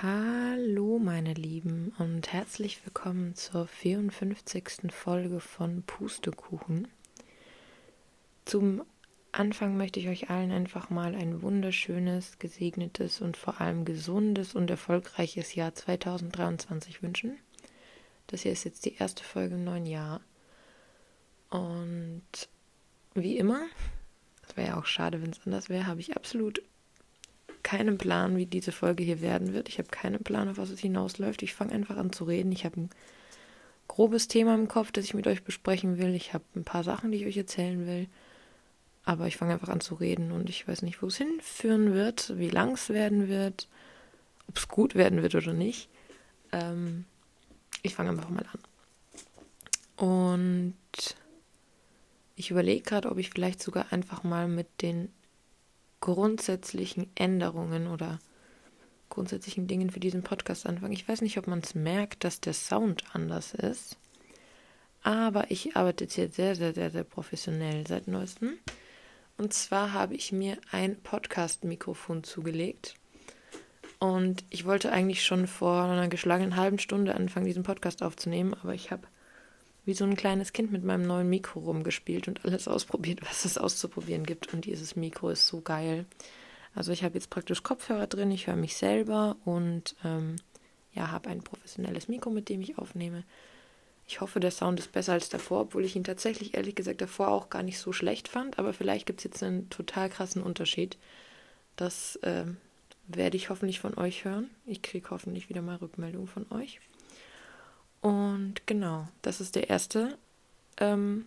Hallo 0.00 1.00
meine 1.00 1.34
Lieben 1.34 1.92
und 1.98 2.32
herzlich 2.32 2.86
willkommen 2.86 3.34
zur 3.34 3.66
54. 3.66 4.92
Folge 4.92 5.40
von 5.40 5.82
Pustekuchen. 5.82 6.86
Zum 8.44 8.84
Anfang 9.32 9.76
möchte 9.76 9.98
ich 9.98 10.06
euch 10.06 10.30
allen 10.30 10.52
einfach 10.52 10.88
mal 10.88 11.16
ein 11.16 11.42
wunderschönes, 11.42 12.38
gesegnetes 12.38 13.20
und 13.20 13.36
vor 13.36 13.60
allem 13.60 13.84
gesundes 13.84 14.54
und 14.54 14.70
erfolgreiches 14.70 15.56
Jahr 15.56 15.74
2023 15.74 17.02
wünschen. 17.02 17.36
Das 18.28 18.42
hier 18.42 18.52
ist 18.52 18.62
jetzt 18.62 18.84
die 18.84 18.94
erste 18.94 19.24
Folge 19.24 19.56
im 19.56 19.64
neuen 19.64 19.86
Jahr. 19.86 20.20
Und 21.50 22.22
wie 23.14 23.36
immer, 23.36 23.66
es 24.48 24.56
wäre 24.56 24.68
ja 24.68 24.78
auch 24.78 24.86
schade, 24.86 25.20
wenn 25.20 25.30
es 25.30 25.44
anders 25.44 25.68
wäre, 25.68 25.88
habe 25.88 25.98
ich 25.98 26.16
absolut 26.16 26.62
keinen 27.68 27.98
Plan, 27.98 28.38
wie 28.38 28.46
diese 28.46 28.72
Folge 28.72 29.04
hier 29.04 29.20
werden 29.20 29.52
wird. 29.52 29.68
Ich 29.68 29.76
habe 29.76 29.88
keinen 29.88 30.24
Plan, 30.24 30.48
auf 30.48 30.56
was 30.56 30.70
es 30.70 30.80
hinausläuft. 30.80 31.42
Ich 31.42 31.52
fange 31.52 31.72
einfach 31.72 31.98
an 31.98 32.14
zu 32.14 32.24
reden. 32.24 32.50
Ich 32.50 32.64
habe 32.64 32.80
ein 32.80 32.90
grobes 33.88 34.26
Thema 34.26 34.54
im 34.54 34.68
Kopf, 34.68 34.90
das 34.90 35.04
ich 35.04 35.12
mit 35.12 35.26
euch 35.26 35.42
besprechen 35.42 35.98
will. 35.98 36.14
Ich 36.14 36.32
habe 36.32 36.44
ein 36.56 36.64
paar 36.64 36.82
Sachen, 36.82 37.12
die 37.12 37.18
ich 37.18 37.26
euch 37.26 37.36
erzählen 37.36 37.86
will. 37.86 38.08
Aber 39.04 39.26
ich 39.26 39.36
fange 39.36 39.52
einfach 39.52 39.68
an 39.68 39.82
zu 39.82 39.96
reden 39.96 40.32
und 40.32 40.48
ich 40.48 40.66
weiß 40.66 40.80
nicht, 40.80 41.02
wo 41.02 41.08
es 41.08 41.18
hinführen 41.18 41.92
wird, 41.92 42.38
wie 42.38 42.48
lang 42.48 42.72
es 42.72 42.88
werden 42.88 43.28
wird, 43.28 43.68
ob 44.48 44.56
es 44.56 44.68
gut 44.68 44.94
werden 44.94 45.20
wird 45.20 45.34
oder 45.34 45.52
nicht. 45.52 45.90
Ähm, 46.52 47.04
ich 47.82 47.94
fange 47.94 48.08
einfach 48.08 48.30
mal 48.30 48.46
an. 49.98 50.06
Und 50.06 50.74
ich 52.34 52.50
überlege 52.50 52.80
gerade, 52.80 53.10
ob 53.10 53.18
ich 53.18 53.28
vielleicht 53.28 53.62
sogar 53.62 53.92
einfach 53.92 54.24
mal 54.24 54.48
mit 54.48 54.68
den 54.80 55.10
grundsätzlichen 56.00 57.10
Änderungen 57.14 57.88
oder 57.88 58.18
grundsätzlichen 59.08 59.66
Dingen 59.66 59.90
für 59.90 60.00
diesen 60.00 60.22
Podcast 60.22 60.66
anfange. 60.66 60.94
Ich 60.94 61.08
weiß 61.08 61.22
nicht, 61.22 61.38
ob 61.38 61.46
man 61.46 61.60
es 61.60 61.74
merkt, 61.74 62.24
dass 62.24 62.40
der 62.40 62.52
Sound 62.52 63.04
anders 63.12 63.54
ist. 63.54 63.96
Aber 65.02 65.50
ich 65.50 65.76
arbeite 65.76 66.04
jetzt 66.04 66.14
hier 66.14 66.28
sehr, 66.30 66.54
sehr, 66.54 66.74
sehr, 66.74 66.90
sehr 66.90 67.04
professionell 67.04 67.86
seit 67.86 68.08
neuestem. 68.08 68.58
Und 69.36 69.54
zwar 69.54 69.92
habe 69.92 70.14
ich 70.14 70.32
mir 70.32 70.58
ein 70.70 71.00
Podcast-Mikrofon 71.00 72.24
zugelegt. 72.24 72.94
Und 74.00 74.44
ich 74.50 74.64
wollte 74.64 74.92
eigentlich 74.92 75.24
schon 75.24 75.46
vor 75.46 75.84
einer 75.84 76.08
geschlagenen 76.08 76.56
halben 76.56 76.78
Stunde 76.78 77.14
anfangen, 77.14 77.46
diesen 77.46 77.62
Podcast 77.62 78.02
aufzunehmen, 78.02 78.54
aber 78.54 78.74
ich 78.74 78.90
habe 78.90 79.06
wie 79.88 79.94
so 79.94 80.04
ein 80.04 80.16
kleines 80.16 80.52
Kind 80.52 80.70
mit 80.70 80.84
meinem 80.84 81.06
neuen 81.06 81.30
Mikro 81.30 81.60
rumgespielt 81.60 82.28
und 82.28 82.44
alles 82.44 82.68
ausprobiert, 82.68 83.20
was 83.22 83.46
es 83.46 83.56
auszuprobieren 83.56 84.24
gibt. 84.24 84.52
Und 84.52 84.66
dieses 84.66 84.96
Mikro 84.96 85.30
ist 85.30 85.46
so 85.46 85.62
geil. 85.62 86.04
Also 86.74 86.92
ich 86.92 87.04
habe 87.04 87.14
jetzt 87.14 87.30
praktisch 87.30 87.62
Kopfhörer 87.62 88.06
drin, 88.06 88.30
ich 88.30 88.48
höre 88.48 88.56
mich 88.56 88.76
selber 88.76 89.38
und 89.46 89.96
ähm, 90.04 90.36
ja, 90.92 91.10
habe 91.10 91.30
ein 91.30 91.42
professionelles 91.42 92.06
Mikro, 92.06 92.28
mit 92.28 92.50
dem 92.50 92.60
ich 92.60 92.76
aufnehme. 92.76 93.24
Ich 94.06 94.20
hoffe, 94.20 94.40
der 94.40 94.50
Sound 94.50 94.78
ist 94.78 94.92
besser 94.92 95.14
als 95.14 95.30
davor, 95.30 95.62
obwohl 95.62 95.86
ich 95.86 95.96
ihn 95.96 96.04
tatsächlich 96.04 96.54
ehrlich 96.54 96.74
gesagt 96.74 97.00
davor 97.00 97.28
auch 97.28 97.48
gar 97.48 97.62
nicht 97.62 97.78
so 97.78 97.94
schlecht 97.94 98.28
fand. 98.28 98.58
Aber 98.58 98.74
vielleicht 98.74 99.06
gibt 99.06 99.20
es 99.20 99.24
jetzt 99.24 99.42
einen 99.42 99.70
total 99.70 100.10
krassen 100.10 100.42
Unterschied. 100.42 100.98
Das 101.76 102.16
äh, 102.16 102.44
werde 103.06 103.38
ich 103.38 103.48
hoffentlich 103.48 103.80
von 103.80 103.96
euch 103.96 104.26
hören. 104.26 104.50
Ich 104.66 104.82
kriege 104.82 105.08
hoffentlich 105.08 105.48
wieder 105.48 105.62
mal 105.62 105.76
Rückmeldung 105.76 106.26
von 106.26 106.44
euch. 106.50 106.78
Und 108.00 108.66
genau, 108.66 109.08
das 109.22 109.40
ist 109.40 109.56
der 109.56 109.70
erste 109.70 110.16
ähm, 110.78 111.26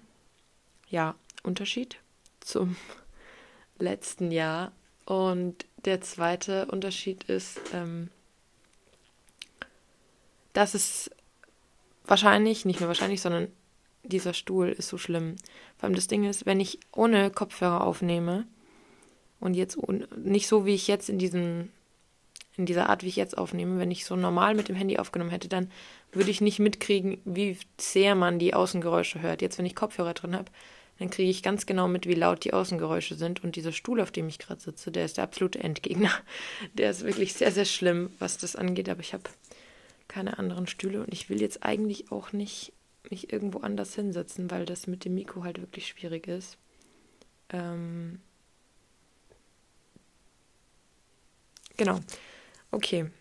ja, 0.89 1.15
Unterschied 1.43 1.97
zum 2.39 2.75
letzten 3.79 4.31
Jahr. 4.31 4.71
Und 5.05 5.65
der 5.85 6.01
zweite 6.01 6.67
Unterschied 6.67 7.23
ist, 7.25 7.59
ähm, 7.73 8.09
dass 10.53 10.73
es 10.73 11.09
wahrscheinlich, 12.05 12.65
nicht 12.65 12.79
nur 12.79 12.87
wahrscheinlich, 12.87 13.21
sondern 13.21 13.47
dieser 14.03 14.33
Stuhl 14.33 14.69
ist 14.69 14.87
so 14.87 14.97
schlimm. 14.97 15.35
Vor 15.77 15.85
allem 15.87 15.95
das 15.95 16.07
Ding 16.07 16.23
ist, 16.23 16.45
wenn 16.45 16.59
ich 16.59 16.79
ohne 16.91 17.31
Kopfhörer 17.31 17.81
aufnehme 17.81 18.45
und 19.39 19.53
jetzt 19.53 19.77
nicht 20.15 20.47
so, 20.47 20.65
wie 20.65 20.75
ich 20.75 20.87
jetzt 20.87 21.09
in 21.09 21.19
diesem 21.19 21.69
in 22.57 22.65
dieser 22.65 22.89
Art, 22.89 23.03
wie 23.03 23.07
ich 23.07 23.15
jetzt 23.15 23.37
aufnehme, 23.37 23.79
wenn 23.79 23.91
ich 23.91 24.05
so 24.05 24.15
normal 24.15 24.55
mit 24.55 24.67
dem 24.67 24.75
Handy 24.75 24.97
aufgenommen 24.97 25.31
hätte, 25.31 25.47
dann 25.47 25.71
würde 26.11 26.31
ich 26.31 26.41
nicht 26.41 26.59
mitkriegen, 26.59 27.19
wie 27.23 27.57
sehr 27.79 28.15
man 28.15 28.39
die 28.39 28.53
Außengeräusche 28.53 29.21
hört. 29.21 29.41
Jetzt, 29.41 29.57
wenn 29.57 29.65
ich 29.65 29.75
Kopfhörer 29.75 30.13
drin 30.13 30.35
habe, 30.35 30.51
dann 30.99 31.09
kriege 31.09 31.31
ich 31.31 31.41
ganz 31.41 31.65
genau 31.65 31.87
mit, 31.87 32.05
wie 32.05 32.13
laut 32.13 32.43
die 32.43 32.53
Außengeräusche 32.53 33.15
sind. 33.15 33.43
Und 33.43 33.55
dieser 33.55 33.71
Stuhl, 33.71 34.01
auf 34.01 34.11
dem 34.11 34.27
ich 34.27 34.37
gerade 34.37 34.61
sitze, 34.61 34.91
der 34.91 35.05
ist 35.05 35.17
der 35.17 35.23
absolute 35.23 35.59
Endgegner. 35.59 36.11
Der 36.75 36.91
ist 36.91 37.03
wirklich 37.03 37.33
sehr, 37.33 37.51
sehr 37.51 37.65
schlimm, 37.65 38.11
was 38.19 38.37
das 38.37 38.55
angeht. 38.55 38.87
Aber 38.87 38.99
ich 38.99 39.13
habe 39.13 39.23
keine 40.07 40.37
anderen 40.37 40.67
Stühle 40.67 41.01
und 41.01 41.13
ich 41.13 41.29
will 41.29 41.41
jetzt 41.41 41.63
eigentlich 41.63 42.11
auch 42.11 42.33
nicht 42.33 42.73
mich 43.09 43.31
irgendwo 43.33 43.59
anders 43.61 43.95
hinsetzen, 43.95 44.51
weil 44.51 44.65
das 44.65 44.85
mit 44.85 45.05
dem 45.05 45.15
Mikro 45.15 45.43
halt 45.43 45.59
wirklich 45.59 45.87
schwierig 45.87 46.27
ist. 46.27 46.57
Ähm 47.49 48.19
genau. 51.77 51.99
Okay. 52.71 53.11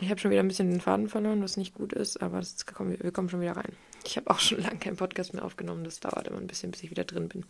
Ich 0.00 0.10
habe 0.10 0.20
schon 0.20 0.30
wieder 0.30 0.42
ein 0.42 0.48
bisschen 0.48 0.70
den 0.70 0.80
Faden 0.80 1.08
verloren, 1.08 1.42
was 1.42 1.56
nicht 1.56 1.74
gut 1.74 1.92
ist, 1.92 2.20
aber 2.20 2.42
kommen, 2.74 2.98
wir 3.00 3.12
kommen 3.12 3.30
schon 3.30 3.40
wieder 3.40 3.56
rein. 3.56 3.72
Ich 4.04 4.16
habe 4.16 4.30
auch 4.30 4.38
schon 4.40 4.60
lange 4.60 4.78
keinen 4.78 4.96
Podcast 4.96 5.34
mehr 5.34 5.44
aufgenommen. 5.44 5.84
Das 5.84 6.00
dauert 6.00 6.28
immer 6.28 6.38
ein 6.38 6.46
bisschen, 6.46 6.70
bis 6.70 6.82
ich 6.82 6.90
wieder 6.90 7.04
drin 7.04 7.28
bin 7.28 7.44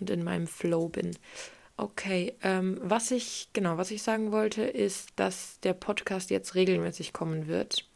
und 0.00 0.10
in 0.10 0.24
meinem 0.24 0.46
Flow 0.46 0.88
bin. 0.88 1.16
Okay, 1.76 2.34
ähm, 2.42 2.78
was 2.82 3.10
ich, 3.12 3.50
genau, 3.52 3.76
was 3.76 3.92
ich 3.92 4.02
sagen 4.02 4.32
wollte, 4.32 4.62
ist, 4.62 5.10
dass 5.16 5.60
der 5.60 5.74
Podcast 5.74 6.30
jetzt 6.30 6.54
regelmäßig 6.54 7.12
kommen 7.12 7.46
wird. 7.46 7.86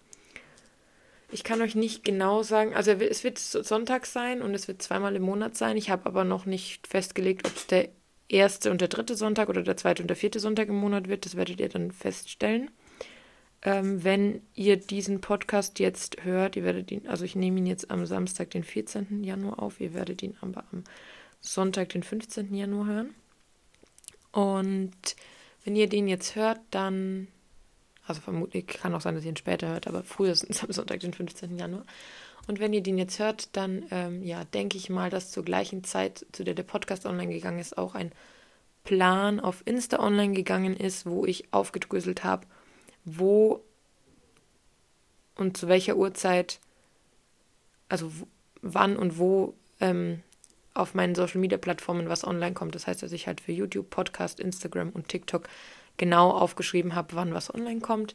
Ich 1.33 1.43
kann 1.45 1.63
euch 1.63 1.75
nicht 1.75 2.05
genau 2.05 2.43
sagen, 2.43 2.75
also 2.75 2.93
es 2.93 3.25
wird 3.25 3.39
Sonntag 3.39 4.07
sein 4.07 4.43
und 4.43 4.55
es 4.55 4.69
wird 4.69 4.83
zweimal 4.83 5.17
im 5.17 5.23
Monat 5.23 5.57
sein. 5.57 5.79
Ich 5.79 5.91
habe 5.91 6.07
aber 6.07 6.25
noch 6.25 6.45
nicht 6.45 6.87
festgelegt, 6.87 7.47
ob 7.47 7.57
es 7.57 7.67
der 7.67 7.89
erste 8.33 8.71
und 8.71 8.81
der 8.81 8.89
dritte 8.89 9.15
Sonntag 9.15 9.49
oder 9.49 9.63
der 9.63 9.77
zweite 9.77 10.03
und 10.03 10.09
der 10.09 10.17
vierte 10.17 10.41
Sonntag 10.41 10.69
im 10.69 10.77
Monat 10.77 11.09
wird. 11.09 11.25
Das 11.25 11.37
werdet 11.37 11.61
ihr 11.61 11.69
dann 11.69 11.93
feststellen. 11.93 12.71
Ähm, 13.63 14.03
wenn 14.03 14.43
ihr 14.55 14.77
diesen 14.77 15.21
Podcast 15.21 15.79
jetzt 15.79 16.25
hört, 16.25 16.57
ihr 16.57 16.65
werdet 16.65 16.91
ihn, 16.91 17.07
also 17.07 17.25
ich 17.25 17.37
nehme 17.37 17.59
ihn 17.59 17.67
jetzt 17.67 17.91
am 17.91 18.07
Samstag, 18.07 18.51
den 18.51 18.65
14. 18.65 19.23
Januar 19.23 19.61
auf, 19.61 19.81
ihr 19.81 19.95
werdet 19.95 20.23
ihn 20.23 20.37
aber 20.41 20.65
am 20.73 20.83
Sonntag, 21.41 21.91
den 21.91 22.03
15. 22.03 22.53
Januar 22.55 22.87
hören. 22.87 23.15
Und 24.33 25.17
wenn 25.65 25.77
ihr 25.77 25.89
den 25.89 26.09
jetzt 26.09 26.35
hört, 26.35 26.59
dann, 26.71 27.29
also 28.05 28.21
vermutlich 28.21 28.67
kann 28.67 28.95
auch 28.95 29.01
sein, 29.01 29.15
dass 29.15 29.25
ihr 29.25 29.31
ihn 29.31 29.37
später 29.37 29.69
hört, 29.69 29.87
aber 29.87 30.03
frühestens 30.03 30.65
am 30.65 30.73
Sonntag, 30.73 31.01
den 31.01 31.13
15. 31.13 31.57
Januar. 31.57 31.85
Und 32.49 32.59
wenn 32.59 32.73
ihr 32.73 32.83
den 32.83 32.99
jetzt 32.99 33.19
hört, 33.19 33.57
dann 33.57 33.87
ähm, 33.91 34.23
ja, 34.23 34.45
denke 34.45 34.77
ich 34.77 34.91
mal, 34.91 35.11
dass 35.11 35.31
zur 35.31 35.45
gleichen 35.45 35.85
Zeit, 35.85 36.27
zu 36.33 36.45
der 36.45 36.55
der 36.55 36.65
Podcast 36.65 37.07
online 37.07 37.33
gegangen 37.33 37.61
ist, 37.61 37.79
auch 37.79 37.95
ein 37.95 38.13
Plan 38.85 39.39
auf 39.39 39.63
Insta 39.65 40.01
online 40.01 40.35
gegangen 40.35 40.77
ist, 40.77 41.07
wo 41.07 41.25
ich 41.25 41.53
aufgedröselt 41.53 42.25
habe, 42.25 42.47
wo 43.05 43.63
und 45.37 45.57
zu 45.57 45.69
welcher 45.69 45.97
Uhrzeit, 45.97 46.59
also 47.89 48.11
wann 48.61 48.97
und 48.97 49.19
wo 49.19 49.55
ähm, 49.81 50.23
auf 50.75 50.95
meinen 50.95 51.15
Social 51.15 51.41
Media 51.41 51.59
Plattformen 51.59 52.09
was 52.09 52.25
online 52.25 52.55
kommt. 52.55 52.75
Das 52.75 52.87
heißt, 52.87 53.03
dass 53.03 53.13
ich 53.13 53.27
halt 53.27 53.41
für 53.41 53.53
YouTube, 53.53 53.89
Podcast, 53.91 54.41
Instagram 54.41 54.91
und 54.91 55.09
TikTok 55.09 55.49
genau 55.97 56.31
aufgeschrieben 56.31 56.95
habe, 56.95 57.15
wann 57.15 57.35
was 57.35 57.55
online 57.55 57.81
kommt 57.81 58.15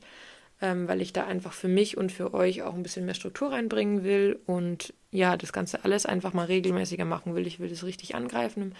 ähm, 0.61 0.87
weil 0.87 1.01
ich 1.01 1.13
da 1.13 1.25
einfach 1.25 1.53
für 1.53 1.67
mich 1.67 1.97
und 1.97 2.11
für 2.11 2.33
euch 2.33 2.63
auch 2.63 2.73
ein 2.73 2.83
bisschen 2.83 3.05
mehr 3.05 3.13
Struktur 3.13 3.51
reinbringen 3.51 4.03
will 4.03 4.39
und 4.45 4.93
ja, 5.11 5.37
das 5.37 5.53
Ganze 5.53 5.83
alles 5.83 6.05
einfach 6.05 6.33
mal 6.33 6.45
regelmäßiger 6.45 7.05
machen 7.05 7.35
will. 7.35 7.47
Ich 7.47 7.59
will 7.59 7.69
das 7.69 7.83
richtig 7.83 8.15
angreifen, 8.15 8.75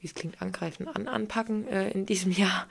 wie 0.00 0.06
es 0.06 0.14
klingt, 0.14 0.40
angreifen, 0.40 0.88
an, 0.88 1.08
anpacken 1.08 1.66
äh, 1.68 1.90
in 1.90 2.06
diesem 2.06 2.32
Jahr, 2.36 2.68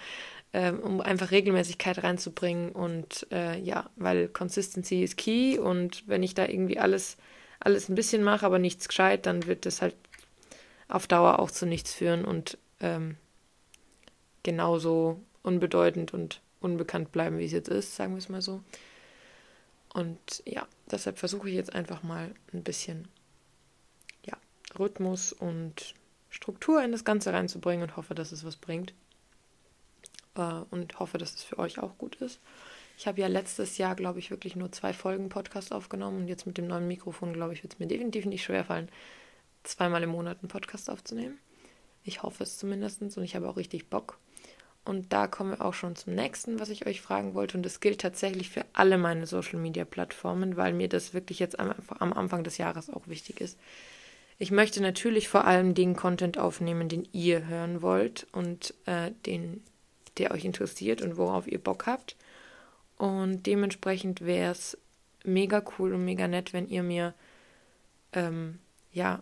äh, 0.54 0.72
um 0.72 1.02
einfach 1.02 1.32
Regelmäßigkeit 1.32 2.04
reinzubringen 2.04 2.72
und 2.72 3.28
äh, 3.32 3.60
ja, 3.60 3.90
weil 3.98 4.30
Consistency 4.30 5.04
ist 5.04 5.18
key 5.18 5.58
und 5.58 6.08
wenn 6.08 6.24
ich 6.24 6.34
da 6.34 6.48
irgendwie 6.48 6.80
alles, 6.80 7.18
alles 7.60 7.90
ein 7.90 7.96
bisschen 7.96 8.24
mache, 8.24 8.46
aber 8.46 8.60
nichts 8.60 8.88
gescheit, 8.88 9.26
dann 9.26 9.48
wird 9.48 9.66
das 9.66 9.82
halt 9.82 9.96
auf 10.88 11.08
Dauer 11.08 11.40
auch 11.40 11.52
zu 11.52 11.66
nichts 11.66 11.94
führen 11.94 12.26
und 12.26 12.58
ähm, 12.80 13.18
genauso 14.44 15.22
unbedeutend 15.44 16.14
und 16.14 16.42
unbekannt 16.60 17.12
bleiben, 17.12 17.38
wie 17.40 17.46
es 17.46 17.52
jetzt 17.52 17.70
ist, 17.70 17.96
sagen 17.96 18.14
wir 18.14 18.20
es 18.20 18.30
mal 18.30 18.42
so. 18.42 18.62
Und 19.94 20.44
ja, 20.46 20.68
deshalb 20.92 21.18
versuche 21.18 21.50
ich 21.50 21.56
jetzt 21.56 21.74
einfach 21.74 22.04
mal 22.04 22.34
ein 22.54 22.64
bisschen 22.64 23.08
ja, 24.26 24.38
Rhythmus 24.78 25.34
und 25.34 25.96
Struktur 26.30 26.84
in 26.84 26.92
das 26.92 27.06
Ganze 27.06 27.34
reinzubringen 27.34 27.84
und 27.84 27.98
hoffe, 27.98 28.14
dass 28.14 28.32
es 28.32 28.44
was 28.44 28.56
bringt. 28.56 28.94
Äh, 30.36 30.62
und 30.70 31.00
hoffe, 31.00 31.18
dass 31.18 31.36
es 31.36 31.44
für 31.44 31.60
euch 31.60 31.80
auch 31.80 31.98
gut 31.98 32.16
ist. 32.18 32.40
Ich 32.98 33.08
habe 33.08 33.22
ja 33.22 33.28
letztes 33.28 33.78
Jahr, 33.78 33.96
glaube 33.96 34.20
ich, 34.20 34.30
wirklich 34.30 34.56
nur 34.56 34.72
zwei 34.72 34.94
Folgen 34.94 35.30
Podcast 35.30 35.72
aufgenommen 35.72 36.18
und 36.18 36.28
jetzt 36.28 36.46
mit 36.46 36.58
dem 36.58 36.68
neuen 36.68 36.88
Mikrofon, 36.88 37.34
glaube 37.34 37.54
ich, 37.54 37.64
wird 37.64 37.74
es 37.74 37.80
mir 37.80 37.88
definitiv 37.88 38.26
nicht 38.26 38.44
schwerfallen, 38.44 38.90
zweimal 39.64 40.04
im 40.04 40.10
Monat 40.10 40.40
einen 40.42 40.50
Podcast 40.50 40.90
aufzunehmen. 40.90 41.40
Ich 42.04 42.24
hoffe 42.24 42.44
es 42.44 42.58
zumindest 42.58 43.02
und 43.02 43.24
ich 43.24 43.36
habe 43.36 43.48
auch 43.48 43.56
richtig 43.56 43.90
Bock. 43.90 44.20
Und 44.90 45.14
da 45.14 45.28
kommen 45.28 45.52
wir 45.52 45.62
auch 45.64 45.76
schon 45.76 45.96
zum 45.96 46.16
nächsten, 46.16 46.60
was 46.60 46.70
ich 46.70 46.88
euch 46.88 47.00
fragen 47.00 47.36
wollte. 47.36 47.56
Und 47.56 47.64
das 47.64 47.80
gilt 47.80 48.02
tatsächlich 48.02 48.50
für 48.50 48.66
alle 48.74 48.98
meine 48.98 49.28
Social-Media-Plattformen, 49.28 50.58
weil 50.58 50.74
mir 50.74 50.90
das 50.90 51.14
wirklich 51.14 51.38
jetzt 51.38 51.60
am, 51.60 51.76
am 52.00 52.12
Anfang 52.12 52.44
des 52.44 52.58
Jahres 52.58 52.90
auch 52.90 53.08
wichtig 53.08 53.40
ist. 53.40 53.60
Ich 54.40 54.50
möchte 54.50 54.82
natürlich 54.82 55.30
vor 55.30 55.46
allem 55.46 55.76
den 55.76 55.96
Content 55.96 56.40
aufnehmen, 56.40 56.90
den 56.90 57.08
ihr 57.12 57.46
hören 57.46 57.84
wollt 57.84 58.26
und 58.32 58.74
äh, 58.88 59.12
den, 59.28 59.62
der 60.18 60.32
euch 60.32 60.44
interessiert 60.44 61.04
und 61.04 61.18
worauf 61.18 61.48
ihr 61.48 61.60
Bock 61.60 61.86
habt. 61.86 62.16
Und 62.98 63.46
dementsprechend 63.46 64.22
wäre 64.22 64.54
es 64.54 64.76
mega 65.24 65.64
cool 65.78 65.94
und 65.94 66.04
mega 66.04 66.28
nett, 66.28 66.52
wenn 66.52 66.68
ihr 66.68 66.82
mir 66.82 67.14
ähm, 68.14 68.58
ja 68.92 69.22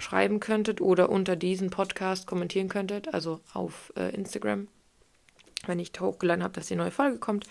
schreiben 0.00 0.40
könntet 0.40 0.80
oder 0.80 1.10
unter 1.10 1.36
diesen 1.36 1.70
Podcast 1.70 2.26
kommentieren 2.26 2.68
könntet, 2.68 3.14
also 3.14 3.38
auf 3.54 3.92
äh, 3.96 4.12
Instagram, 4.12 4.66
wenn 5.68 5.78
ich 5.78 5.92
hochgeladen 5.98 6.42
habe, 6.42 6.54
dass 6.54 6.66
die 6.66 6.76
neue 6.76 6.90
Folge 6.90 7.18
kommt. 7.18 7.46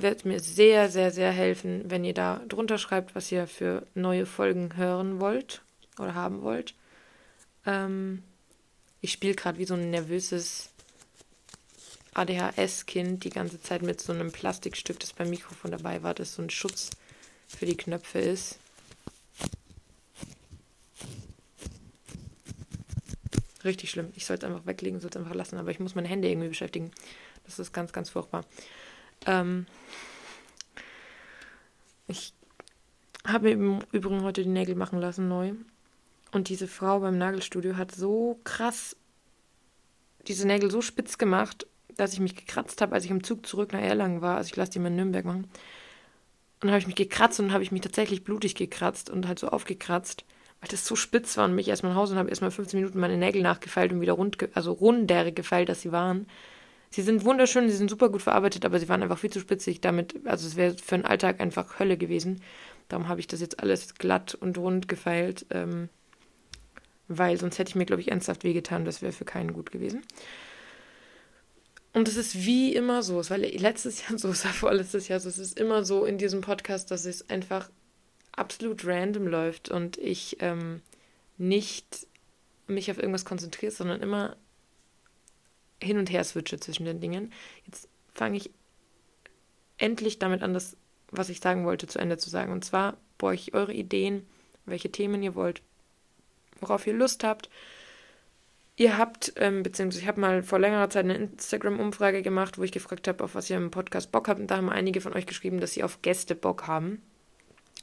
Wird 0.00 0.24
mir 0.24 0.40
sehr, 0.40 0.90
sehr, 0.90 1.10
sehr 1.10 1.30
helfen, 1.30 1.84
wenn 1.86 2.04
ihr 2.04 2.14
da 2.14 2.40
drunter 2.48 2.78
schreibt, 2.78 3.14
was 3.14 3.30
ihr 3.30 3.46
für 3.46 3.86
neue 3.94 4.26
Folgen 4.26 4.76
hören 4.76 5.20
wollt 5.20 5.62
oder 5.98 6.14
haben 6.14 6.42
wollt. 6.42 6.74
Ähm, 7.64 8.22
ich 9.00 9.12
spiele 9.12 9.34
gerade 9.34 9.58
wie 9.58 9.66
so 9.66 9.74
ein 9.74 9.90
nervöses 9.90 10.70
ADHS-Kind 12.14 13.24
die 13.24 13.30
ganze 13.30 13.60
Zeit 13.60 13.82
mit 13.82 14.00
so 14.00 14.12
einem 14.12 14.32
Plastikstück, 14.32 14.98
das 15.00 15.12
beim 15.12 15.30
Mikrofon 15.30 15.70
dabei 15.70 16.02
war, 16.02 16.14
das 16.14 16.34
so 16.34 16.42
ein 16.42 16.50
Schutz 16.50 16.90
für 17.48 17.66
die 17.66 17.76
Knöpfe 17.76 18.18
ist. 18.18 18.58
Richtig 23.64 23.90
schlimm. 23.90 24.12
Ich 24.14 24.26
sollte 24.26 24.46
es 24.46 24.52
einfach 24.52 24.66
weglegen, 24.66 25.00
sollte 25.00 25.18
es 25.18 25.24
einfach 25.24 25.36
lassen, 25.36 25.56
aber 25.56 25.70
ich 25.70 25.80
muss 25.80 25.94
meine 25.94 26.08
Hände 26.08 26.28
irgendwie 26.28 26.48
beschäftigen. 26.48 26.90
Das 27.44 27.58
ist 27.58 27.72
ganz, 27.72 27.92
ganz 27.92 28.10
furchtbar. 28.10 28.44
Ähm 29.26 29.66
ich 32.06 32.34
habe 33.26 33.44
mir 33.44 33.52
im 33.52 33.78
Übrigen 33.92 34.22
heute 34.22 34.42
die 34.42 34.48
Nägel 34.48 34.74
machen 34.74 35.00
lassen, 35.00 35.28
neu. 35.28 35.52
Und 36.32 36.48
diese 36.48 36.68
Frau 36.68 37.00
beim 37.00 37.16
Nagelstudio 37.16 37.76
hat 37.76 37.92
so 37.92 38.40
krass 38.44 38.96
diese 40.26 40.46
Nägel 40.46 40.70
so 40.70 40.80
spitz 40.80 41.18
gemacht, 41.18 41.66
dass 41.96 42.12
ich 42.12 42.20
mich 42.20 42.34
gekratzt 42.34 42.80
habe, 42.80 42.94
als 42.94 43.04
ich 43.04 43.10
im 43.10 43.22
Zug 43.22 43.46
zurück 43.46 43.72
nach 43.72 43.80
Erlangen 43.80 44.20
war. 44.20 44.36
Also 44.36 44.48
ich 44.48 44.56
lasse 44.56 44.72
die 44.72 44.78
mal 44.78 44.88
in 44.88 44.96
Nürnberg 44.96 45.24
machen. 45.24 45.44
Und 45.44 46.68
dann 46.68 46.70
habe 46.70 46.80
ich 46.80 46.86
mich 46.86 46.96
gekratzt 46.96 47.38
und 47.40 47.52
habe 47.52 47.62
ich 47.62 47.72
mich 47.72 47.82
tatsächlich 47.82 48.24
blutig 48.24 48.54
gekratzt 48.54 49.10
und 49.10 49.28
halt 49.28 49.38
so 49.38 49.48
aufgekratzt, 49.48 50.24
weil 50.60 50.70
das 50.70 50.86
so 50.86 50.96
spitz 50.96 51.36
war 51.36 51.44
und 51.44 51.54
mich 51.54 51.68
erstmal 51.68 51.92
nach 51.92 52.00
Hause 52.00 52.14
und 52.14 52.18
habe 52.18 52.30
erstmal 52.30 52.50
15 52.50 52.80
Minuten 52.80 52.98
meine 52.98 53.18
Nägel 53.18 53.42
nachgefeilt 53.42 53.92
und 53.92 54.00
wieder 54.00 54.14
rund, 54.14 54.38
also 54.56 54.72
runder 54.72 55.30
gefeilt, 55.30 55.68
dass 55.68 55.82
sie 55.82 55.92
waren. 55.92 56.26
Sie 56.94 57.02
sind 57.02 57.24
wunderschön, 57.24 57.68
sie 57.68 57.74
sind 57.74 57.90
super 57.90 58.08
gut 58.08 58.22
verarbeitet, 58.22 58.64
aber 58.64 58.78
sie 58.78 58.88
waren 58.88 59.02
einfach 59.02 59.18
viel 59.18 59.32
zu 59.32 59.40
spitzig. 59.40 59.80
Damit, 59.80 60.14
also 60.26 60.46
es 60.46 60.54
wäre 60.54 60.76
für 60.78 60.94
den 60.94 61.04
Alltag 61.04 61.40
einfach 61.40 61.80
Hölle 61.80 61.96
gewesen. 61.96 62.40
Darum 62.88 63.08
habe 63.08 63.18
ich 63.18 63.26
das 63.26 63.40
jetzt 63.40 63.58
alles 63.58 63.96
glatt 63.96 64.36
und 64.36 64.58
rund 64.58 64.86
gefeilt. 64.86 65.44
Ähm, 65.50 65.88
weil 67.08 67.36
sonst 67.36 67.58
hätte 67.58 67.70
ich 67.70 67.74
mir, 67.74 67.84
glaube 67.84 68.00
ich, 68.00 68.12
ernsthaft 68.12 68.44
wehgetan. 68.44 68.84
Das 68.84 69.02
wäre 69.02 69.10
für 69.10 69.24
keinen 69.24 69.54
gut 69.54 69.72
gewesen. 69.72 70.02
Und 71.94 72.06
es 72.06 72.16
ist 72.16 72.36
wie 72.46 72.72
immer 72.76 73.02
so, 73.02 73.18
es 73.18 73.28
war 73.28 73.38
letztes 73.38 74.06
Jahr 74.06 74.16
so, 74.16 74.28
es 74.28 74.44
war 74.44 74.52
vorletztes 74.52 75.08
Jahr 75.08 75.18
so, 75.18 75.28
es 75.28 75.38
ist 75.38 75.58
immer 75.58 75.84
so 75.84 76.04
in 76.04 76.16
diesem 76.16 76.42
Podcast, 76.42 76.92
dass 76.92 77.06
es 77.06 77.28
einfach 77.28 77.70
absolut 78.30 78.86
random 78.86 79.26
läuft 79.26 79.68
und 79.68 79.98
ich 79.98 80.36
ähm, 80.38 80.80
nicht 81.38 82.06
mich 82.68 82.88
auf 82.92 82.98
irgendwas 82.98 83.24
konzentriere, 83.24 83.72
sondern 83.72 84.00
immer 84.00 84.36
hin 85.84 85.98
und 85.98 86.10
her 86.10 86.24
switche 86.24 86.58
zwischen 86.58 86.84
den 86.84 87.00
Dingen. 87.00 87.32
Jetzt 87.66 87.88
fange 88.14 88.36
ich 88.36 88.50
endlich 89.78 90.18
damit 90.18 90.42
an, 90.42 90.54
das, 90.54 90.76
was 91.10 91.28
ich 91.28 91.40
sagen 91.40 91.64
wollte, 91.64 91.86
zu 91.86 91.98
Ende 91.98 92.18
zu 92.18 92.30
sagen. 92.30 92.52
Und 92.52 92.64
zwar 92.64 92.96
brauche 93.18 93.34
ich 93.34 93.54
eure 93.54 93.72
Ideen, 93.72 94.26
welche 94.66 94.90
Themen 94.90 95.22
ihr 95.22 95.34
wollt, 95.34 95.62
worauf 96.60 96.86
ihr 96.86 96.94
Lust 96.94 97.24
habt. 97.24 97.50
Ihr 98.76 98.98
habt, 98.98 99.32
ähm, 99.36 99.62
beziehungsweise 99.62 100.02
ich 100.02 100.08
habe 100.08 100.20
mal 100.20 100.42
vor 100.42 100.58
längerer 100.58 100.90
Zeit 100.90 101.04
eine 101.04 101.14
Instagram-Umfrage 101.14 102.22
gemacht, 102.22 102.58
wo 102.58 102.64
ich 102.64 102.72
gefragt 102.72 103.06
habe, 103.06 103.22
auf 103.22 103.36
was 103.36 103.48
ihr 103.48 103.56
im 103.56 103.70
Podcast 103.70 104.10
Bock 104.10 104.26
habt. 104.26 104.40
Und 104.40 104.48
da 104.48 104.56
haben 104.56 104.68
einige 104.68 105.00
von 105.00 105.12
euch 105.12 105.26
geschrieben, 105.26 105.60
dass 105.60 105.72
sie 105.72 105.84
auf 105.84 106.02
Gäste 106.02 106.34
Bock 106.34 106.66
haben, 106.66 107.00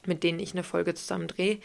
mit 0.06 0.24
denen 0.24 0.40
ich 0.40 0.52
eine 0.52 0.64
Folge 0.64 0.94
zusammen 0.94 1.28
drehe. 1.28 1.60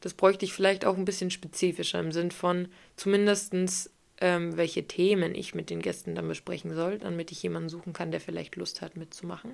Das 0.00 0.14
bräuchte 0.14 0.44
ich 0.44 0.52
vielleicht 0.52 0.84
auch 0.84 0.96
ein 0.96 1.04
bisschen 1.04 1.30
spezifischer 1.30 2.00
im 2.00 2.10
Sinn 2.10 2.32
von 2.32 2.68
zumindestens 2.96 3.88
ähm, 4.22 4.56
welche 4.56 4.86
Themen 4.86 5.34
ich 5.34 5.52
mit 5.52 5.68
den 5.68 5.82
Gästen 5.82 6.14
dann 6.14 6.28
besprechen 6.28 6.72
soll, 6.76 6.98
damit 6.98 7.32
ich 7.32 7.42
jemanden 7.42 7.68
suchen 7.68 7.92
kann, 7.92 8.12
der 8.12 8.20
vielleicht 8.20 8.54
Lust 8.54 8.80
hat 8.80 8.96
mitzumachen. 8.96 9.52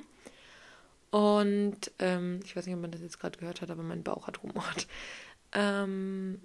Und 1.10 1.90
ähm, 1.98 2.40
ich 2.44 2.54
weiß 2.54 2.66
nicht, 2.66 2.74
ob 2.74 2.82
man 2.82 2.90
das 2.90 3.00
jetzt 3.00 3.18
gerade 3.18 3.38
gehört 3.38 3.62
hat, 3.62 3.70
aber 3.70 3.82
mein 3.82 4.02
Bauch 4.02 4.26
hat 4.26 4.42
rumort. 4.42 4.86
Ähm, 5.54 6.42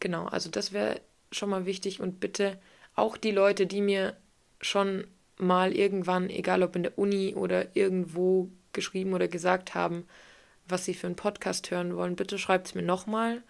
genau, 0.00 0.26
also 0.26 0.50
das 0.50 0.72
wäre 0.72 1.00
schon 1.30 1.48
mal 1.48 1.64
wichtig 1.64 2.00
und 2.00 2.18
bitte 2.18 2.58
auch 2.96 3.16
die 3.16 3.30
Leute, 3.30 3.68
die 3.68 3.82
mir 3.82 4.16
schon 4.60 5.06
mal 5.38 5.72
irgendwann, 5.72 6.28
egal 6.28 6.64
ob 6.64 6.74
in 6.74 6.82
der 6.82 6.98
Uni 6.98 7.36
oder 7.36 7.76
irgendwo 7.76 8.50
geschrieben 8.72 9.14
oder 9.14 9.28
gesagt 9.28 9.76
haben, 9.76 10.08
was 10.66 10.84
sie 10.84 10.94
für 10.94 11.06
einen 11.06 11.14
Podcast 11.14 11.70
hören 11.70 11.94
wollen, 11.94 12.16
bitte 12.16 12.36
schreibt 12.36 12.66
es 12.66 12.74
mir 12.74 12.82
nochmal. 12.82 13.44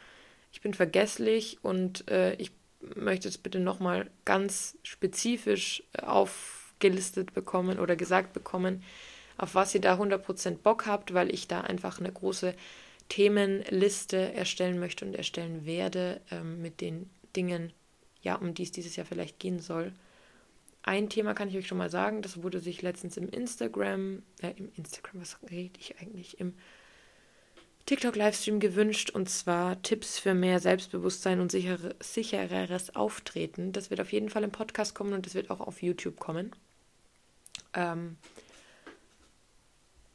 Ich 0.53 0.61
bin 0.61 0.75
vergesslich 0.75 1.59
und 1.63 2.07
äh, 2.11 2.35
ich 2.35 2.53
möchte 2.97 3.29
es 3.29 3.39
bitte 3.39 3.61
nochmal 3.61 4.11
ganz 4.25 4.79
spezifisch 4.83 5.83
aufgelistet 6.01 7.35
bekommen 7.35 7.79
oder 7.79 7.97
gesagt 7.97 8.33
bekommen, 8.33 8.83
auf 9.37 9.55
was 9.55 9.75
ihr 9.75 9.81
da 9.81 9.95
100% 9.95 10.59
Bock 10.59 10.87
habt, 10.87 11.15
weil 11.15 11.33
ich 11.33 11.49
da 11.49 11.63
einfach 11.63 11.99
eine 11.99 12.13
große 12.13 12.55
Themenliste 13.09 14.33
erstellen 14.35 14.79
möchte 14.79 15.05
und 15.05 15.15
erstellen 15.15 15.67
werde 15.67 16.21
ähm, 16.31 16.63
mit 16.63 16.81
den 16.81 17.11
Dingen, 17.37 17.73
ja, 18.23 18.37
um 18.37 18.55
die 18.55 18.63
es 18.63 18.73
dieses 18.73 18.97
Jahr 18.97 19.07
vielleicht 19.07 19.39
gehen 19.39 19.61
soll. 19.61 19.93
Ein 20.83 21.11
Thema 21.11 21.35
kann 21.35 21.49
ich 21.49 21.57
euch 21.57 21.67
schon 21.67 21.79
mal 21.79 21.91
sagen, 21.91 22.23
das 22.23 22.43
wurde 22.43 22.61
sich 22.61 22.83
letztens 22.83 23.17
im 23.17 23.29
Instagram, 23.29 24.23
äh, 24.41 24.53
im 24.57 24.71
Instagram, 24.77 25.21
was 25.21 25.39
rede 25.51 25.79
ich 25.79 26.01
eigentlich, 26.01 26.41
im 26.41 26.55
TikTok-Livestream 27.87 28.61
gewünscht 28.61 29.11
und 29.11 29.29
zwar 29.29 29.83
Tipps 29.83 30.19
für 30.19 30.35
mehr 30.35 30.61
Selbstbewusstsein 30.61 31.41
und 31.41 31.51
sichere, 31.51 31.97
sichereres 32.01 32.95
Auftreten. 32.95 33.73
Das 33.73 33.91
wird 33.91 34.01
auf 34.01 34.13
jeden 34.13 34.31
Fall 34.31 34.45
im 34.45 34.53
Podcast 34.53 34.95
kommen 34.95 35.13
und 35.13 35.27
das 35.27 35.35
wird 35.35 35.51
auch 35.51 35.61
auf 35.61 35.83
YouTube 35.83 36.21
kommen. 36.21 36.53
Ähm, 37.75 38.17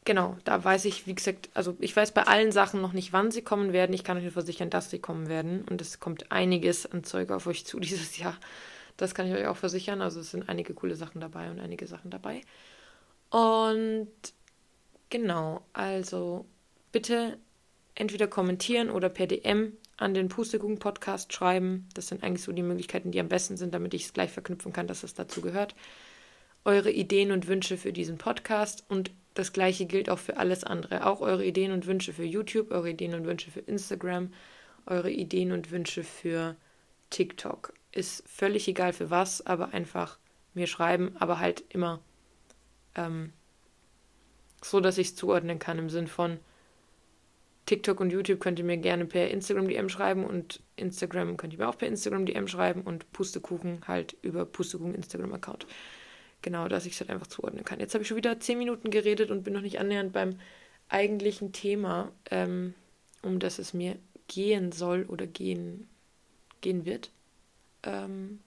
genau, 0.06 0.38
da 0.46 0.64
weiß 0.64 0.86
ich, 0.86 1.08
wie 1.08 1.16
gesagt, 1.16 1.50
also 1.54 1.76
ich 1.80 1.96
weiß 1.96 2.12
bei 2.12 2.24
allen 2.24 2.52
Sachen 2.52 2.82
noch 2.82 2.94
nicht, 2.94 3.12
wann 3.12 3.32
sie 3.32 3.42
kommen 3.42 3.74
werden. 3.74 3.94
Ich 3.94 4.04
kann 4.04 4.18
euch 4.18 4.24
nur 4.24 4.32
versichern, 4.32 4.70
dass 4.70 4.90
sie 4.90 5.00
kommen 5.00 5.28
werden. 5.28 5.66
Und 5.70 5.82
es 5.82 6.00
kommt 6.00 6.32
einiges 6.32 6.86
an 6.86 7.04
Zeug 7.04 7.32
auf 7.32 7.48
euch 7.48 7.66
zu 7.66 7.80
dieses 7.82 8.18
Jahr. 8.18 8.38
Das 8.98 9.14
kann 9.14 9.28
ich 9.28 9.34
euch 9.34 9.48
auch 9.48 9.58
versichern. 9.58 10.02
Also 10.02 10.22
es 10.22 10.32
sind 10.32 10.48
einige 10.48 10.74
coole 10.74 10.96
Sachen 10.96 11.20
dabei 11.20 11.52
und 11.52 11.60
einige 11.60 11.88
Sachen 11.88 12.12
dabei. 12.12 12.42
Und 13.30 14.08
genau, 15.10 15.62
also 15.74 16.46
bitte 16.92 17.38
entweder 17.96 18.28
kommentieren 18.28 18.90
oder 18.90 19.10
per 19.10 19.28
DM 19.28 19.74
an 19.98 20.14
den 20.14 20.28
Pustekuchen 20.28 20.80
Podcast 20.80 21.34
schreiben. 21.34 21.88
Das 21.94 22.08
sind 22.08 22.24
eigentlich 22.24 22.44
so 22.44 22.52
die 22.52 22.62
Möglichkeiten, 22.62 23.12
die 23.12 23.20
am 23.20 23.30
besten 23.30 23.58
sind, 23.58 23.74
damit 23.74 23.94
ich 23.94 24.06
es 24.06 24.14
gleich 24.14 24.32
verknüpfen 24.32 24.74
kann, 24.74 24.88
dass 24.88 25.04
es 25.04 25.14
dazu 25.14 25.42
gehört. 25.42 25.76
Eure 26.66 26.92
Ideen 26.92 27.32
und 27.32 27.48
Wünsche 27.48 27.78
für 27.78 27.94
diesen 27.94 28.18
Podcast 28.18 28.84
und 28.90 29.12
das 29.36 29.54
gleiche 29.54 29.86
gilt 29.86 30.10
auch 30.10 30.20
für 30.20 30.38
alles 30.38 30.64
andere. 30.64 31.06
Auch 31.06 31.22
eure 31.22 31.46
Ideen 31.46 31.72
und 31.72 31.86
Wünsche 31.88 32.14
für 32.14 32.24
YouTube, 32.24 32.72
eure 32.72 32.90
Ideen 32.90 33.14
und 33.14 33.26
Wünsche 33.26 33.52
für 33.52 33.60
Instagram, 33.60 34.34
eure 34.86 35.12
Ideen 35.12 35.52
und 35.52 35.72
Wünsche 35.72 36.04
für 36.04 36.56
TikTok. 37.10 37.74
Ist 37.92 38.28
völlig 38.28 38.68
egal 38.68 38.94
für 38.94 39.10
was, 39.10 39.46
aber 39.46 39.74
einfach 39.74 40.18
mir 40.54 40.68
schreiben, 40.68 41.16
aber 41.20 41.40
halt 41.40 41.64
immer 41.70 42.00
ähm, 42.96 43.34
so, 44.64 44.80
dass 44.80 44.98
ich 44.98 45.10
es 45.10 45.16
zuordnen 45.16 45.60
kann 45.60 45.80
im 45.80 45.90
Sinn 45.90 46.08
von, 46.08 46.40
TikTok 47.66 48.00
und 48.00 48.12
YouTube 48.12 48.40
könnt 48.40 48.60
ihr 48.60 48.66
mir 48.66 48.78
gerne 48.78 49.06
per 49.06 49.30
Instagram 49.30 49.68
DM 49.68 49.90
schreiben 49.90 50.24
und 50.26 50.62
Instagram 50.76 51.36
könnt 51.38 51.54
ihr 51.54 51.60
mir 51.60 51.68
auch 51.68 51.78
per 51.78 51.88
Instagram 51.88 52.26
DM 52.26 52.48
schreiben 52.48 52.82
und 52.82 53.12
Pustekuchen 53.12 53.82
halt 53.88 54.16
über 54.22 54.46
Pustekuchen 54.46 54.94
Instagram 54.94 55.34
Account. 55.34 55.66
Genau, 56.42 56.68
dass 56.68 56.86
ich 56.86 56.94
es 56.94 57.00
halt 57.00 57.10
einfach 57.10 57.28
zuordnen 57.28 57.66
kann. 57.66 57.80
Jetzt 57.80 57.96
habe 57.96 58.04
ich 58.04 58.08
schon 58.08 58.18
wieder 58.18 58.40
zehn 58.40 58.60
Minuten 58.60 58.92
geredet 58.92 59.32
und 59.32 59.44
bin 59.44 59.54
noch 59.54 59.62
nicht 59.62 59.80
annähernd 59.80 60.14
beim 60.14 60.38
eigentlichen 60.90 61.54
Thema, 61.54 62.12
ähm, 62.30 62.76
um 63.24 63.40
das 63.40 63.58
es 63.58 63.74
mir 63.74 63.98
gehen 64.28 64.72
soll 64.72 65.06
oder 65.08 65.26
gehen, 65.26 65.88
gehen 66.62 66.86
wird. 66.86 67.10
Ähm, 67.82 68.40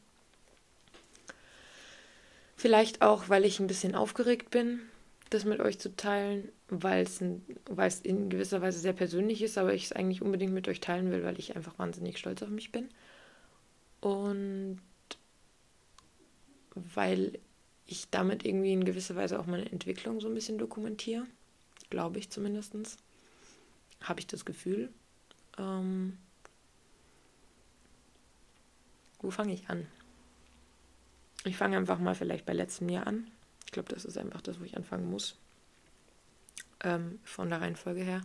vielleicht 2.56 3.02
auch, 3.02 3.28
weil 3.28 3.44
ich 3.44 3.58
ein 3.58 3.66
bisschen 3.66 3.96
aufgeregt 3.96 4.50
bin, 4.50 4.80
das 5.30 5.44
mit 5.44 5.60
euch 5.60 5.78
zu 5.78 5.94
teilen 5.94 6.50
weil 6.68 7.02
es, 7.02 7.22
weil 7.66 7.88
es 7.88 8.00
in 8.00 8.28
gewisser 8.28 8.60
Weise 8.60 8.78
sehr 8.78 8.92
persönlich 8.92 9.42
ist, 9.42 9.58
aber 9.58 9.74
ich 9.74 9.84
es 9.84 9.92
eigentlich 9.92 10.22
unbedingt 10.22 10.52
mit 10.52 10.68
euch 10.68 10.80
teilen 10.80 11.10
will, 11.10 11.24
weil 11.24 11.38
ich 11.38 11.56
einfach 11.56 11.78
wahnsinnig 11.78 12.18
stolz 12.18 12.42
auf 12.42 12.50
mich 12.50 12.72
bin. 12.72 12.88
Und 14.00 14.80
weil 16.74 17.38
ich 17.86 18.10
damit 18.10 18.44
irgendwie 18.44 18.72
in 18.72 18.84
gewisser 18.84 19.16
Weise 19.16 19.40
auch 19.40 19.46
meine 19.46 19.70
Entwicklung 19.70 20.20
so 20.20 20.28
ein 20.28 20.34
bisschen 20.34 20.58
dokumentiere. 20.58 21.26
Glaube 21.90 22.18
ich 22.18 22.28
zumindest. 22.30 22.98
Habe 24.02 24.20
ich 24.20 24.26
das 24.26 24.44
Gefühl. 24.44 24.90
Ähm, 25.56 26.18
wo 29.20 29.30
fange 29.30 29.54
ich 29.54 29.68
an? 29.70 29.86
Ich 31.44 31.56
fange 31.56 31.78
einfach 31.78 31.98
mal 31.98 32.14
vielleicht 32.14 32.44
bei 32.44 32.52
letztem 32.52 32.90
Jahr 32.90 33.06
an. 33.06 33.26
Ich 33.68 33.72
glaube, 33.72 33.92
das 33.92 34.06
ist 34.06 34.16
einfach 34.16 34.40
das, 34.40 34.58
wo 34.58 34.64
ich 34.64 34.78
anfangen 34.78 35.10
muss. 35.10 35.36
Ähm, 36.82 37.18
von 37.22 37.50
der 37.50 37.60
Reihenfolge 37.60 38.00
her. 38.00 38.22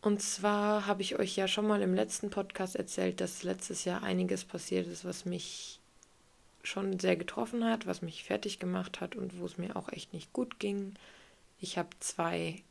Und 0.00 0.20
zwar 0.20 0.88
habe 0.88 1.02
ich 1.02 1.20
euch 1.20 1.36
ja 1.36 1.46
schon 1.46 1.68
mal 1.68 1.80
im 1.80 1.94
letzten 1.94 2.30
Podcast 2.30 2.74
erzählt, 2.74 3.20
dass 3.20 3.44
letztes 3.44 3.84
Jahr 3.84 4.02
einiges 4.02 4.44
passiert 4.44 4.88
ist, 4.88 5.04
was 5.04 5.24
mich 5.24 5.78
schon 6.64 6.98
sehr 6.98 7.14
getroffen 7.14 7.64
hat, 7.64 7.86
was 7.86 8.02
mich 8.02 8.24
fertig 8.24 8.58
gemacht 8.58 9.00
hat 9.00 9.14
und 9.14 9.38
wo 9.38 9.46
es 9.46 9.56
mir 9.56 9.76
auch 9.76 9.88
echt 9.90 10.12
nicht 10.14 10.32
gut 10.32 10.58
ging. 10.58 10.94
Ich 11.60 11.78
habe 11.78 11.90
zwei 12.00 12.64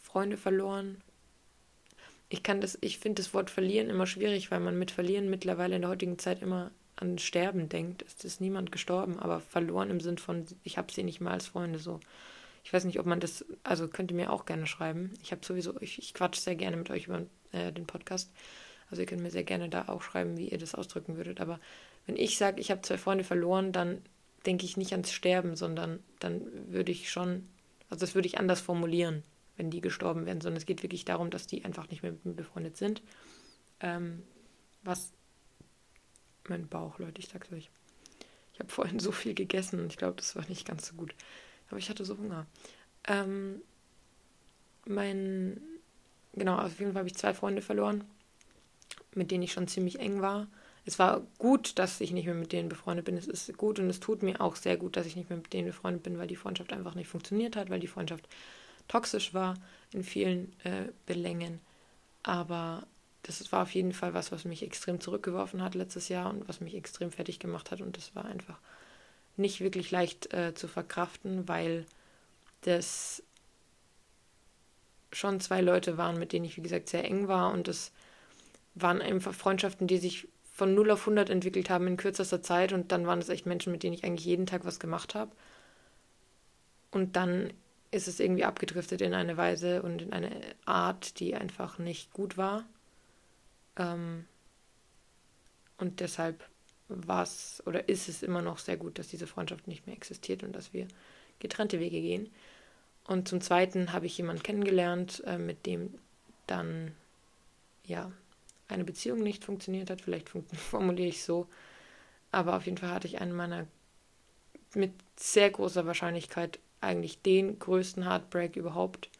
Freunde 0.00 0.36
verloren. 0.36 1.00
Ich 2.28 2.42
kann 2.42 2.60
das, 2.60 2.76
ich 2.80 2.98
finde 2.98 3.22
das 3.22 3.34
Wort 3.34 3.50
verlieren 3.50 3.88
immer 3.88 4.08
schwierig, 4.08 4.50
weil 4.50 4.58
man 4.58 4.76
mit 4.76 4.90
verlieren 4.90 5.30
mittlerweile 5.30 5.76
in 5.76 5.82
der 5.82 5.90
heutigen 5.92 6.18
Zeit 6.18 6.42
immer 6.42 6.72
an 7.02 7.18
Sterben 7.18 7.68
denkt. 7.68 8.04
Es 8.06 8.24
ist 8.24 8.40
niemand 8.40 8.72
gestorben, 8.72 9.18
aber 9.18 9.40
verloren 9.40 9.90
im 9.90 10.00
Sinn 10.00 10.18
von, 10.18 10.46
ich 10.62 10.78
habe 10.78 10.92
sie 10.92 11.02
nicht 11.02 11.20
mal 11.20 11.32
als 11.32 11.48
Freunde 11.48 11.78
so. 11.78 11.98
Ich 12.64 12.72
weiß 12.72 12.84
nicht, 12.84 13.00
ob 13.00 13.06
man 13.06 13.18
das, 13.18 13.44
also 13.64 13.88
könnt 13.88 14.12
ihr 14.12 14.16
mir 14.16 14.32
auch 14.32 14.46
gerne 14.46 14.66
schreiben. 14.66 15.10
Ich 15.20 15.32
habe 15.32 15.44
sowieso, 15.44 15.80
ich, 15.80 15.98
ich 15.98 16.14
quatsch 16.14 16.36
sehr 16.36 16.54
gerne 16.54 16.76
mit 16.76 16.90
euch 16.90 17.06
über 17.08 17.22
äh, 17.50 17.72
den 17.72 17.86
Podcast. 17.86 18.30
Also 18.88 19.02
ihr 19.02 19.06
könnt 19.06 19.22
mir 19.22 19.32
sehr 19.32 19.42
gerne 19.42 19.68
da 19.68 19.88
auch 19.88 20.02
schreiben, 20.02 20.36
wie 20.36 20.48
ihr 20.48 20.58
das 20.58 20.76
ausdrücken 20.76 21.16
würdet. 21.16 21.40
Aber 21.40 21.58
wenn 22.06 22.16
ich 22.16 22.38
sage, 22.38 22.60
ich 22.60 22.70
habe 22.70 22.82
zwei 22.82 22.98
Freunde 22.98 23.24
verloren, 23.24 23.72
dann 23.72 24.00
denke 24.46 24.64
ich 24.64 24.76
nicht 24.76 24.92
ans 24.92 25.12
Sterben, 25.12 25.56
sondern 25.56 25.98
dann 26.20 26.42
würde 26.72 26.92
ich 26.92 27.10
schon, 27.10 27.48
also 27.90 28.00
das 28.00 28.14
würde 28.14 28.28
ich 28.28 28.38
anders 28.38 28.60
formulieren, 28.60 29.24
wenn 29.56 29.70
die 29.70 29.80
gestorben 29.80 30.24
wären, 30.24 30.40
sondern 30.40 30.58
es 30.58 30.66
geht 30.66 30.84
wirklich 30.84 31.04
darum, 31.04 31.30
dass 31.30 31.48
die 31.48 31.64
einfach 31.64 31.90
nicht 31.90 32.02
mehr 32.02 32.12
mit 32.12 32.24
mir 32.24 32.34
befreundet 32.34 32.76
sind. 32.76 33.02
Ähm, 33.80 34.22
was 34.84 35.12
mein 36.48 36.68
Bauch, 36.68 36.98
Leute, 36.98 37.20
ich 37.20 37.28
sag's 37.28 37.52
euch. 37.52 37.70
Ich 38.52 38.60
habe 38.60 38.70
vorhin 38.70 38.98
so 38.98 39.12
viel 39.12 39.34
gegessen 39.34 39.80
und 39.80 39.86
ich 39.86 39.96
glaube, 39.96 40.16
das 40.16 40.36
war 40.36 40.46
nicht 40.48 40.66
ganz 40.66 40.86
so 40.86 40.94
gut. 40.94 41.14
Aber 41.68 41.78
ich 41.78 41.88
hatte 41.88 42.04
so 42.04 42.18
Hunger. 42.18 42.46
Ähm, 43.08 43.62
mein, 44.84 45.60
genau, 46.34 46.58
auf 46.58 46.78
jeden 46.78 46.92
Fall 46.92 47.00
habe 47.00 47.08
ich 47.08 47.16
zwei 47.16 47.34
Freunde 47.34 47.62
verloren, 47.62 48.04
mit 49.14 49.30
denen 49.30 49.42
ich 49.42 49.52
schon 49.52 49.68
ziemlich 49.68 50.00
eng 50.00 50.20
war. 50.20 50.48
Es 50.84 50.98
war 50.98 51.22
gut, 51.38 51.78
dass 51.78 52.00
ich 52.00 52.10
nicht 52.10 52.26
mehr 52.26 52.34
mit 52.34 52.52
denen 52.52 52.68
befreundet 52.68 53.04
bin. 53.04 53.16
Es 53.16 53.28
ist 53.28 53.56
gut 53.56 53.78
und 53.78 53.88
es 53.88 54.00
tut 54.00 54.22
mir 54.22 54.40
auch 54.40 54.56
sehr 54.56 54.76
gut, 54.76 54.96
dass 54.96 55.06
ich 55.06 55.16
nicht 55.16 55.30
mehr 55.30 55.38
mit 55.38 55.52
denen 55.52 55.68
befreundet 55.68 56.02
bin, 56.02 56.18
weil 56.18 56.26
die 56.26 56.36
Freundschaft 56.36 56.72
einfach 56.72 56.94
nicht 56.94 57.08
funktioniert 57.08 57.56
hat, 57.56 57.70
weil 57.70 57.80
die 57.80 57.86
Freundschaft 57.86 58.28
toxisch 58.88 59.32
war 59.32 59.54
in 59.92 60.02
vielen 60.02 60.52
äh, 60.64 60.88
Belängen. 61.06 61.60
Aber 62.24 62.86
das 63.22 63.52
war 63.52 63.62
auf 63.62 63.74
jeden 63.74 63.92
Fall 63.92 64.14
was, 64.14 64.32
was 64.32 64.44
mich 64.44 64.62
extrem 64.62 65.00
zurückgeworfen 65.00 65.62
hat 65.62 65.74
letztes 65.74 66.08
Jahr 66.08 66.30
und 66.30 66.48
was 66.48 66.60
mich 66.60 66.74
extrem 66.74 67.12
fertig 67.12 67.38
gemacht 67.38 67.70
hat. 67.70 67.80
Und 67.80 67.96
das 67.96 68.14
war 68.14 68.24
einfach 68.24 68.58
nicht 69.36 69.60
wirklich 69.60 69.90
leicht 69.90 70.32
äh, 70.34 70.54
zu 70.54 70.68
verkraften, 70.68 71.48
weil 71.48 71.86
das 72.62 73.22
schon 75.12 75.40
zwei 75.40 75.60
Leute 75.60 75.98
waren, 75.98 76.18
mit 76.18 76.32
denen 76.32 76.44
ich, 76.44 76.56
wie 76.56 76.62
gesagt, 76.62 76.88
sehr 76.88 77.04
eng 77.04 77.28
war. 77.28 77.52
Und 77.52 77.68
das 77.68 77.92
waren 78.74 79.00
einfach 79.00 79.34
Freundschaften, 79.34 79.86
die 79.86 79.98
sich 79.98 80.26
von 80.52 80.74
0 80.74 80.90
auf 80.90 81.00
100 81.00 81.30
entwickelt 81.30 81.70
haben 81.70 81.86
in 81.86 81.96
kürzester 81.96 82.42
Zeit. 82.42 82.72
Und 82.72 82.92
dann 82.92 83.06
waren 83.06 83.20
es 83.20 83.28
echt 83.28 83.46
Menschen, 83.46 83.72
mit 83.72 83.82
denen 83.82 83.94
ich 83.94 84.04
eigentlich 84.04 84.26
jeden 84.26 84.46
Tag 84.46 84.64
was 84.64 84.80
gemacht 84.80 85.14
habe. 85.14 85.30
Und 86.90 87.16
dann 87.16 87.52
ist 87.90 88.08
es 88.08 88.20
irgendwie 88.20 88.44
abgedriftet 88.44 89.00
in 89.00 89.14
eine 89.14 89.36
Weise 89.36 89.82
und 89.82 90.02
in 90.02 90.12
eine 90.12 90.30
Art, 90.64 91.20
die 91.20 91.34
einfach 91.34 91.78
nicht 91.78 92.12
gut 92.12 92.36
war. 92.36 92.64
Ähm, 93.76 94.26
und 95.78 96.00
deshalb 96.00 96.48
war 96.88 97.22
es 97.22 97.62
oder 97.66 97.88
ist 97.88 98.08
es 98.08 98.22
immer 98.22 98.42
noch 98.42 98.58
sehr 98.58 98.76
gut, 98.76 98.98
dass 98.98 99.08
diese 99.08 99.26
Freundschaft 99.26 99.66
nicht 99.66 99.86
mehr 99.86 99.96
existiert 99.96 100.42
und 100.42 100.52
dass 100.52 100.72
wir 100.72 100.86
getrennte 101.38 101.80
Wege 101.80 102.00
gehen. 102.00 102.30
Und 103.06 103.28
zum 103.28 103.40
Zweiten 103.40 103.92
habe 103.92 104.06
ich 104.06 104.16
jemanden 104.16 104.42
kennengelernt, 104.42 105.22
äh, 105.26 105.38
mit 105.38 105.66
dem 105.66 105.94
dann 106.46 106.92
ja 107.84 108.12
eine 108.68 108.84
Beziehung 108.84 109.20
nicht 109.20 109.44
funktioniert 109.44 109.90
hat. 109.90 110.00
Vielleicht 110.00 110.28
formuliere 110.54 111.08
ich 111.08 111.24
so. 111.24 111.48
Aber 112.30 112.56
auf 112.56 112.64
jeden 112.66 112.78
Fall 112.78 112.90
hatte 112.90 113.08
ich 113.08 113.20
einen 113.20 113.32
meiner 113.32 113.66
mit 114.74 114.92
sehr 115.16 115.50
großer 115.50 115.86
Wahrscheinlichkeit 115.86 116.58
eigentlich 116.80 117.20
den 117.20 117.58
größten 117.58 118.04
Heartbreak 118.04 118.56
überhaupt, 118.56 119.10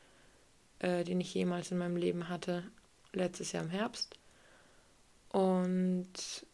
äh, 0.78 1.04
den 1.04 1.20
ich 1.20 1.34
jemals 1.34 1.70
in 1.70 1.78
meinem 1.78 1.96
Leben 1.96 2.28
hatte, 2.28 2.64
letztes 3.12 3.52
Jahr 3.52 3.64
im 3.64 3.70
Herbst. 3.70 4.16
Und 5.32 6.46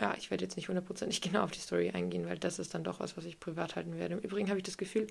ja, 0.00 0.14
ich 0.18 0.30
werde 0.30 0.44
jetzt 0.44 0.56
nicht 0.56 0.68
hundertprozentig 0.68 1.20
genau 1.22 1.42
auf 1.42 1.52
die 1.52 1.60
Story 1.60 1.90
eingehen, 1.90 2.26
weil 2.26 2.38
das 2.38 2.58
ist 2.58 2.74
dann 2.74 2.84
doch 2.84 3.00
was, 3.00 3.16
was 3.16 3.24
ich 3.24 3.38
privat 3.38 3.76
halten 3.76 3.96
werde. 3.98 4.14
Im 4.14 4.20
Übrigen 4.20 4.48
habe 4.48 4.58
ich 4.58 4.64
das 4.64 4.78
Gefühl, 4.78 5.06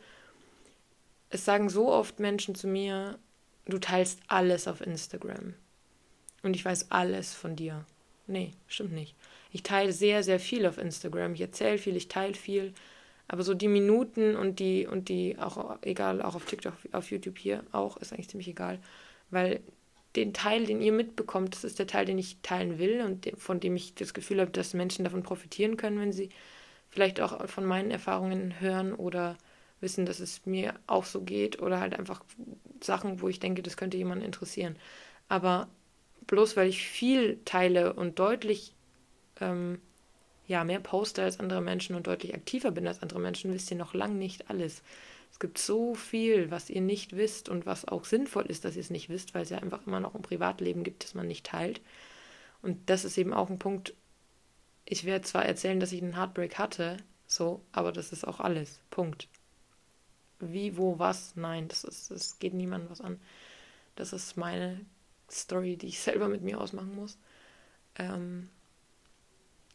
es 1.29 1.45
sagen 1.45 1.69
so 1.69 1.91
oft 1.91 2.19
Menschen 2.19 2.55
zu 2.55 2.67
mir, 2.67 3.17
du 3.65 3.79
teilst 3.79 4.19
alles 4.27 4.67
auf 4.67 4.81
Instagram. 4.81 5.53
Und 6.43 6.55
ich 6.55 6.63
weiß 6.63 6.91
alles 6.91 7.33
von 7.33 7.55
dir. 7.55 7.85
Nee, 8.27 8.51
stimmt 8.67 8.93
nicht. 8.93 9.15
Ich 9.51 9.63
teile 9.63 9.93
sehr, 9.93 10.23
sehr 10.23 10.39
viel 10.39 10.65
auf 10.65 10.77
Instagram. 10.77 11.33
Ich 11.33 11.41
erzähle 11.41 11.77
viel, 11.77 11.95
ich 11.95 12.07
teile 12.07 12.35
viel. 12.35 12.73
Aber 13.27 13.41
so 13.43 13.53
die 13.55 13.67
Minuten 13.67 14.35
und 14.35 14.59
die, 14.59 14.85
und 14.85 15.09
die, 15.09 15.37
auch 15.39 15.79
egal, 15.81 16.21
auch 16.21 16.35
auf 16.35 16.45
TikTok, 16.45 16.73
auf 16.91 17.09
YouTube 17.09 17.39
hier 17.39 17.63
auch, 17.71 17.97
ist 17.97 18.13
eigentlich 18.13 18.29
ziemlich 18.29 18.47
egal. 18.47 18.79
Weil 19.31 19.61
den 20.15 20.33
Teil, 20.33 20.65
den 20.65 20.81
ihr 20.81 20.91
mitbekommt, 20.91 21.55
das 21.55 21.63
ist 21.63 21.79
der 21.79 21.87
Teil, 21.87 22.05
den 22.05 22.17
ich 22.17 22.37
teilen 22.41 22.79
will 22.79 23.01
und 23.01 23.29
von 23.37 23.59
dem 23.59 23.75
ich 23.75 23.95
das 23.95 24.13
Gefühl 24.13 24.41
habe, 24.41 24.51
dass 24.51 24.73
Menschen 24.73 25.03
davon 25.03 25.23
profitieren 25.23 25.77
können, 25.77 25.99
wenn 25.99 26.13
sie 26.13 26.29
vielleicht 26.89 27.19
auch 27.19 27.47
von 27.49 27.65
meinen 27.65 27.91
Erfahrungen 27.91 28.59
hören 28.59 28.93
oder 28.93 29.37
wissen, 29.81 30.05
dass 30.05 30.19
es 30.19 30.45
mir 30.45 30.73
auch 30.87 31.05
so 31.05 31.21
geht 31.21 31.61
oder 31.61 31.79
halt 31.79 31.97
einfach 31.97 32.23
Sachen, 32.81 33.21
wo 33.21 33.27
ich 33.27 33.39
denke, 33.39 33.61
das 33.61 33.77
könnte 33.77 33.97
jemanden 33.97 34.23
interessieren. 34.23 34.77
Aber 35.27 35.67
bloß 36.27 36.55
weil 36.57 36.69
ich 36.69 36.87
viel 36.87 37.39
teile 37.45 37.93
und 37.93 38.19
deutlich 38.19 38.73
ähm, 39.41 39.79
ja, 40.47 40.63
mehr 40.63 40.79
poste 40.79 41.23
als 41.23 41.39
andere 41.39 41.61
Menschen 41.61 41.95
und 41.95 42.07
deutlich 42.07 42.35
aktiver 42.35 42.71
bin 42.71 42.87
als 42.87 43.01
andere 43.01 43.19
Menschen, 43.19 43.53
wisst 43.53 43.71
ihr 43.71 43.77
noch 43.77 43.93
lang 43.93 44.17
nicht 44.17 44.49
alles. 44.49 44.81
Es 45.35 45.39
gibt 45.39 45.57
so 45.57 45.95
viel, 45.95 46.49
was 46.49 46.69
ihr 46.69 46.79
nicht 46.79 47.17
wisst 47.17 47.49
und 47.49 47.65
was 47.65 47.85
auch 47.85 48.05
sinnvoll 48.05 48.45
ist, 48.45 48.63
dass 48.63 48.77
ihr 48.77 48.79
es 48.79 48.89
nicht 48.89 49.09
wisst, 49.09 49.35
weil 49.35 49.43
es 49.43 49.49
ja 49.49 49.57
einfach 49.57 49.85
immer 49.85 49.99
noch 49.99 50.15
ein 50.15 50.21
Privatleben 50.21 50.85
gibt, 50.85 51.03
das 51.03 51.13
man 51.13 51.27
nicht 51.27 51.45
teilt. 51.45 51.81
Und 52.61 52.89
das 52.89 53.03
ist 53.03 53.17
eben 53.17 53.33
auch 53.33 53.49
ein 53.49 53.59
Punkt. 53.59 53.93
Ich 54.85 55.03
werde 55.03 55.25
zwar 55.25 55.45
erzählen, 55.45 55.81
dass 55.81 55.91
ich 55.91 56.01
einen 56.01 56.15
Heartbreak 56.15 56.57
hatte, 56.57 56.95
so, 57.27 57.61
aber 57.73 57.91
das 57.91 58.13
ist 58.13 58.25
auch 58.25 58.39
alles. 58.39 58.79
Punkt. 58.91 59.27
Wie, 60.39 60.77
wo, 60.77 60.99
was? 60.99 61.35
Nein, 61.35 61.67
das 61.67 61.83
ist, 61.83 62.11
das 62.11 62.39
geht 62.39 62.53
niemandem 62.53 62.89
was 62.89 63.01
an. 63.01 63.19
Das 63.97 64.13
ist 64.13 64.37
meine 64.37 64.85
Story, 65.29 65.75
die 65.75 65.87
ich 65.87 65.99
selber 65.99 66.29
mit 66.29 66.43
mir 66.43 66.61
ausmachen 66.61 66.95
muss. 66.95 67.17
Ähm, 67.97 68.47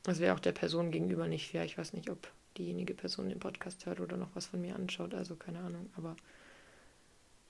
das 0.04 0.20
wäre 0.20 0.34
auch 0.34 0.40
der 0.40 0.52
Person 0.52 0.90
gegenüber 0.90 1.28
nicht 1.28 1.50
fair. 1.50 1.66
Ich 1.66 1.76
weiß 1.76 1.92
nicht, 1.92 2.08
ob 2.08 2.32
diejenige 2.56 2.94
Person 2.94 3.28
den 3.28 3.38
Podcast 3.38 3.86
hört 3.86 4.00
oder 4.00 4.16
noch 4.16 4.34
was 4.34 4.46
von 4.46 4.60
mir 4.60 4.74
anschaut. 4.74 5.14
Also 5.14 5.36
keine 5.36 5.60
Ahnung, 5.60 5.90
aber 5.96 6.16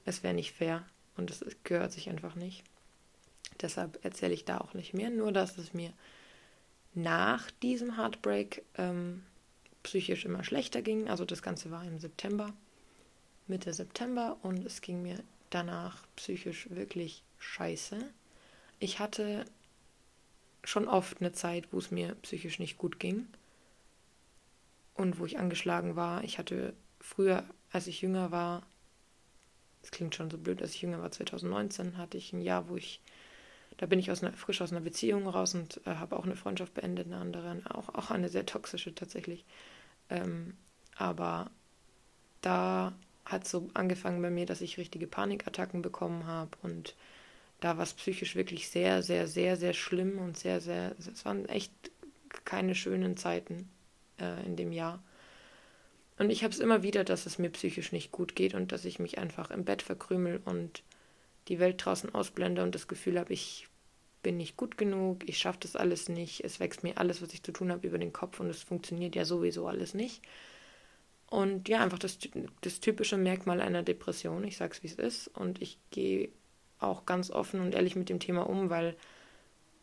es 0.04 0.22
wäre 0.22 0.34
nicht 0.34 0.52
fair 0.52 0.84
und 1.16 1.30
es 1.30 1.44
gehört 1.64 1.92
sich 1.92 2.08
einfach 2.08 2.34
nicht. 2.34 2.64
Deshalb 3.60 4.04
erzähle 4.04 4.34
ich 4.34 4.44
da 4.44 4.58
auch 4.58 4.74
nicht 4.74 4.94
mehr, 4.94 5.10
nur 5.10 5.32
dass 5.32 5.58
es 5.58 5.74
mir 5.74 5.92
nach 6.94 7.50
diesem 7.62 7.96
Heartbreak 7.96 8.64
ähm, 8.76 9.22
psychisch 9.82 10.24
immer 10.24 10.44
schlechter 10.44 10.82
ging. 10.82 11.08
Also 11.08 11.24
das 11.24 11.42
Ganze 11.42 11.70
war 11.70 11.84
im 11.84 11.98
September, 11.98 12.52
Mitte 13.46 13.72
September 13.72 14.38
und 14.42 14.64
es 14.64 14.80
ging 14.80 15.02
mir 15.02 15.22
danach 15.50 16.06
psychisch 16.16 16.68
wirklich 16.70 17.22
scheiße. 17.38 17.98
Ich 18.78 18.98
hatte 18.98 19.44
schon 20.64 20.88
oft 20.88 21.20
eine 21.20 21.32
Zeit, 21.32 21.72
wo 21.72 21.78
es 21.78 21.90
mir 21.90 22.14
psychisch 22.22 22.58
nicht 22.58 22.78
gut 22.78 22.98
ging 22.98 23.26
und 25.00 25.18
wo 25.18 25.26
ich 25.26 25.38
angeschlagen 25.38 25.96
war. 25.96 26.22
Ich 26.24 26.38
hatte 26.38 26.74
früher, 27.00 27.44
als 27.72 27.86
ich 27.86 28.02
jünger 28.02 28.30
war, 28.30 28.62
das 29.80 29.90
klingt 29.90 30.14
schon 30.14 30.30
so 30.30 30.38
blöd, 30.38 30.60
als 30.60 30.74
ich 30.74 30.82
jünger 30.82 31.00
war, 31.00 31.10
2019, 31.10 31.96
hatte 31.96 32.18
ich 32.18 32.32
ein 32.32 32.42
Jahr, 32.42 32.68
wo 32.68 32.76
ich, 32.76 33.00
da 33.78 33.86
bin 33.86 33.98
ich 33.98 34.10
aus 34.10 34.22
einer, 34.22 34.34
frisch 34.34 34.60
aus 34.60 34.72
einer 34.72 34.82
Beziehung 34.82 35.26
raus 35.26 35.54
und 35.54 35.80
äh, 35.86 35.94
habe 35.94 36.16
auch 36.16 36.24
eine 36.24 36.36
Freundschaft 36.36 36.74
beendet, 36.74 37.06
eine 37.06 37.16
andere, 37.16 37.62
auch, 37.70 37.88
auch 37.94 38.10
eine 38.10 38.28
sehr 38.28 38.44
toxische 38.44 38.94
tatsächlich. 38.94 39.46
Ähm, 40.10 40.56
aber 40.96 41.50
da 42.42 42.92
hat 43.24 43.48
so 43.48 43.70
angefangen 43.74 44.20
bei 44.20 44.30
mir, 44.30 44.44
dass 44.44 44.60
ich 44.60 44.76
richtige 44.76 45.06
Panikattacken 45.06 45.82
bekommen 45.82 46.26
habe 46.26 46.50
und 46.62 46.94
da 47.60 47.76
war 47.76 47.84
es 47.84 47.94
psychisch 47.94 48.34
wirklich 48.36 48.68
sehr, 48.68 49.02
sehr, 49.02 49.28
sehr, 49.28 49.56
sehr 49.56 49.72
schlimm 49.72 50.18
und 50.18 50.36
sehr, 50.38 50.60
sehr, 50.60 50.94
es 50.98 51.24
waren 51.24 51.46
echt 51.46 51.72
keine 52.44 52.74
schönen 52.74 53.16
Zeiten 53.16 53.68
äh, 54.20 54.44
in 54.44 54.56
dem 54.56 54.72
Jahr. 54.72 55.02
Und 56.18 56.30
ich 56.30 56.44
habe 56.44 56.52
es 56.52 56.60
immer 56.60 56.82
wieder, 56.82 57.02
dass 57.02 57.24
es 57.26 57.38
mir 57.38 57.50
psychisch 57.50 57.92
nicht 57.92 58.12
gut 58.12 58.36
geht 58.36 58.54
und 58.54 58.72
dass 58.72 58.84
ich 58.84 58.98
mich 58.98 59.18
einfach 59.18 59.50
im 59.50 59.64
Bett 59.64 59.80
verkrümel 59.82 60.40
und 60.44 60.82
die 61.48 61.58
Welt 61.58 61.84
draußen 61.84 62.14
ausblende 62.14 62.62
und 62.62 62.74
das 62.74 62.88
Gefühl 62.88 63.18
habe, 63.18 63.32
ich 63.32 63.68
bin 64.22 64.36
nicht 64.36 64.56
gut 64.56 64.76
genug, 64.76 65.26
ich 65.26 65.38
schaffe 65.38 65.60
das 65.62 65.76
alles 65.76 66.08
nicht, 66.08 66.44
es 66.44 66.60
wächst 66.60 66.82
mir 66.82 66.98
alles, 66.98 67.22
was 67.22 67.32
ich 67.32 67.42
zu 67.42 67.52
tun 67.52 67.72
habe, 67.72 67.86
über 67.86 67.98
den 67.98 68.12
Kopf 68.12 68.38
und 68.38 68.50
es 68.50 68.62
funktioniert 68.62 69.16
ja 69.16 69.24
sowieso 69.24 69.66
alles 69.66 69.94
nicht. 69.94 70.22
Und 71.30 71.68
ja, 71.68 71.80
einfach 71.80 71.98
das, 71.98 72.18
das 72.60 72.80
typische 72.80 73.16
Merkmal 73.16 73.60
einer 73.60 73.82
Depression, 73.82 74.44
ich 74.44 74.56
sage 74.56 74.74
es 74.74 74.82
wie 74.82 74.88
es 74.88 74.94
ist 74.94 75.28
und 75.28 75.62
ich 75.62 75.78
gehe 75.90 76.28
auch 76.80 77.06
ganz 77.06 77.30
offen 77.30 77.60
und 77.60 77.74
ehrlich 77.74 77.96
mit 77.96 78.08
dem 78.08 78.20
Thema 78.20 78.48
um, 78.48 78.68
weil 78.68 78.96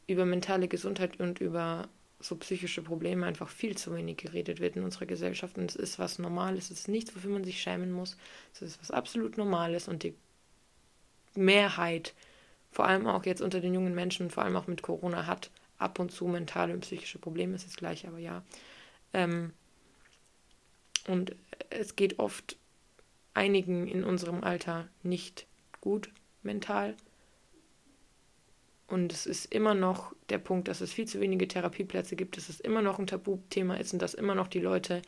über 0.07 0.25
mentale 0.25 0.67
Gesundheit 0.67 1.19
und 1.19 1.39
über 1.39 1.87
so 2.19 2.35
psychische 2.37 2.81
Probleme 2.81 3.25
einfach 3.25 3.49
viel 3.49 3.77
zu 3.77 3.95
wenig 3.95 4.17
geredet 4.17 4.59
wird 4.59 4.75
in 4.75 4.83
unserer 4.83 5.05
Gesellschaft. 5.05 5.57
Und 5.57 5.69
es 5.69 5.75
ist 5.75 5.99
was 5.99 6.19
Normales, 6.19 6.71
es 6.71 6.79
ist 6.79 6.87
nichts, 6.87 7.15
wofür 7.15 7.31
man 7.31 7.43
sich 7.43 7.61
schämen 7.61 7.91
muss. 7.91 8.17
Es 8.53 8.61
ist 8.61 8.81
was 8.81 8.91
absolut 8.91 9.37
Normales 9.37 9.87
und 9.87 10.03
die 10.03 10.15
Mehrheit 11.35 12.13
vor 12.71 12.85
allem 12.85 13.07
auch 13.07 13.25
jetzt 13.25 13.41
unter 13.41 13.59
den 13.59 13.73
jungen 13.73 13.95
Menschen, 13.95 14.29
vor 14.29 14.43
allem 14.43 14.55
auch 14.55 14.67
mit 14.67 14.81
Corona, 14.81 15.25
hat 15.25 15.49
ab 15.77 15.99
und 15.99 16.11
zu 16.11 16.27
mentale 16.27 16.73
und 16.73 16.81
psychische 16.81 17.19
Probleme, 17.19 17.55
ist 17.55 17.65
das 17.65 17.75
gleich, 17.75 18.07
aber 18.07 18.19
ja. 18.19 18.43
Ähm, 19.13 19.53
und 21.07 21.35
es 21.69 21.95
geht 21.95 22.19
oft 22.19 22.57
einigen 23.33 23.87
in 23.87 24.03
unserem 24.03 24.43
Alter 24.43 24.87
nicht 25.03 25.47
gut 25.79 26.09
mental. 26.43 26.95
Und 28.87 29.11
es 29.11 29.25
ist 29.25 29.53
immer 29.53 29.73
noch 29.73 30.13
der 30.29 30.37
Punkt, 30.37 30.67
dass 30.69 30.81
es 30.81 30.93
viel 30.93 31.07
zu 31.07 31.19
wenige 31.19 31.47
Therapieplätze 31.47 32.15
gibt, 32.15 32.37
dass 32.37 32.49
es 32.49 32.59
immer 32.59 32.81
noch 32.81 32.99
ein 32.99 33.07
Tabuthema 33.07 33.75
ist 33.75 33.93
und 33.93 34.01
dass 34.01 34.13
immer 34.13 34.33
noch 34.33 34.47
die 34.47 34.61
Leute, 34.61 35.01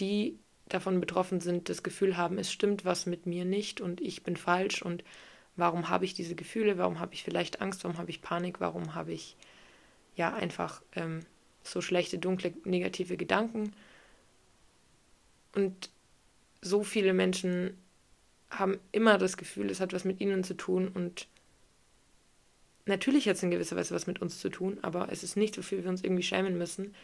die 0.00 0.38
davon 0.68 1.00
betroffen 1.00 1.40
sind, 1.40 1.68
das 1.68 1.82
Gefühl 1.82 2.16
haben, 2.16 2.38
es 2.38 2.52
stimmt 2.52 2.84
was 2.84 3.06
mit 3.06 3.26
mir 3.26 3.44
nicht 3.44 3.80
und 3.80 4.00
ich 4.00 4.22
bin 4.22 4.36
falsch 4.36 4.82
und 4.82 5.04
Warum 5.58 5.88
habe 5.88 6.04
ich 6.04 6.14
diese 6.14 6.36
Gefühle? 6.36 6.78
Warum 6.78 7.00
habe 7.00 7.14
ich 7.14 7.24
vielleicht 7.24 7.60
Angst? 7.60 7.82
Warum 7.82 7.98
habe 7.98 8.10
ich 8.10 8.22
Panik? 8.22 8.60
Warum 8.60 8.94
habe 8.94 9.10
ich 9.10 9.36
ja 10.14 10.32
einfach 10.32 10.82
ähm, 10.94 11.26
so 11.64 11.80
schlechte, 11.80 12.16
dunkle, 12.16 12.54
negative 12.64 13.16
Gedanken? 13.16 13.72
Und 15.56 15.90
so 16.62 16.84
viele 16.84 17.12
Menschen 17.12 17.76
haben 18.50 18.78
immer 18.92 19.18
das 19.18 19.36
Gefühl, 19.36 19.68
es 19.68 19.80
hat 19.80 19.92
was 19.92 20.04
mit 20.04 20.20
ihnen 20.20 20.44
zu 20.44 20.54
tun 20.54 20.86
und 20.86 21.26
natürlich 22.88 23.28
hat 23.28 23.36
es 23.36 23.42
in 23.42 23.50
gewisser 23.50 23.76
Weise 23.76 23.94
was 23.94 24.06
mit 24.06 24.20
uns 24.20 24.38
zu 24.40 24.48
tun, 24.48 24.78
aber 24.82 25.08
es 25.10 25.22
ist 25.22 25.36
nicht, 25.36 25.56
wofür 25.58 25.82
wir 25.82 25.90
uns 25.90 26.02
irgendwie 26.02 26.22
schämen 26.22 26.58
müssen 26.58 26.94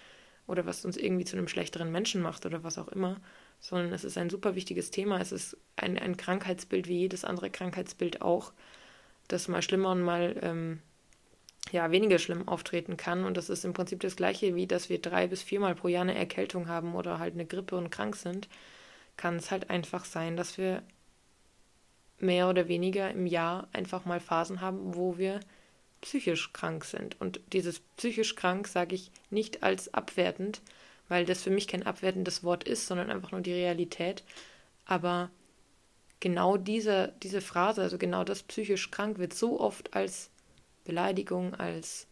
oder 0.46 0.66
was 0.66 0.84
uns 0.84 0.96
irgendwie 0.96 1.24
zu 1.24 1.36
einem 1.36 1.48
schlechteren 1.48 1.90
Menschen 1.90 2.20
macht 2.20 2.44
oder 2.46 2.64
was 2.64 2.78
auch 2.78 2.88
immer, 2.88 3.20
sondern 3.60 3.92
es 3.92 4.04
ist 4.04 4.18
ein 4.18 4.30
super 4.30 4.54
wichtiges 4.54 4.90
Thema. 4.90 5.20
Es 5.20 5.32
ist 5.32 5.56
ein, 5.76 5.98
ein 5.98 6.16
Krankheitsbild 6.16 6.88
wie 6.88 6.98
jedes 6.98 7.24
andere 7.24 7.50
Krankheitsbild 7.50 8.20
auch, 8.20 8.52
das 9.28 9.48
mal 9.48 9.62
schlimmer 9.62 9.92
und 9.92 10.02
mal 10.02 10.36
ähm, 10.42 10.80
ja, 11.72 11.90
weniger 11.90 12.18
schlimm 12.18 12.46
auftreten 12.46 12.96
kann. 12.96 13.24
Und 13.24 13.36
das 13.36 13.48
ist 13.48 13.64
im 13.64 13.72
Prinzip 13.72 14.00
das 14.00 14.16
gleiche, 14.16 14.54
wie 14.54 14.66
dass 14.66 14.90
wir 14.90 15.00
drei 15.00 15.26
bis 15.26 15.42
viermal 15.42 15.74
pro 15.74 15.88
Jahr 15.88 16.02
eine 16.02 16.14
Erkältung 16.14 16.68
haben 16.68 16.94
oder 16.94 17.18
halt 17.18 17.34
eine 17.34 17.46
Grippe 17.46 17.76
und 17.76 17.90
krank 17.90 18.16
sind, 18.16 18.48
kann 19.16 19.36
es 19.36 19.50
halt 19.50 19.70
einfach 19.70 20.04
sein, 20.04 20.36
dass 20.36 20.58
wir 20.58 20.82
mehr 22.18 22.48
oder 22.48 22.68
weniger 22.68 23.10
im 23.10 23.26
Jahr 23.26 23.68
einfach 23.72 24.04
mal 24.04 24.20
Phasen 24.20 24.60
haben, 24.60 24.94
wo 24.94 25.18
wir 25.18 25.40
psychisch 26.04 26.52
krank 26.52 26.84
sind. 26.84 27.18
Und 27.18 27.40
dieses 27.52 27.80
psychisch 27.96 28.36
krank 28.36 28.68
sage 28.68 28.94
ich 28.94 29.10
nicht 29.30 29.62
als 29.62 29.92
abwertend, 29.94 30.60
weil 31.08 31.24
das 31.24 31.42
für 31.42 31.50
mich 31.50 31.66
kein 31.66 31.82
abwertendes 31.82 32.44
Wort 32.44 32.64
ist, 32.64 32.86
sondern 32.86 33.10
einfach 33.10 33.32
nur 33.32 33.40
die 33.40 33.54
Realität. 33.54 34.22
Aber 34.84 35.30
genau 36.20 36.58
diese, 36.58 37.14
diese 37.22 37.40
Phrase, 37.40 37.80
also 37.80 37.96
genau 37.96 38.22
das 38.22 38.42
psychisch 38.42 38.90
krank, 38.90 39.18
wird 39.18 39.32
so 39.32 39.58
oft 39.58 39.94
als 39.94 40.28
Beleidigung, 40.84 41.54
als 41.54 42.06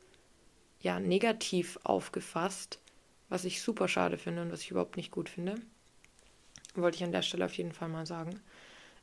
ja 0.80 0.98
negativ 0.98 1.78
aufgefasst, 1.84 2.80
was 3.28 3.44
ich 3.44 3.60
super 3.60 3.88
schade 3.88 4.16
finde 4.16 4.40
und 4.40 4.52
was 4.52 4.62
ich 4.62 4.70
überhaupt 4.70 4.96
nicht 4.96 5.10
gut 5.10 5.28
finde. 5.28 5.56
Wollte 6.74 6.96
ich 6.96 7.04
an 7.04 7.12
der 7.12 7.22
Stelle 7.22 7.44
auf 7.44 7.54
jeden 7.58 7.72
Fall 7.72 7.90
mal 7.90 8.06
sagen. 8.06 8.40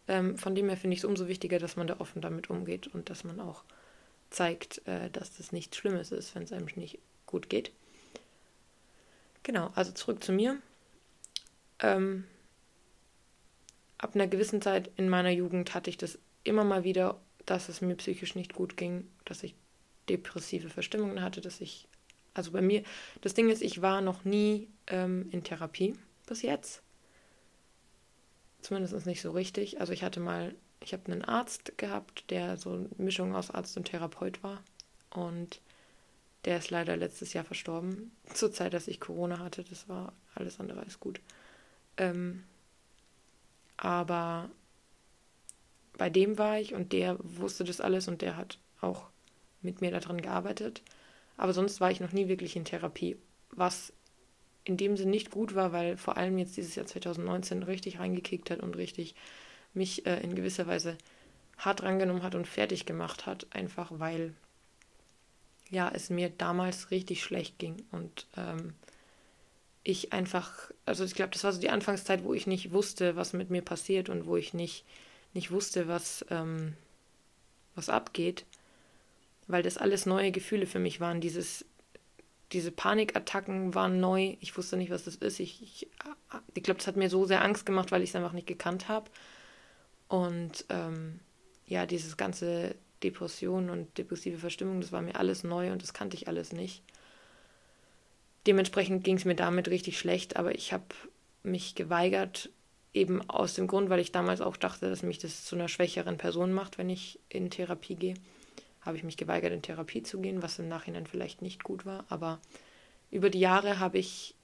Ähm, 0.07 0.35
von 0.35 0.55
dem 0.55 0.67
her 0.67 0.77
finde 0.77 0.95
ich 0.95 1.01
es 1.01 1.05
umso 1.05 1.27
wichtiger, 1.27 1.59
dass 1.59 1.75
man 1.75 1.85
da 1.85 1.97
offen 1.99 2.23
damit 2.23 2.49
umgeht 2.49 2.87
und 2.87 3.11
dass 3.11 3.23
man 3.23 3.39
auch 3.39 3.63
zeigt, 4.29 4.85
äh, 4.87 5.09
dass 5.09 5.37
das 5.37 5.51
nichts 5.51 5.77
Schlimmes 5.77 6.11
ist, 6.11 6.35
wenn 6.35 6.43
es 6.43 6.51
einem 6.51 6.67
nicht 6.75 6.99
gut 7.25 7.49
geht. 7.49 7.71
Genau, 9.43 9.71
also 9.75 9.91
zurück 9.91 10.23
zu 10.23 10.31
mir. 10.31 10.61
Ähm, 11.79 12.25
ab 13.97 14.15
einer 14.15 14.27
gewissen 14.27 14.61
Zeit 14.61 14.91
in 14.95 15.09
meiner 15.09 15.31
Jugend 15.31 15.73
hatte 15.73 15.89
ich 15.89 15.97
das 15.97 16.19
immer 16.43 16.63
mal 16.63 16.83
wieder, 16.83 17.19
dass 17.45 17.69
es 17.69 17.81
mir 17.81 17.95
psychisch 17.95 18.35
nicht 18.35 18.53
gut 18.53 18.77
ging, 18.77 19.07
dass 19.25 19.43
ich 19.43 19.55
depressive 20.09 20.69
Verstimmungen 20.69 21.21
hatte, 21.21 21.41
dass 21.41 21.61
ich, 21.61 21.87
also 22.33 22.51
bei 22.51 22.61
mir, 22.61 22.83
das 23.21 23.33
Ding 23.33 23.49
ist, 23.49 23.61
ich 23.61 23.81
war 23.81 24.01
noch 24.01 24.25
nie 24.25 24.67
ähm, 24.87 25.29
in 25.31 25.43
Therapie 25.43 25.95
bis 26.27 26.41
jetzt. 26.41 26.81
Zumindest 28.61 29.05
nicht 29.05 29.21
so 29.21 29.31
richtig. 29.31 29.79
Also 29.79 29.93
ich 29.93 30.03
hatte 30.03 30.19
mal 30.19 30.53
ich 30.81 30.93
habe 30.93 31.11
einen 31.11 31.23
Arzt 31.23 31.77
gehabt, 31.77 32.29
der 32.29 32.57
so 32.57 32.71
eine 32.71 32.89
Mischung 32.97 33.35
aus 33.35 33.51
Arzt 33.51 33.75
und 33.77 33.85
Therapeut 33.85 34.43
war. 34.43 34.63
Und 35.09 35.61
der 36.45 36.57
ist 36.57 36.69
leider 36.69 36.95
letztes 36.95 37.33
Jahr 37.33 37.43
verstorben. 37.43 38.11
Zur 38.33 38.51
Zeit, 38.51 38.73
dass 38.73 38.87
ich 38.87 38.99
Corona 38.99 39.39
hatte. 39.39 39.63
Das 39.63 39.89
war 39.89 40.13
alles 40.35 40.59
andere 40.59 40.81
als 40.81 40.99
gut. 40.99 41.19
Ähm, 41.97 42.43
aber 43.77 44.49
bei 45.97 46.09
dem 46.09 46.37
war 46.37 46.59
ich 46.59 46.73
und 46.73 46.93
der 46.93 47.17
wusste 47.19 47.63
das 47.63 47.81
alles 47.81 48.07
und 48.07 48.21
der 48.21 48.37
hat 48.37 48.57
auch 48.81 49.09
mit 49.61 49.81
mir 49.81 49.91
daran 49.91 50.21
gearbeitet. 50.21 50.81
Aber 51.37 51.53
sonst 51.53 51.81
war 51.81 51.91
ich 51.91 51.99
noch 51.99 52.13
nie 52.13 52.27
wirklich 52.27 52.55
in 52.55 52.65
Therapie. 52.65 53.17
Was 53.51 53.93
in 54.63 54.77
dem 54.77 54.97
Sinn 54.97 55.09
nicht 55.09 55.31
gut 55.31 55.55
war, 55.55 55.71
weil 55.71 55.97
vor 55.97 56.17
allem 56.17 56.37
jetzt 56.37 56.55
dieses 56.57 56.75
Jahr 56.75 56.85
2019 56.85 57.63
richtig 57.63 57.99
reingekickt 57.99 58.49
hat 58.49 58.59
und 58.59 58.77
richtig 58.77 59.15
mich 59.73 60.05
äh, 60.05 60.21
in 60.21 60.35
gewisser 60.35 60.67
Weise 60.67 60.97
hart 61.57 61.83
rangenommen 61.83 62.23
hat 62.23 62.35
und 62.35 62.47
fertig 62.47 62.85
gemacht 62.85 63.25
hat, 63.25 63.47
einfach 63.51 63.91
weil 63.91 64.33
ja 65.69 65.91
es 65.93 66.09
mir 66.09 66.29
damals 66.29 66.91
richtig 66.91 67.23
schlecht 67.23 67.59
ging 67.59 67.83
und 67.91 68.27
ähm, 68.37 68.73
ich 69.83 70.13
einfach, 70.13 70.71
also 70.85 71.03
ich 71.03 71.15
glaube, 71.15 71.31
das 71.31 71.43
war 71.43 71.51
so 71.51 71.59
die 71.59 71.69
Anfangszeit, 71.69 72.23
wo 72.23 72.33
ich 72.33 72.47
nicht 72.47 72.71
wusste, 72.71 73.15
was 73.15 73.33
mit 73.33 73.49
mir 73.49 73.61
passiert 73.61 74.09
und 74.09 74.25
wo 74.25 74.35
ich 74.35 74.53
nicht, 74.53 74.85
nicht 75.33 75.51
wusste, 75.51 75.87
was, 75.87 76.25
ähm, 76.29 76.73
was 77.75 77.89
abgeht, 77.89 78.45
weil 79.47 79.63
das 79.63 79.77
alles 79.77 80.05
neue 80.05 80.31
Gefühle 80.31 80.67
für 80.67 80.79
mich 80.79 80.99
waren. 80.99 81.21
Dieses, 81.21 81.65
diese 82.51 82.71
Panikattacken 82.71 83.73
waren 83.73 83.99
neu, 83.99 84.35
ich 84.41 84.55
wusste 84.57 84.77
nicht, 84.77 84.91
was 84.91 85.05
das 85.05 85.15
ist. 85.15 85.39
Ich, 85.39 85.61
ich, 85.61 85.87
ich 86.53 86.63
glaube, 86.63 86.79
das 86.79 86.87
hat 86.87 86.97
mir 86.97 87.09
so 87.09 87.25
sehr 87.25 87.43
Angst 87.43 87.65
gemacht, 87.65 87.91
weil 87.91 88.03
ich 88.03 88.09
es 88.09 88.15
einfach 88.15 88.33
nicht 88.33 88.47
gekannt 88.47 88.89
habe. 88.89 89.09
Und 90.09 90.65
ähm, 90.69 91.21
ja, 91.65 91.85
dieses 91.85 92.17
ganze 92.17 92.75
Depression 93.03 93.69
und 93.69 93.97
depressive 93.97 94.37
Verstimmung, 94.37 94.81
das 94.81 94.91
war 94.91 95.01
mir 95.01 95.15
alles 95.15 95.43
neu 95.43 95.71
und 95.71 95.81
das 95.81 95.93
kannte 95.93 96.17
ich 96.17 96.27
alles 96.27 96.51
nicht. 96.51 96.83
Dementsprechend 98.47 99.03
ging 99.03 99.15
es 99.15 99.25
mir 99.25 99.35
damit 99.35 99.69
richtig 99.69 99.97
schlecht, 99.97 100.35
aber 100.35 100.55
ich 100.55 100.73
habe 100.73 100.85
mich 101.43 101.75
geweigert, 101.75 102.49
eben 102.93 103.21
aus 103.29 103.53
dem 103.53 103.67
Grund, 103.67 103.89
weil 103.89 103.99
ich 103.99 104.11
damals 104.11 104.41
auch 104.41 104.57
dachte, 104.57 104.89
dass 104.89 105.03
mich 105.03 105.19
das 105.19 105.45
zu 105.45 105.55
einer 105.55 105.67
schwächeren 105.67 106.17
Person 106.17 106.51
macht, 106.51 106.77
wenn 106.77 106.89
ich 106.89 107.19
in 107.29 107.51
Therapie 107.51 107.95
gehe, 107.95 108.15
habe 108.81 108.97
ich 108.97 109.03
mich 109.03 109.17
geweigert, 109.17 109.53
in 109.53 109.61
Therapie 109.61 110.01
zu 110.01 110.19
gehen, 110.19 110.41
was 110.41 110.57
im 110.57 110.67
Nachhinein 110.67 111.05
vielleicht 111.05 111.43
nicht 111.43 111.63
gut 111.63 111.85
war. 111.85 112.05
Aber 112.09 112.39
über 113.11 113.29
die 113.29 113.39
Jahre 113.39 113.79
habe 113.79 113.99
ich 113.99 114.35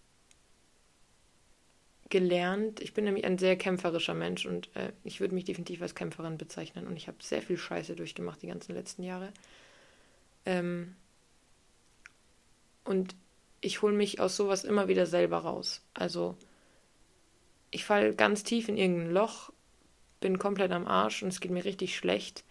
gelernt. 2.10 2.80
Ich 2.80 2.94
bin 2.94 3.06
nämlich 3.06 3.26
ein 3.26 3.38
sehr 3.38 3.58
kämpferischer 3.58 4.14
Mensch 4.14 4.46
und 4.46 4.76
äh, 4.76 4.92
ich 5.04 5.20
würde 5.20 5.34
mich 5.34 5.46
definitiv 5.46 5.82
als 5.82 5.96
Kämpferin 5.96 6.38
bezeichnen. 6.38 6.88
Und 6.88 6.98
ich 6.98 7.08
habe 7.08 7.18
sehr 7.22 7.42
viel 7.42 7.58
Scheiße 7.58 7.96
durchgemacht 7.96 8.42
die 8.42 8.48
ganzen 8.48 8.76
letzten 8.76 9.04
Jahre. 9.04 9.34
Ähm 10.46 10.96
und 12.84 13.16
ich 13.62 13.82
hole 13.82 13.96
mich 13.96 14.20
aus 14.20 14.36
sowas 14.36 14.64
immer 14.64 14.88
wieder 14.88 15.08
selber 15.08 15.40
raus. 15.40 15.82
Also 15.94 16.38
ich 17.72 17.84
falle 17.84 18.14
ganz 18.14 18.44
tief 18.44 18.70
in 18.70 18.78
irgendein 18.78 19.12
Loch, 19.12 19.52
bin 20.22 20.38
komplett 20.38 20.72
am 20.72 20.88
Arsch 20.88 21.24
und 21.24 21.30
es 21.30 21.40
geht 21.40 21.52
mir 21.52 21.66
richtig 21.66 21.98
schlecht. 21.98 22.44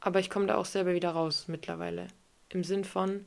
Aber 0.00 0.20
ich 0.20 0.28
komme 0.28 0.46
da 0.46 0.56
auch 0.56 0.66
selber 0.66 0.92
wieder 0.92 1.10
raus 1.10 1.48
mittlerweile. 1.48 2.08
Im 2.50 2.62
Sinn 2.62 2.84
von, 2.84 3.24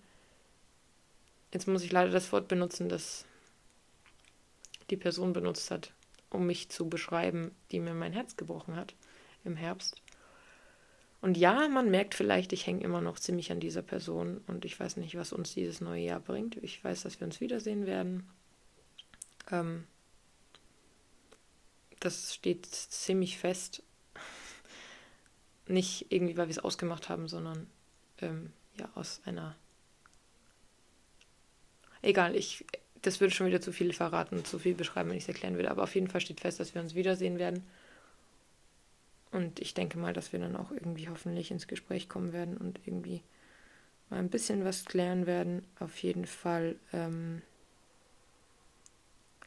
jetzt 1.51 1.67
muss 1.67 1.83
ich 1.83 1.91
leider 1.91 2.11
das 2.11 2.31
Wort 2.31 2.47
benutzen, 2.47 2.87
das 2.87 3.25
die 4.91 4.97
Person 4.97 5.33
benutzt 5.33 5.71
hat, 5.71 5.93
um 6.29 6.45
mich 6.45 6.69
zu 6.69 6.89
beschreiben, 6.89 7.51
die 7.71 7.79
mir 7.79 7.93
mein 7.93 8.13
Herz 8.13 8.35
gebrochen 8.35 8.75
hat 8.75 8.95
im 9.43 9.55
Herbst. 9.55 10.01
Und 11.21 11.37
ja, 11.37 11.67
man 11.67 11.91
merkt 11.91 12.15
vielleicht, 12.15 12.53
ich 12.53 12.65
hänge 12.65 12.83
immer 12.83 13.01
noch 13.01 13.19
ziemlich 13.19 13.51
an 13.51 13.59
dieser 13.59 13.81
Person 13.81 14.39
und 14.47 14.63
ich 14.63 14.79
weiß 14.79 14.97
nicht, 14.97 15.15
was 15.15 15.33
uns 15.33 15.53
dieses 15.53 15.81
neue 15.81 16.03
Jahr 16.03 16.19
bringt. 16.19 16.55
Ich 16.57 16.81
weiß, 16.81 17.03
dass 17.03 17.19
wir 17.19 17.27
uns 17.27 17.41
wiedersehen 17.41 17.85
werden. 17.85 18.29
Ähm, 19.51 19.85
das 21.99 22.33
steht 22.33 22.65
ziemlich 22.65 23.37
fest. 23.37 23.83
Nicht 25.67 26.11
irgendwie, 26.11 26.37
weil 26.37 26.47
wir 26.47 26.51
es 26.51 26.59
ausgemacht 26.59 27.09
haben, 27.09 27.27
sondern 27.27 27.69
ähm, 28.21 28.53
ja, 28.77 28.89
aus 28.95 29.21
einer. 29.25 29.55
Egal, 32.01 32.35
ich, 32.35 32.65
das 33.01 33.19
würde 33.19 33.33
schon 33.33 33.47
wieder 33.47 33.61
zu 33.61 33.71
viel 33.71 33.93
verraten 33.93 34.43
zu 34.45 34.59
viel 34.59 34.75
beschreiben, 34.75 35.09
wenn 35.09 35.17
ich 35.17 35.23
es 35.23 35.29
erklären 35.29 35.55
würde. 35.55 35.71
Aber 35.71 35.83
auf 35.83 35.95
jeden 35.95 36.07
Fall 36.07 36.21
steht 36.21 36.41
fest, 36.41 36.59
dass 36.59 36.75
wir 36.75 36.81
uns 36.81 36.95
wiedersehen 36.95 37.39
werden. 37.39 37.63
Und 39.31 39.59
ich 39.59 39.73
denke 39.73 39.97
mal, 39.97 40.13
dass 40.13 40.33
wir 40.33 40.39
dann 40.39 40.55
auch 40.55 40.71
irgendwie 40.71 41.07
hoffentlich 41.09 41.51
ins 41.51 41.67
Gespräch 41.67 42.09
kommen 42.09 42.33
werden 42.33 42.57
und 42.57 42.79
irgendwie 42.85 43.21
mal 44.09 44.17
ein 44.17 44.29
bisschen 44.29 44.65
was 44.65 44.85
klären 44.85 45.27
werden. 45.27 45.65
Auf 45.79 45.97
jeden 46.01 46.25
Fall, 46.25 46.75
ähm, 46.93 47.41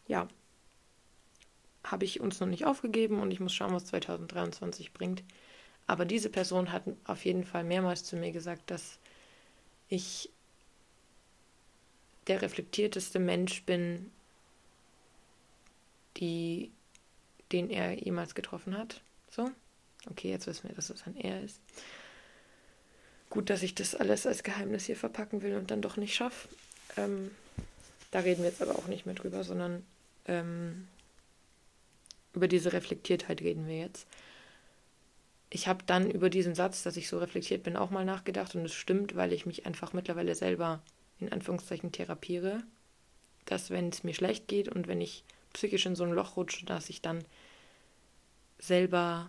ja, 0.07 0.29
habe 1.85 2.05
ich 2.05 2.21
uns 2.21 2.39
noch 2.39 2.47
nicht 2.47 2.65
aufgegeben 2.65 3.21
und 3.21 3.33
ich 3.33 3.41
muss 3.41 3.53
schauen, 3.53 3.75
was 3.75 3.87
2023 3.87 4.93
bringt. 4.93 5.25
Aber 5.89 6.05
diese 6.05 6.31
Person 6.31 6.71
hat 6.71 6.85
auf 7.05 7.25
jeden 7.25 7.45
Fall 7.45 7.65
mehrmals 7.65 8.05
zu 8.05 8.17
mir 8.17 8.31
gesagt, 8.31 8.71
dass 8.71 8.99
ich 9.89 10.31
der 12.27 12.43
reflektierteste 12.43 13.19
Mensch 13.19 13.65
bin, 13.65 14.11
die, 16.17 16.71
den 17.51 17.71
er 17.71 17.93
jemals 17.93 18.35
getroffen 18.35 18.77
hat. 18.77 19.01
So. 19.31 19.51
Okay, 20.11 20.31
jetzt 20.31 20.47
wissen 20.47 20.69
wir, 20.69 20.75
dass 20.75 20.91
es 20.91 21.07
ein 21.07 21.17
Er 21.17 21.43
ist. 21.43 21.61
Gut, 23.31 23.51
dass 23.51 23.63
ich 23.63 23.75
das 23.75 23.95
alles 23.95 24.27
als 24.27 24.43
Geheimnis 24.43 24.85
hier 24.85 24.97
verpacken 24.97 25.43
will 25.43 25.57
und 25.57 25.71
dann 25.71 25.81
doch 25.81 25.97
nicht 25.97 26.15
schaffe. 26.15 26.49
Ähm, 26.97 27.31
da 28.11 28.21
reden 28.21 28.43
wir 28.43 28.51
jetzt 28.51 28.61
aber 28.61 28.77
auch 28.77 28.89
nicht 28.89 29.07
mehr 29.07 29.15
drüber, 29.15 29.43
sondern 29.43 29.87
ähm, 30.27 30.87
über 32.35 32.49
diese 32.49 32.73
Reflektiertheit 32.73 33.41
reden 33.41 33.67
wir 33.67 33.79
jetzt. 33.79 34.07
Ich 35.49 35.69
habe 35.69 35.85
dann 35.87 36.11
über 36.11 36.31
diesen 36.31 36.55
Satz, 36.55 36.83
dass 36.83 36.97
ich 36.97 37.09
so 37.09 37.19
reflektiert 37.19 37.63
bin, 37.63 37.77
auch 37.77 37.91
mal 37.91 38.05
nachgedacht 38.05 38.55
und 38.55 38.65
es 38.65 38.75
stimmt, 38.75 39.17
weil 39.17 39.33
ich 39.33 39.47
mich 39.47 39.67
einfach 39.67 39.93
mittlerweile 39.93 40.35
selber 40.35 40.83
in 41.23 41.33
Anführungszeichen 41.33 41.93
therapiere, 41.93 42.63
dass 43.45 43.71
wenn 43.71 43.89
es 43.89 44.05
mir 44.05 44.15
schlecht 44.15 44.49
geht 44.49 44.69
und 44.69 44.89
wenn 44.89 45.01
ich 45.01 45.25
psychisch 45.53 45.87
in 45.87 45.97
so 45.97 46.05
ein 46.05 46.13
Loch 46.13 46.37
rutsche, 46.37 46.65
dass 46.65 46.89
ich 46.89 47.03
dann 47.03 47.25
selber 48.59 49.27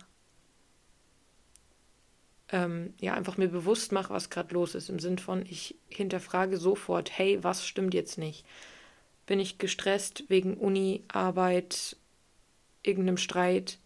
ähm, 2.50 2.94
ja 3.00 3.14
einfach 3.14 3.36
mir 3.36 3.48
bewusst 3.48 3.92
mache, 3.92 4.12
was 4.12 4.30
gerade 4.30 4.54
los 4.54 4.74
ist. 4.74 4.88
Im 4.88 4.98
Sinn 4.98 5.18
von, 5.18 5.44
ich 5.46 5.76
hinterfrage 5.88 6.56
sofort, 6.56 7.10
hey, 7.16 7.42
was 7.42 7.66
stimmt 7.66 7.94
jetzt 7.94 8.18
nicht? 8.18 8.44
Bin 9.26 9.40
ich 9.40 9.58
gestresst 9.58 10.24
wegen 10.28 10.54
Uni, 10.54 11.02
Arbeit, 11.08 11.96
irgendeinem 12.82 13.16
Streit? 13.16 13.78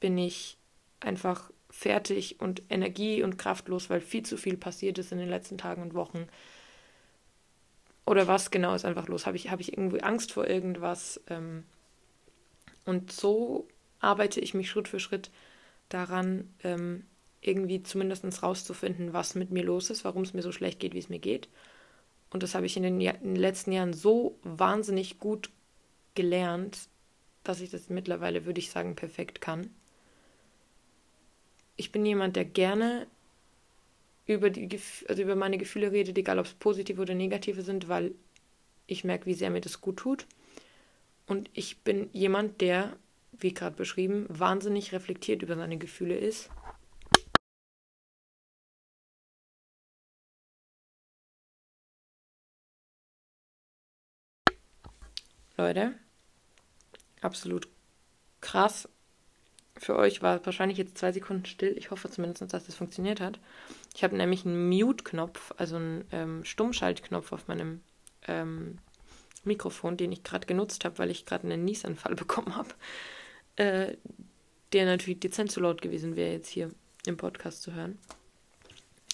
Bin 0.00 0.16
ich 0.16 0.56
einfach 1.00 1.50
fertig 1.68 2.40
und 2.40 2.62
energie- 2.70 3.22
und 3.22 3.38
kraftlos, 3.38 3.90
weil 3.90 4.00
viel 4.00 4.24
zu 4.24 4.36
viel 4.36 4.56
passiert 4.56 4.98
ist 4.98 5.12
in 5.12 5.18
den 5.18 5.28
letzten 5.28 5.58
Tagen 5.58 5.82
und 5.82 5.94
Wochen? 5.94 6.28
Oder 8.12 8.28
was 8.28 8.50
genau 8.50 8.74
ist 8.74 8.84
einfach 8.84 9.08
los? 9.08 9.24
Habe 9.24 9.38
ich, 9.38 9.50
hab 9.50 9.58
ich 9.58 9.72
irgendwie 9.72 10.02
Angst 10.02 10.32
vor 10.32 10.46
irgendwas? 10.46 11.18
Ähm, 11.30 11.64
und 12.84 13.10
so 13.10 13.66
arbeite 14.00 14.38
ich 14.38 14.52
mich 14.52 14.68
Schritt 14.68 14.86
für 14.86 15.00
Schritt 15.00 15.30
daran, 15.88 16.52
ähm, 16.62 17.06
irgendwie 17.40 17.82
zumindest 17.82 18.42
rauszufinden, 18.42 19.14
was 19.14 19.34
mit 19.34 19.50
mir 19.50 19.64
los 19.64 19.88
ist, 19.88 20.04
warum 20.04 20.24
es 20.24 20.34
mir 20.34 20.42
so 20.42 20.52
schlecht 20.52 20.78
geht, 20.78 20.92
wie 20.92 20.98
es 20.98 21.08
mir 21.08 21.20
geht. 21.20 21.48
Und 22.28 22.42
das 22.42 22.54
habe 22.54 22.66
ich 22.66 22.76
in 22.76 22.82
den, 22.82 23.00
in 23.00 23.16
den, 23.22 23.36
letzten 23.36 23.72
Jahren 23.72 23.94
so 23.94 24.38
wahnsinnig 24.42 25.18
gut 25.18 25.48
gelernt, 26.14 26.80
dass 27.44 27.62
ich 27.62 27.70
das 27.70 27.88
mittlerweile, 27.88 28.44
würde 28.44 28.60
ich 28.60 28.70
sagen, 28.70 28.94
perfekt 28.94 29.40
kann. 29.40 29.70
Ich 31.76 31.92
bin 31.92 32.04
jemand, 32.04 32.36
der 32.36 32.44
gerne 32.44 33.06
über, 34.26 34.50
die, 34.50 34.68
also 35.08 35.22
über 35.22 35.36
meine 35.36 35.58
Gefühle 35.58 35.92
redet, 35.92 36.16
egal 36.18 36.38
ob 36.38 36.46
es 36.46 36.54
positive 36.54 37.00
oder 37.02 37.14
negative 37.14 37.62
sind, 37.62 37.88
weil 37.88 38.14
ich 38.86 39.04
merke, 39.04 39.26
wie 39.26 39.34
sehr 39.34 39.50
mir 39.50 39.60
das 39.60 39.80
gut 39.80 39.98
tut. 39.98 40.26
Und 41.26 41.50
ich 41.54 41.82
bin 41.82 42.10
jemand, 42.12 42.60
der, 42.60 42.96
wie 43.32 43.54
gerade 43.54 43.76
beschrieben, 43.76 44.26
wahnsinnig 44.28 44.92
reflektiert 44.92 45.42
über 45.42 45.56
seine 45.56 45.78
Gefühle 45.78 46.16
ist 46.16 46.50
Leute. 55.56 55.94
Absolut 57.20 57.68
krass. 58.40 58.88
Für 59.82 59.96
euch 59.96 60.22
war 60.22 60.46
wahrscheinlich 60.46 60.78
jetzt 60.78 60.96
zwei 60.96 61.10
Sekunden 61.10 61.44
still. 61.44 61.76
Ich 61.76 61.90
hoffe 61.90 62.08
zumindest, 62.08 62.52
dass 62.52 62.66
das 62.66 62.74
funktioniert 62.76 63.20
hat. 63.20 63.40
Ich 63.96 64.04
habe 64.04 64.16
nämlich 64.16 64.46
einen 64.46 64.68
Mute-Knopf, 64.68 65.52
also 65.56 65.74
einen 65.74 66.04
ähm, 66.12 66.44
Stummschaltknopf 66.44 67.32
auf 67.32 67.48
meinem 67.48 67.80
ähm, 68.28 68.78
Mikrofon, 69.42 69.96
den 69.96 70.12
ich 70.12 70.22
gerade 70.22 70.46
genutzt 70.46 70.84
habe, 70.84 70.98
weil 70.98 71.10
ich 71.10 71.26
gerade 71.26 71.48
einen 71.48 71.64
Niesanfall 71.64 72.14
bekommen 72.14 72.54
habe. 72.54 72.68
Äh, 73.56 73.96
der 74.72 74.86
natürlich 74.86 75.18
dezent 75.18 75.50
zu 75.50 75.58
laut 75.58 75.82
gewesen 75.82 76.14
wäre, 76.14 76.30
jetzt 76.30 76.48
hier 76.48 76.70
im 77.04 77.16
Podcast 77.16 77.62
zu 77.62 77.74
hören. 77.74 77.98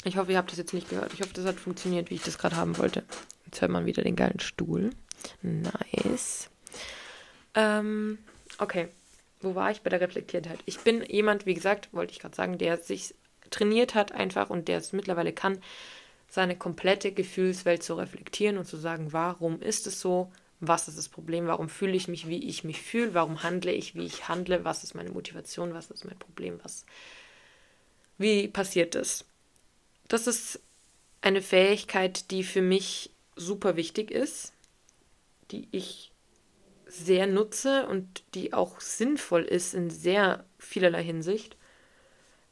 Ich 0.05 0.19
hoffe, 0.19 0.33
ihr 0.33 0.37
habt 0.37 0.51
das 0.51 0.59
jetzt 0.59 0.75
nicht 0.75 0.91
gehört. 0.91 1.15
Ich 1.15 1.23
hoffe, 1.23 1.33
das 1.33 1.47
hat 1.47 1.57
funktioniert, 1.57 2.11
wie 2.11 2.17
ich 2.17 2.25
das 2.25 2.37
gerade 2.37 2.57
haben 2.57 2.77
wollte. 2.77 3.05
Jetzt 3.47 3.63
hört 3.63 3.71
man 3.71 3.87
wieder 3.87 4.03
den 4.03 4.17
geilen 4.17 4.39
Stuhl. 4.39 4.91
Nice. 5.41 6.51
Ähm, 7.55 8.19
okay. 8.59 8.89
Wo 9.41 9.55
war 9.55 9.71
ich 9.71 9.83
bei 9.83 9.91
der 9.91 10.01
Reflektiertheit? 10.01 10.59
Ich 10.67 10.81
bin 10.81 11.03
jemand, 11.05 11.47
wie 11.47 11.55
gesagt, 11.55 11.89
wollte 11.93 12.13
ich 12.13 12.19
gerade 12.19 12.35
sagen, 12.35 12.59
der 12.59 12.79
sich 12.79 13.15
trainiert 13.51 13.95
hat 13.95 14.13
einfach 14.13 14.51
und 14.51 14.69
der 14.69 14.79
es 14.79 14.93
mittlerweile 14.93 15.33
kann, 15.33 15.61
seine 16.29 16.57
komplette 16.57 17.13
Gefühlswelt 17.13 17.83
zu 17.83 17.95
reflektieren 17.95 18.59
und 18.59 18.67
zu 18.67 18.77
sagen, 18.77 19.13
warum 19.13 19.63
ist 19.63 19.87
es 19.87 20.01
so? 20.01 20.31
Was 20.61 20.89
ist 20.89 20.99
das 20.99 21.09
Problem? 21.09 21.47
Warum 21.47 21.69
fühle 21.69 21.95
ich 21.97 22.09
mich, 22.09 22.27
wie 22.29 22.45
ich 22.49 22.65
mich 22.65 22.83
fühle? 22.83 23.15
Warum 23.15 23.43
handle 23.43 23.73
ich, 23.73 23.95
wie 23.95 24.05
ich 24.05 24.29
handle? 24.29 24.65
Was 24.65 24.83
ist 24.83 24.95
meine 24.95 25.11
Motivation? 25.11 25.73
Was 25.73 25.91
ist 25.91 26.05
mein 26.05 26.19
Problem? 26.19 26.59
Was, 26.65 26.85
wie 28.19 28.49
passiert 28.49 28.95
das? 28.95 29.25
Das 30.09 30.27
ist 30.27 30.61
eine 31.21 31.43
Fähigkeit, 31.43 32.31
die 32.33 32.43
für 32.43 32.63
mich 32.63 33.11
super 33.37 33.77
wichtig 33.77 34.11
ist 34.11 34.53
die 35.51 35.69
ich 35.73 36.08
sehr 36.89 37.27
nutze 37.27 37.87
und 37.87 38.25
die 38.35 38.55
auch 38.55 38.81
sinnvoll 38.81 39.43
ist 39.43 39.75
in 39.75 39.91
sehr 39.91 40.45
vielerlei 40.59 41.05
Hinsicht. 41.05 41.57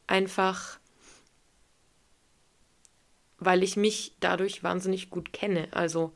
Einfach, 0.07 0.79
weil 3.39 3.63
ich 3.63 3.77
mich 3.77 4.15
dadurch 4.21 4.63
wahnsinnig 4.63 5.11
gut 5.11 5.33
kenne. 5.33 5.69
Also 5.73 6.13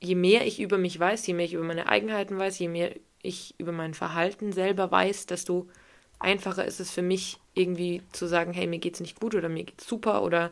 je 0.00 0.14
mehr 0.14 0.46
ich 0.46 0.60
über 0.60 0.78
mich 0.78 0.98
weiß, 0.98 1.26
je 1.26 1.34
mehr 1.34 1.44
ich 1.44 1.54
über 1.54 1.64
meine 1.64 1.88
Eigenheiten 1.88 2.38
weiß, 2.38 2.58
je 2.58 2.68
mehr 2.68 2.94
ich 3.22 3.54
über 3.58 3.72
mein 3.72 3.92
Verhalten 3.92 4.52
selber 4.52 4.90
weiß, 4.90 5.26
desto 5.26 5.68
einfacher 6.18 6.64
ist 6.64 6.80
es 6.80 6.90
für 6.90 7.02
mich 7.02 7.38
irgendwie 7.54 8.02
zu 8.12 8.26
sagen, 8.26 8.52
hey, 8.52 8.66
mir 8.66 8.78
geht's 8.78 9.00
nicht 9.00 9.20
gut 9.20 9.34
oder 9.34 9.48
mir 9.48 9.64
geht's 9.64 9.86
super 9.86 10.22
oder 10.22 10.50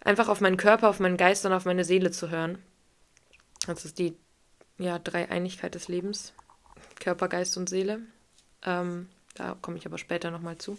einfach 0.00 0.28
auf 0.28 0.40
meinen 0.40 0.56
Körper, 0.56 0.88
auf 0.88 1.00
meinen 1.00 1.16
Geist 1.16 1.44
und 1.44 1.52
auf 1.52 1.64
meine 1.64 1.84
Seele 1.84 2.10
zu 2.10 2.30
hören. 2.30 2.58
Das 3.66 3.84
ist 3.84 3.98
die 3.98 4.16
ja, 4.78 4.98
Dreieinigkeit 4.98 5.74
des 5.74 5.88
Lebens. 5.88 6.32
Körper, 7.00 7.28
Geist 7.28 7.56
und 7.56 7.68
Seele. 7.68 8.00
Ähm, 8.64 9.08
da 9.34 9.56
komme 9.60 9.76
ich 9.76 9.86
aber 9.86 9.98
später 9.98 10.30
nochmal 10.30 10.58
zu. 10.58 10.78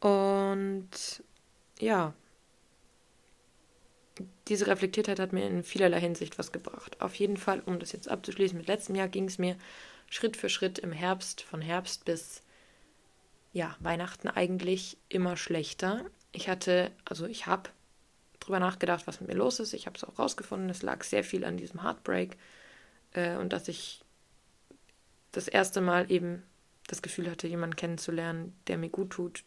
Und 0.00 0.88
ja, 1.78 2.12
diese 4.48 4.66
Reflektiertheit 4.66 5.20
hat 5.20 5.32
mir 5.32 5.46
in 5.46 5.62
vielerlei 5.62 6.00
Hinsicht 6.00 6.38
was 6.38 6.52
gebracht. 6.52 7.00
Auf 7.00 7.14
jeden 7.16 7.36
Fall, 7.36 7.62
um 7.66 7.78
das 7.78 7.92
jetzt 7.92 8.08
abzuschließen, 8.08 8.56
mit 8.56 8.66
letztem 8.66 8.94
Jahr 8.94 9.08
ging 9.08 9.24
es 9.24 9.38
mir 9.38 9.56
Schritt 10.10 10.36
für 10.36 10.48
Schritt 10.48 10.78
im 10.78 10.92
Herbst, 10.92 11.42
von 11.42 11.60
Herbst 11.60 12.04
bis 12.04 12.42
ja, 13.52 13.76
Weihnachten 13.80 14.28
eigentlich 14.28 14.96
immer 15.08 15.36
schlechter. 15.36 16.04
Ich 16.32 16.48
hatte, 16.48 16.90
also 17.04 17.26
ich 17.26 17.46
habe 17.46 17.70
drüber 18.40 18.60
nachgedacht, 18.60 19.06
was 19.06 19.20
mit 19.20 19.28
mir 19.28 19.36
los 19.36 19.60
ist. 19.60 19.72
Ich 19.72 19.86
habe 19.86 19.96
es 19.96 20.04
auch 20.04 20.18
rausgefunden. 20.18 20.70
Es 20.70 20.82
lag 20.82 21.02
sehr 21.04 21.24
viel 21.24 21.44
an 21.44 21.56
diesem 21.56 21.82
Heartbreak 21.82 22.36
äh, 23.18 23.36
und 23.36 23.52
dass 23.52 23.68
ich 23.68 24.04
das 25.32 25.48
erste 25.48 25.80
Mal 25.80 26.10
eben 26.10 26.42
das 26.86 27.02
Gefühl 27.02 27.30
hatte, 27.30 27.48
jemanden 27.48 27.76
kennenzulernen, 27.76 28.54
der 28.66 28.78
mir 28.78 28.88
gut 28.88 29.10
tut, 29.10 29.44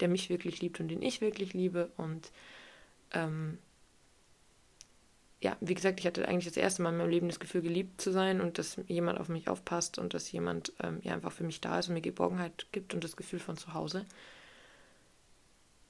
der 0.00 0.08
mich 0.08 0.28
wirklich 0.28 0.60
liebt 0.60 0.78
und 0.78 0.88
den 0.88 1.02
ich 1.02 1.20
wirklich 1.20 1.52
liebe. 1.54 1.90
Und 1.96 2.30
ähm, 3.12 3.58
ja, 5.40 5.56
wie 5.60 5.74
gesagt, 5.74 5.98
ich 5.98 6.06
hatte 6.06 6.28
eigentlich 6.28 6.44
das 6.44 6.56
erste 6.56 6.82
Mal 6.82 6.90
in 6.90 6.98
meinem 6.98 7.10
Leben 7.10 7.28
das 7.28 7.40
Gefühl, 7.40 7.62
geliebt 7.62 8.00
zu 8.00 8.12
sein 8.12 8.40
und 8.40 8.58
dass 8.58 8.78
jemand 8.86 9.18
auf 9.18 9.28
mich 9.28 9.48
aufpasst 9.48 9.98
und 9.98 10.14
dass 10.14 10.30
jemand 10.30 10.72
ähm, 10.82 11.00
ja 11.02 11.14
einfach 11.14 11.32
für 11.32 11.44
mich 11.44 11.60
da 11.60 11.78
ist 11.78 11.88
und 11.88 11.94
mir 11.94 12.02
Geborgenheit 12.02 12.66
gibt 12.70 12.94
und 12.94 13.02
das 13.02 13.16
Gefühl 13.16 13.40
von 13.40 13.56
zu 13.56 13.74
Hause. 13.74 14.04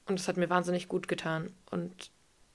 Und 0.07 0.19
es 0.19 0.27
hat 0.27 0.37
mir 0.37 0.49
wahnsinnig 0.49 0.87
gut 0.87 1.07
getan. 1.07 1.53
Und 1.69 2.11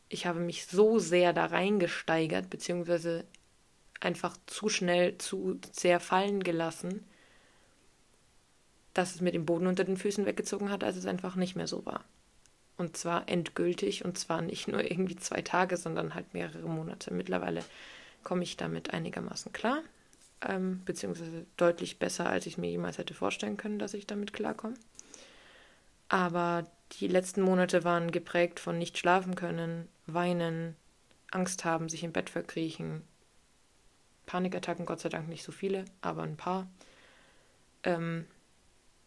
ich 0.09 0.27
habe 0.27 0.41
mich 0.41 0.67
so 0.67 0.99
sehr 0.99 1.33
da 1.33 1.47
reingesteigert, 1.47 2.51
beziehungsweise 2.51 3.25
einfach 4.03 4.37
zu 4.47 4.69
schnell, 4.69 5.19
zu 5.19 5.59
sehr 5.73 6.01
fallen 6.01 6.43
gelassen, 6.43 7.05
dass 8.95 9.15
es 9.15 9.21
mir 9.21 9.33
den 9.33 9.47
Boden 9.47 9.67
unter 9.67 9.85
den 9.85 9.97
Füßen 9.97 10.27
weggezogen 10.27 10.71
hat, 10.71 10.85
als 10.85 10.97
es 10.97 11.07
einfach 11.07 11.37
nicht 11.37 11.57
mehr 11.57 11.67
so 11.67 11.87
war. 11.87 12.05
Und 12.77 12.97
zwar 12.97 13.29
endgültig 13.29 14.05
und 14.05 14.19
zwar 14.19 14.43
nicht 14.43 14.69
nur 14.69 14.83
irgendwie 14.83 15.17
zwei 15.17 15.43
Tage, 15.43 15.77
sondern 15.77 16.15
halt 16.15 16.35
mehrere 16.35 16.69
Monate. 16.69 17.13
Mittlerweile 17.13 17.65
komme 18.25 18.43
ich 18.43 18.57
damit 18.57 18.93
einigermaßen 18.93 19.53
klar, 19.53 19.83
ähm, 20.47 20.83
beziehungsweise 20.85 21.47
deutlich 21.57 21.99
besser, 21.99 22.29
als 22.29 22.47
ich 22.47 22.59
mir 22.59 22.71
jemals 22.71 22.99
hätte 22.99 23.15
vorstellen 23.15 23.57
können, 23.57 23.79
dass 23.79 23.95
ich 23.95 24.07
damit 24.07 24.33
klarkomme. 24.33 24.75
Aber 26.09 26.65
die 26.93 27.09
letzten 27.09 27.43
Monate 27.43 27.85
waren 27.85 28.11
geprägt 28.11 28.61
von 28.61 28.79
nicht 28.79 28.99
schlafen 28.99 29.35
können, 29.35 29.89
weinen, 30.07 30.77
Angst 31.31 31.65
haben, 31.65 31.89
sich 31.89 32.05
im 32.05 32.13
Bett 32.13 32.29
verkriechen, 32.29 33.03
Panikattacken, 34.33 34.87
Gott 34.87 35.01
sei 35.01 35.11
Dank 35.11 35.29
nicht 35.29 35.45
so 35.45 35.53
viele, 35.53 35.85
aber 36.01 36.23
ein 36.23 36.39
paar. 36.39 36.67
Ähm, 37.83 38.25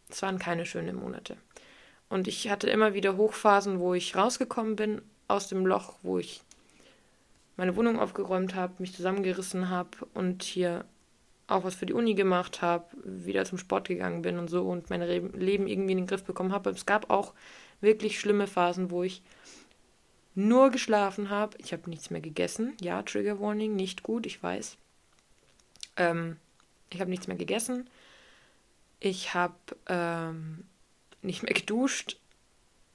es 0.07 0.21
waren 0.21 0.37
keine 0.37 0.67
schönen 0.67 0.95
Monate. 0.95 1.35
Und 2.09 2.27
ich 2.27 2.47
hatte 2.51 2.69
immer 2.69 2.93
wieder 2.93 3.17
Hochphasen, 3.17 3.79
wo 3.79 3.95
ich 3.95 4.15
rausgekommen 4.15 4.75
bin 4.75 5.01
aus 5.27 5.47
dem 5.47 5.65
Loch, 5.65 5.95
wo 6.03 6.19
ich 6.19 6.43
meine 7.57 7.75
Wohnung 7.75 7.99
aufgeräumt 7.99 8.53
habe, 8.53 8.75
mich 8.77 8.93
zusammengerissen 8.93 9.71
habe 9.71 9.97
und 10.13 10.43
hier 10.43 10.85
auch 11.47 11.63
was 11.63 11.73
für 11.73 11.87
die 11.87 11.93
Uni 11.93 12.13
gemacht 12.13 12.61
habe, 12.61 12.85
wieder 13.03 13.45
zum 13.45 13.57
Sport 13.57 13.87
gegangen 13.87 14.21
bin 14.21 14.37
und 14.37 14.47
so 14.47 14.69
und 14.69 14.91
mein 14.91 15.01
Leben 15.01 15.65
irgendwie 15.65 15.93
in 15.93 15.97
den 15.97 16.07
Griff 16.07 16.23
bekommen 16.23 16.53
habe. 16.53 16.69
Es 16.69 16.85
gab 16.85 17.09
auch 17.09 17.33
wirklich 17.81 18.19
schlimme 18.19 18.45
Phasen, 18.45 18.91
wo 18.91 19.01
ich 19.01 19.23
nur 20.35 20.69
geschlafen 20.69 21.31
habe. 21.31 21.57
Ich 21.57 21.73
habe 21.73 21.89
nichts 21.89 22.11
mehr 22.11 22.21
gegessen. 22.21 22.73
Ja, 22.79 23.01
Trigger 23.01 23.39
Warning, 23.39 23.75
nicht 23.75 24.03
gut, 24.03 24.27
ich 24.27 24.43
weiß. 24.43 24.77
Ähm, 25.97 26.37
ich 26.89 26.99
habe 26.99 27.09
nichts 27.09 27.27
mehr 27.27 27.37
gegessen. 27.37 27.89
Ich 28.99 29.33
habe 29.33 29.55
ähm, 29.87 30.65
nicht 31.21 31.43
mehr 31.43 31.53
geduscht. 31.53 32.17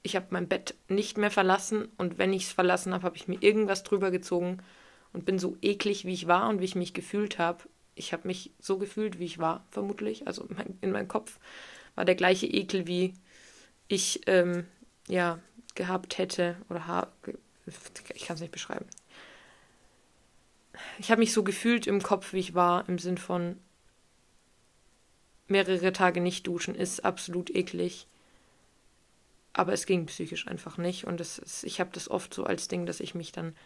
Ich 0.03 0.17
habe 0.17 0.27
mein 0.31 0.49
Bett 0.49 0.75
nicht 0.89 1.19
mehr 1.19 1.31
verlassen 1.31 1.89
und 1.99 2.19
wenn 2.19 2.33
ich 2.33 2.45
es 2.45 2.53
verlassen 2.53 2.95
habe, 2.95 3.05
habe 3.05 3.17
ich 3.17 3.29
mir 3.29 3.43
irgendwas 3.43 3.83
drüber 3.83 4.11
gezogen 4.11 4.63
und 5.13 5.27
bin 5.27 5.39
so 5.39 5.57
eklig, 5.61 6.07
wie 6.07 6.15
ich 6.15 6.27
war 6.27 6.49
und 6.49 6.61
wie 6.61 6.65
ich 6.65 6.75
mich 6.75 6.95
gefühlt 6.95 7.39
habe. 7.39 7.65
Ich 7.95 8.15
habe 8.15 8.27
mich 8.27 8.51
so 8.61 8.79
gefühlt, 8.79 9.19
wie 9.19 9.27
ich 9.27 9.39
war, 9.39 9.67
vermutlich. 9.71 10.27
Also 10.27 10.47
mein, 10.49 10.79
in 10.81 10.91
meinem 10.91 11.09
Kopf 11.09 11.39
war 11.97 12.07
der 12.07 12.15
gleiche 12.15 12.47
Ekel, 12.47 12.87
wie 12.87 13.13
ich 13.89 14.23
ähm, 14.27 14.67
ja 15.07 15.39
gehabt 15.75 16.19
hätte 16.19 16.57
oder 16.69 16.87
ha 16.87 17.09
ich 18.15 18.27
kann 18.27 18.35
es 18.35 18.41
nicht 18.41 18.53
beschreiben. 18.53 18.87
Ich 20.99 21.11
habe 21.11 21.21
mich 21.21 21.33
so 21.33 21.43
gefühlt 21.43 21.87
im 21.87 22.03
Kopf, 22.03 22.33
wie 22.33 22.39
ich 22.39 22.55
war, 22.55 22.89
im 22.89 22.99
Sinn 22.99 23.19
von 23.19 23.57
mehrere 25.49 25.93
Tage 25.93 26.21
nicht 26.21 26.47
duschen 26.47 26.75
ist 26.75 27.05
absolut 27.05 27.51
eklig. 27.51 28.07
Aber 29.53 29.73
es 29.73 29.85
ging 29.85 30.07
psychisch 30.07 30.47
einfach 30.47 30.79
nicht. 30.79 31.07
Und 31.07 31.21
ist, 31.21 31.65
ich 31.65 31.81
habe 31.81 31.91
das 31.93 32.09
oft 32.09 32.33
so 32.33 32.45
als 32.45 32.69
Ding, 32.69 32.87
dass 32.87 33.01
ich 33.01 33.15
mich 33.15 33.33
dann 33.33 33.57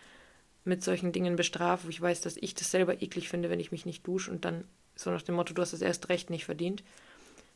mit 0.64 0.82
solchen 0.82 1.12
Dingen 1.12 1.36
bestrafe, 1.36 1.86
wo 1.86 1.90
ich 1.90 2.00
weiß, 2.00 2.22
dass 2.22 2.38
ich 2.38 2.54
das 2.54 2.70
selber 2.70 3.02
eklig 3.02 3.28
finde, 3.28 3.50
wenn 3.50 3.60
ich 3.60 3.70
mich 3.70 3.84
nicht 3.84 4.06
dusche 4.06 4.30
und 4.30 4.46
dann 4.46 4.64
so 4.96 5.10
nach 5.10 5.22
dem 5.22 5.34
Motto, 5.34 5.52
du 5.52 5.60
hast 5.60 5.74
es 5.74 5.82
erst 5.82 6.08
recht 6.08 6.30
nicht 6.30 6.46
verdient. 6.46 6.82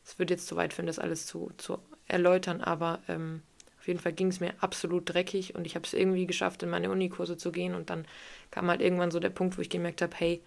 Es 0.05 0.19
würde 0.19 0.33
jetzt 0.35 0.47
zu 0.47 0.55
weit 0.55 0.73
führen, 0.73 0.85
das 0.87 0.99
alles 0.99 1.25
zu, 1.25 1.51
zu 1.57 1.79
erläutern, 2.07 2.61
aber 2.61 3.01
ähm, 3.07 3.41
auf 3.79 3.87
jeden 3.87 3.99
Fall 3.99 4.13
ging 4.13 4.27
es 4.27 4.39
mir 4.39 4.53
absolut 4.59 5.13
dreckig 5.13 5.55
und 5.55 5.65
ich 5.65 5.75
habe 5.75 5.85
es 5.85 5.93
irgendwie 5.93 6.27
geschafft, 6.27 6.63
in 6.63 6.69
meine 6.69 6.91
Unikurse 6.91 7.37
zu 7.37 7.51
gehen 7.51 7.75
und 7.75 7.89
dann 7.89 8.05
kam 8.51 8.67
halt 8.67 8.81
irgendwann 8.81 9.11
so 9.11 9.19
der 9.19 9.29
Punkt, 9.29 9.57
wo 9.57 9.61
ich 9.61 9.69
gemerkt 9.69 10.01
habe, 10.01 10.15
hey, 10.17 10.41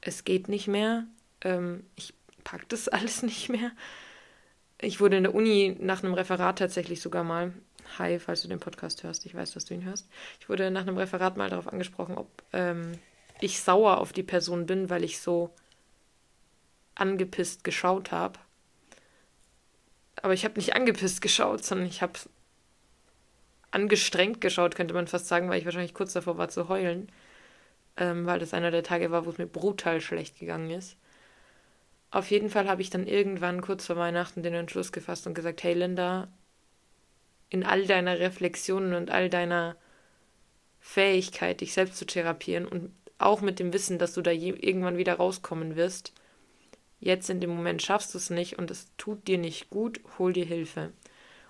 es 0.00 0.24
geht 0.24 0.48
nicht 0.48 0.68
mehr, 0.68 1.04
ähm, 1.42 1.84
ich 1.96 2.14
pack 2.44 2.68
das 2.68 2.88
alles 2.88 3.22
nicht 3.22 3.48
mehr. 3.48 3.72
Ich 4.80 5.00
wurde 5.00 5.16
in 5.16 5.24
der 5.24 5.34
Uni 5.34 5.76
nach 5.80 6.04
einem 6.04 6.14
Referat 6.14 6.58
tatsächlich 6.58 7.00
sogar 7.00 7.24
mal, 7.24 7.52
hi, 7.98 8.18
falls 8.18 8.42
du 8.42 8.48
den 8.48 8.60
Podcast 8.60 9.02
hörst, 9.02 9.26
ich 9.26 9.34
weiß, 9.34 9.52
dass 9.52 9.64
du 9.64 9.74
ihn 9.74 9.84
hörst, 9.84 10.08
ich 10.38 10.48
wurde 10.48 10.70
nach 10.70 10.82
einem 10.82 10.98
Referat 10.98 11.36
mal 11.36 11.50
darauf 11.50 11.66
angesprochen, 11.66 12.18
ob 12.18 12.28
ähm, 12.52 12.98
ich 13.40 13.60
sauer 13.60 13.98
auf 13.98 14.12
die 14.12 14.22
Person 14.22 14.66
bin, 14.66 14.90
weil 14.90 15.02
ich 15.02 15.18
so 15.18 15.50
angepisst 16.94 17.64
geschaut 17.64 18.12
habe. 18.12 18.38
Aber 20.22 20.34
ich 20.34 20.44
habe 20.44 20.54
nicht 20.58 20.74
angepisst 20.74 21.20
geschaut, 21.20 21.64
sondern 21.64 21.86
ich 21.86 22.02
habe 22.02 22.18
angestrengt 23.70 24.40
geschaut, 24.40 24.74
könnte 24.74 24.94
man 24.94 25.06
fast 25.06 25.28
sagen, 25.28 25.48
weil 25.50 25.58
ich 25.58 25.64
wahrscheinlich 25.64 25.94
kurz 25.94 26.12
davor 26.12 26.38
war 26.38 26.48
zu 26.48 26.68
heulen, 26.68 27.10
ähm, 27.96 28.26
weil 28.26 28.38
das 28.38 28.54
einer 28.54 28.70
der 28.70 28.82
Tage 28.82 29.10
war, 29.10 29.26
wo 29.26 29.30
es 29.30 29.38
mir 29.38 29.46
brutal 29.46 30.00
schlecht 30.00 30.38
gegangen 30.38 30.70
ist. 30.70 30.96
Auf 32.10 32.30
jeden 32.30 32.48
Fall 32.48 32.68
habe 32.68 32.82
ich 32.82 32.90
dann 32.90 33.06
irgendwann 33.06 33.60
kurz 33.60 33.86
vor 33.86 33.96
Weihnachten 33.96 34.42
den 34.42 34.54
Entschluss 34.54 34.92
gefasst 34.92 35.26
und 35.26 35.34
gesagt, 35.34 35.62
hey 35.62 35.74
Linda, 35.74 36.28
in 37.50 37.64
all 37.64 37.86
deiner 37.86 38.18
Reflexionen 38.18 38.94
und 38.94 39.10
all 39.10 39.28
deiner 39.28 39.76
Fähigkeit, 40.80 41.60
dich 41.60 41.72
selbst 41.72 41.96
zu 41.98 42.06
therapieren 42.06 42.66
und 42.66 42.92
auch 43.18 43.40
mit 43.40 43.58
dem 43.58 43.72
Wissen, 43.72 43.98
dass 43.98 44.12
du 44.14 44.22
da 44.22 44.30
irgendwann 44.30 44.98
wieder 44.98 45.14
rauskommen 45.14 45.76
wirst, 45.76 46.12
jetzt 47.00 47.30
in 47.30 47.40
dem 47.40 47.50
Moment 47.50 47.82
schaffst 47.82 48.14
du 48.14 48.18
es 48.18 48.30
nicht 48.30 48.58
und 48.58 48.70
es 48.70 48.88
tut 48.96 49.26
dir 49.28 49.38
nicht 49.38 49.70
gut, 49.70 50.00
hol 50.18 50.32
dir 50.32 50.44
Hilfe. 50.44 50.92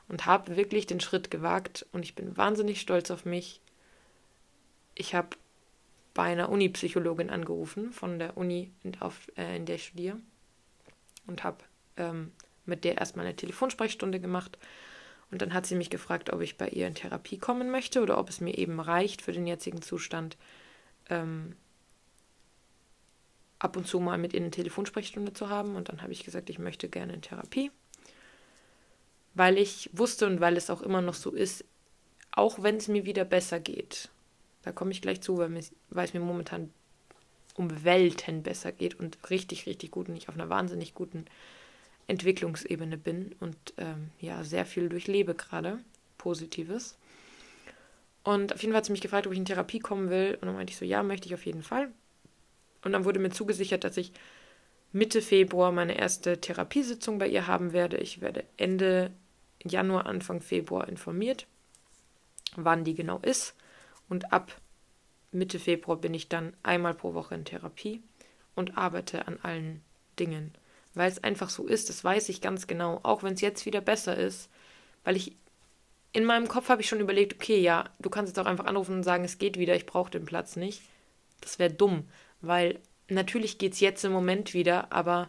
Und 0.08 0.26
habe 0.26 0.56
wirklich 0.56 0.86
den 0.86 1.00
Schritt 1.00 1.30
gewagt 1.30 1.84
und 1.92 2.04
ich 2.04 2.14
bin 2.14 2.36
wahnsinnig 2.36 2.80
stolz 2.80 3.10
auf 3.10 3.24
mich. 3.24 3.60
Ich 4.94 5.14
habe 5.14 5.30
bei 6.14 6.22
einer 6.22 6.48
Uni-Psychologin 6.48 7.28
angerufen, 7.28 7.92
von 7.92 8.18
der 8.18 8.36
Uni, 8.36 8.70
in, 8.84 9.00
auf, 9.00 9.30
äh, 9.36 9.56
in 9.56 9.66
der 9.66 9.76
ich 9.76 9.86
studiere 9.86 10.18
und 11.26 11.44
habe 11.44 11.58
ähm, 11.96 12.32
mit 12.64 12.84
der 12.84 12.98
erstmal 12.98 13.26
eine 13.26 13.36
Telefonsprechstunde 13.36 14.20
gemacht. 14.20 14.58
Und 15.30 15.42
dann 15.42 15.52
hat 15.52 15.66
sie 15.66 15.74
mich 15.74 15.90
gefragt, 15.90 16.32
ob 16.32 16.40
ich 16.40 16.56
bei 16.56 16.68
ihr 16.68 16.86
in 16.86 16.94
Therapie 16.94 17.38
kommen 17.38 17.70
möchte 17.70 18.00
oder 18.00 18.18
ob 18.18 18.28
es 18.28 18.40
mir 18.40 18.56
eben 18.56 18.80
reicht 18.80 19.22
für 19.22 19.32
den 19.32 19.46
jetzigen 19.46 19.82
Zustand, 19.82 20.36
ähm, 21.10 21.56
ab 23.66 23.76
und 23.76 23.88
zu 23.88 23.98
mal 23.98 24.16
mit 24.16 24.32
ihr 24.32 24.40
eine 24.40 24.52
Telefonsprechstunde 24.52 25.32
zu 25.32 25.48
haben. 25.50 25.74
Und 25.74 25.88
dann 25.88 26.02
habe 26.02 26.12
ich 26.12 26.24
gesagt, 26.24 26.48
ich 26.48 26.60
möchte 26.60 26.88
gerne 26.88 27.12
in 27.12 27.20
Therapie, 27.20 27.72
weil 29.34 29.58
ich 29.58 29.90
wusste 29.92 30.26
und 30.26 30.40
weil 30.40 30.56
es 30.56 30.70
auch 30.70 30.82
immer 30.82 31.02
noch 31.02 31.14
so 31.14 31.32
ist, 31.32 31.64
auch 32.30 32.62
wenn 32.62 32.76
es 32.76 32.86
mir 32.86 33.04
wieder 33.04 33.24
besser 33.24 33.58
geht, 33.58 34.08
da 34.62 34.70
komme 34.70 34.92
ich 34.92 35.02
gleich 35.02 35.20
zu, 35.20 35.36
weil, 35.38 35.48
mir, 35.48 35.64
weil 35.90 36.06
es 36.06 36.14
mir 36.14 36.20
momentan 36.20 36.72
um 37.54 37.84
Welten 37.84 38.44
besser 38.44 38.70
geht 38.70 38.98
und 39.00 39.18
richtig, 39.30 39.66
richtig 39.66 39.90
gut 39.90 40.08
und 40.08 40.16
ich 40.16 40.28
auf 40.28 40.36
einer 40.36 40.48
wahnsinnig 40.48 40.94
guten 40.94 41.24
Entwicklungsebene 42.06 42.96
bin 42.98 43.34
und 43.40 43.56
ähm, 43.78 44.10
ja, 44.20 44.44
sehr 44.44 44.64
viel 44.64 44.88
durchlebe 44.88 45.34
gerade. 45.34 45.80
Positives. 46.18 46.96
Und 48.22 48.52
auf 48.52 48.60
jeden 48.60 48.72
Fall 48.72 48.78
hat 48.78 48.86
sie 48.86 48.92
mich 48.92 49.00
gefragt, 49.00 49.26
ob 49.26 49.32
ich 49.32 49.38
in 49.38 49.44
Therapie 49.44 49.78
kommen 49.78 50.10
will. 50.10 50.36
Und 50.40 50.46
dann 50.46 50.56
meinte 50.56 50.72
ich 50.72 50.76
so, 50.76 50.84
ja, 50.84 51.02
möchte 51.02 51.28
ich 51.28 51.34
auf 51.34 51.46
jeden 51.46 51.62
Fall. 51.62 51.92
Und 52.86 52.92
dann 52.92 53.04
wurde 53.04 53.18
mir 53.18 53.30
zugesichert, 53.30 53.82
dass 53.82 53.96
ich 53.96 54.12
Mitte 54.92 55.20
Februar 55.20 55.72
meine 55.72 55.98
erste 55.98 56.40
Therapiesitzung 56.40 57.18
bei 57.18 57.26
ihr 57.26 57.48
haben 57.48 57.72
werde. 57.72 57.96
Ich 57.96 58.20
werde 58.20 58.44
Ende 58.56 59.10
Januar, 59.64 60.06
Anfang 60.06 60.40
Februar 60.40 60.88
informiert, 60.88 61.48
wann 62.54 62.84
die 62.84 62.94
genau 62.94 63.18
ist. 63.18 63.56
Und 64.08 64.32
ab 64.32 64.60
Mitte 65.32 65.58
Februar 65.58 65.96
bin 65.96 66.14
ich 66.14 66.28
dann 66.28 66.54
einmal 66.62 66.94
pro 66.94 67.12
Woche 67.12 67.34
in 67.34 67.44
Therapie 67.44 68.04
und 68.54 68.78
arbeite 68.78 69.26
an 69.26 69.40
allen 69.42 69.82
Dingen. 70.20 70.52
Weil 70.94 71.10
es 71.10 71.24
einfach 71.24 71.50
so 71.50 71.66
ist, 71.66 71.88
das 71.88 72.04
weiß 72.04 72.28
ich 72.28 72.40
ganz 72.40 72.68
genau, 72.68 73.00
auch 73.02 73.24
wenn 73.24 73.34
es 73.34 73.40
jetzt 73.40 73.66
wieder 73.66 73.80
besser 73.80 74.16
ist, 74.16 74.48
weil 75.02 75.16
ich 75.16 75.32
in 76.12 76.24
meinem 76.24 76.46
Kopf 76.46 76.68
habe 76.68 76.82
ich 76.82 76.88
schon 76.88 77.00
überlegt, 77.00 77.34
okay, 77.34 77.58
ja, 77.58 77.90
du 77.98 78.10
kannst 78.10 78.30
jetzt 78.30 78.38
auch 78.38 78.48
einfach 78.48 78.66
anrufen 78.66 78.94
und 78.94 79.02
sagen, 79.02 79.24
es 79.24 79.38
geht 79.38 79.58
wieder, 79.58 79.74
ich 79.74 79.86
brauche 79.86 80.12
den 80.12 80.24
Platz 80.24 80.54
nicht. 80.54 80.80
Das 81.42 81.58
wäre 81.58 81.72
dumm, 81.72 82.04
weil 82.40 82.78
natürlich 83.08 83.58
geht 83.58 83.74
es 83.74 83.80
jetzt 83.80 84.04
im 84.04 84.12
Moment 84.12 84.54
wieder, 84.54 84.92
aber 84.92 85.28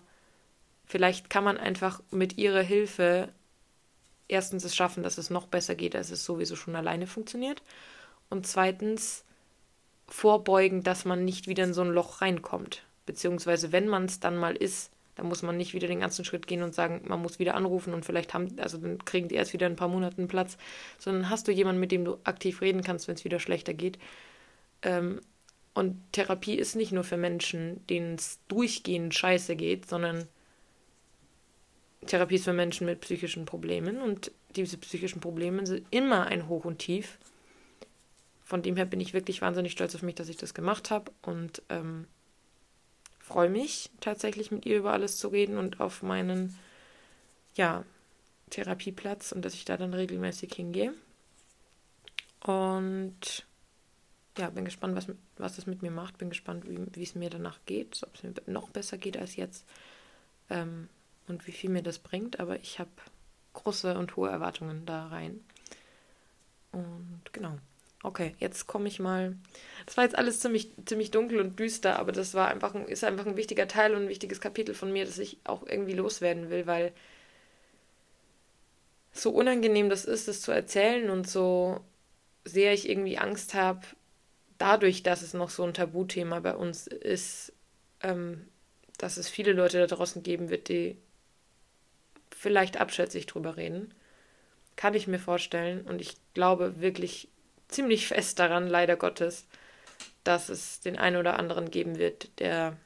vielleicht 0.85 1.29
kann 1.29 1.43
man 1.43 1.57
einfach 1.57 2.01
mit 2.11 2.37
ihrer 2.37 2.61
Hilfe 2.61 3.29
erstens 4.27 4.63
es 4.63 4.75
schaffen, 4.75 5.03
dass 5.03 5.17
es 5.17 5.29
noch 5.29 5.47
besser 5.47 5.75
geht, 5.75 5.95
als 5.95 6.11
es 6.11 6.25
sowieso 6.25 6.55
schon 6.55 6.75
alleine 6.75 7.07
funktioniert. 7.07 7.61
Und 8.29 8.45
zweitens 8.45 9.23
vorbeugen, 10.07 10.83
dass 10.83 11.05
man 11.05 11.25
nicht 11.25 11.47
wieder 11.47 11.63
in 11.63 11.73
so 11.73 11.81
ein 11.81 11.91
Loch 11.91 12.21
reinkommt. 12.21 12.83
Beziehungsweise, 13.05 13.71
wenn 13.71 13.87
man 13.87 14.05
es 14.05 14.19
dann 14.19 14.37
mal 14.37 14.55
ist, 14.55 14.91
dann 15.15 15.27
muss 15.27 15.41
man 15.41 15.57
nicht 15.57 15.73
wieder 15.73 15.87
den 15.87 15.99
ganzen 15.99 16.25
Schritt 16.25 16.45
gehen 16.45 16.61
und 16.61 16.75
sagen, 16.75 17.01
man 17.05 17.21
muss 17.21 17.39
wieder 17.39 17.55
anrufen 17.55 17.93
und 17.93 18.05
vielleicht 18.05 18.33
haben, 18.33 18.55
also 18.59 18.77
dann 18.77 19.03
kriegen 19.03 19.27
die 19.27 19.35
erst 19.35 19.53
wieder 19.53 19.65
ein 19.65 19.75
paar 19.75 19.87
Monate 19.87 20.19
einen 20.19 20.27
Platz, 20.27 20.57
sondern 20.99 21.29
hast 21.29 21.47
du 21.47 21.51
jemanden, 21.51 21.81
mit 21.81 21.91
dem 21.91 22.05
du 22.05 22.19
aktiv 22.23 22.61
reden 22.61 22.83
kannst, 22.83 23.07
wenn 23.07 23.15
es 23.15 23.25
wieder 23.25 23.39
schlechter 23.39 23.73
geht. 23.73 23.97
Ähm, 24.83 25.21
und 25.77 26.01
Therapie 26.11 26.55
ist 26.55 26.75
nicht 26.75 26.91
nur 26.91 27.03
für 27.03 27.17
Menschen, 27.17 27.85
denen 27.85 28.15
es 28.15 28.39
durchgehend 28.47 29.13
scheiße 29.13 29.55
geht, 29.55 29.87
sondern 29.87 30.27
Therapie 32.07 32.35
ist 32.35 32.45
für 32.45 32.53
Menschen 32.53 32.87
mit 32.87 33.01
psychischen 33.01 33.45
Problemen 33.45 34.01
und 34.01 34.31
diese 34.55 34.79
psychischen 34.79 35.21
Probleme 35.21 35.67
sind 35.67 35.85
immer 35.91 36.25
ein 36.25 36.47
Hoch 36.47 36.65
und 36.65 36.79
Tief. 36.79 37.19
Von 38.43 38.63
dem 38.63 38.75
her 38.75 38.85
bin 38.85 38.99
ich 38.99 39.13
wirklich 39.13 39.43
wahnsinnig 39.43 39.73
stolz 39.73 39.93
auf 39.93 40.01
mich, 40.01 40.15
dass 40.15 40.29
ich 40.29 40.37
das 40.37 40.55
gemacht 40.55 40.89
habe 40.89 41.11
und 41.21 41.61
ähm, 41.69 42.07
freue 43.19 43.49
mich 43.51 43.91
tatsächlich 43.99 44.49
mit 44.49 44.65
ihr 44.65 44.79
über 44.79 44.93
alles 44.93 45.17
zu 45.17 45.27
reden 45.27 45.59
und 45.59 45.79
auf 45.79 46.01
meinen 46.01 46.57
ja, 47.53 47.85
Therapieplatz 48.49 49.31
und 49.31 49.45
dass 49.45 49.53
ich 49.53 49.65
da 49.65 49.77
dann 49.77 49.93
regelmäßig 49.93 50.55
hingehe. 50.55 50.95
Und 52.41 53.45
ja, 54.37 54.49
bin 54.49 54.65
gespannt, 54.65 54.95
was, 54.95 55.07
was 55.37 55.57
es 55.57 55.65
mit 55.67 55.81
mir 55.81 55.91
macht. 55.91 56.17
Bin 56.17 56.29
gespannt, 56.29 56.65
wie, 56.67 57.03
es 57.03 57.15
mir 57.15 57.29
danach 57.29 57.59
geht, 57.65 58.01
ob 58.03 58.15
es 58.15 58.23
mir 58.23 58.33
noch 58.45 58.69
besser 58.69 58.97
geht 58.97 59.17
als 59.17 59.35
jetzt 59.35 59.65
ähm, 60.49 60.89
und 61.27 61.47
wie 61.47 61.51
viel 61.51 61.69
mir 61.69 61.83
das 61.83 61.99
bringt. 61.99 62.39
Aber 62.39 62.59
ich 62.59 62.79
habe 62.79 62.89
große 63.53 63.97
und 63.97 64.15
hohe 64.15 64.29
Erwartungen 64.29 64.85
da 64.85 65.07
rein. 65.07 65.43
Und 66.71 67.21
genau. 67.33 67.57
Okay, 68.03 68.35
jetzt 68.39 68.67
komme 68.67 68.87
ich 68.87 68.99
mal. 68.99 69.35
Das 69.85 69.97
war 69.97 70.03
jetzt 70.03 70.17
alles 70.17 70.39
ziemlich, 70.39 70.71
ziemlich 70.85 71.11
dunkel 71.11 71.39
und 71.39 71.59
düster, 71.59 71.97
aber 71.97 72.11
das 72.11 72.35
war 72.35 72.47
einfach 72.47 72.75
ein, 72.75 72.87
ist 72.87 73.03
einfach 73.03 73.25
ein 73.25 73.37
wichtiger 73.37 73.67
Teil 73.67 73.95
und 73.95 74.03
ein 74.03 74.09
wichtiges 74.09 74.39
Kapitel 74.39 74.75
von 74.75 74.93
mir, 74.93 75.05
das 75.05 75.17
ich 75.17 75.39
auch 75.43 75.65
irgendwie 75.65 75.93
loswerden 75.93 76.49
will, 76.49 76.67
weil 76.67 76.93
so 79.11 79.31
unangenehm 79.31 79.89
das 79.89 80.05
ist, 80.05 80.27
das 80.27 80.41
zu 80.41 80.51
erzählen 80.51 81.09
und 81.09 81.27
so 81.27 81.81
sehr 82.45 82.73
ich 82.73 82.87
irgendwie 82.87 83.17
Angst 83.17 83.55
habe, 83.55 83.81
dadurch, 84.57 85.03
dass 85.03 85.21
es 85.21 85.33
noch 85.33 85.49
so 85.49 85.63
ein 85.63 85.73
Tabuthema 85.73 86.39
bei 86.39 86.55
uns 86.55 86.87
ist, 86.87 87.53
ähm, 88.01 88.47
dass 88.97 89.17
es 89.17 89.29
viele 89.29 89.53
Leute 89.53 89.79
da 89.79 89.87
draußen 89.87 90.23
geben 90.23 90.49
wird, 90.49 90.69
die 90.69 90.97
vielleicht 92.31 92.77
abschätzig 92.77 93.25
drüber 93.25 93.57
reden. 93.57 93.93
Kann 94.75 94.93
ich 94.93 95.07
mir 95.07 95.19
vorstellen. 95.19 95.81
Und 95.81 96.01
ich 96.01 96.15
glaube 96.33 96.79
wirklich 96.81 97.29
ziemlich 97.67 98.07
fest 98.07 98.39
daran, 98.39 98.67
leider 98.67 98.95
Gottes, 98.95 99.47
dass 100.23 100.49
es 100.49 100.79
den 100.79 100.97
einen 100.97 101.17
oder 101.17 101.39
anderen 101.39 101.71
geben 101.71 101.97
wird, 101.97 102.39
der 102.39 102.77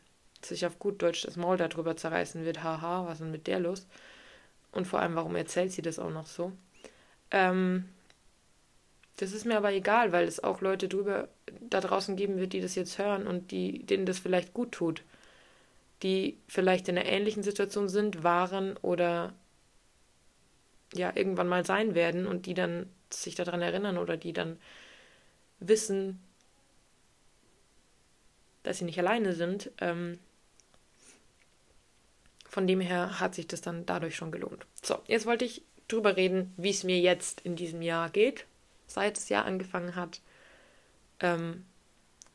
sich 0.44 0.66
auf 0.66 0.80
gut 0.80 1.02
Deutsch 1.02 1.24
das 1.24 1.36
Maul 1.36 1.58
darüber 1.58 1.96
zerreißen 1.96 2.46
wird. 2.46 2.64
Haha, 2.64 3.06
was 3.06 3.14
ist 3.14 3.22
denn 3.22 3.32
mit 3.32 3.48
der 3.48 3.60
los? 3.60 3.86
Und 4.72 4.88
vor 4.88 5.00
allem, 5.00 5.16
warum 5.16 5.36
erzählt 5.36 5.72
sie 5.72 5.82
das 5.82 6.00
auch 6.00 6.10
noch 6.10 6.28
so? 6.28 6.52
Ähm, 7.30 7.90
das 9.22 9.34
ist 9.34 9.46
mir 9.46 9.56
aber 9.56 9.72
egal, 9.72 10.12
weil 10.12 10.28
es 10.28 10.44
auch 10.44 10.62
Leute 10.62 10.88
drüber 10.88 11.28
da 11.60 11.80
draußen 11.80 12.16
geben 12.16 12.40
wird, 12.40 12.54
die 12.54 12.62
das 12.62 12.74
jetzt 12.74 12.98
hören 12.98 13.28
und 13.28 13.52
die, 13.52 13.86
denen 13.86 14.08
das 14.08 14.18
vielleicht 14.18 14.52
gut 14.52 14.72
tut. 14.72 15.04
Die 16.02 16.40
vielleicht 16.48 16.90
in 16.90 16.98
einer 16.98 17.08
ähnlichen 17.08 17.44
Situation 17.44 17.88
sind, 17.88 18.24
waren 18.24 18.78
oder 18.78 19.34
ja 20.96 21.16
irgendwann 21.16 21.48
mal 21.48 21.64
sein 21.64 21.94
werden 21.94 22.26
und 22.26 22.48
die 22.48 22.56
dann 22.56 22.90
sich 23.12 23.36
daran 23.36 23.62
erinnern 23.62 24.00
oder 24.00 24.18
die 24.18 24.34
dann 24.34 24.58
wissen, 25.60 26.20
dass 28.64 28.80
sie 28.80 28.86
nicht 28.86 28.98
alleine 28.98 29.34
sind. 29.34 29.70
Ähm, 29.78 30.18
von 32.50 32.66
dem 32.66 32.80
her 32.80 33.20
hat 33.20 33.36
sich 33.36 33.46
das 33.46 33.62
dann 33.62 33.86
dadurch 33.86 34.16
schon 34.16 34.32
gelohnt. 34.32 34.66
So, 34.82 34.98
jetzt 35.06 35.28
wollte 35.28 35.46
ich 35.46 35.62
drüber 35.88 36.18
reden, 36.18 36.56
wie 36.58 36.72
es 36.72 36.84
mir 36.84 37.00
jetzt 37.00 37.42
in 37.42 37.56
diesem 37.56 37.84
Jahr 37.84 38.10
geht, 38.10 38.48
seit 38.94 39.18
das 39.18 39.30
Jahr 39.30 39.46
angefangen 39.46 39.96
hat. 39.96 40.22
Ähm, 41.20 41.66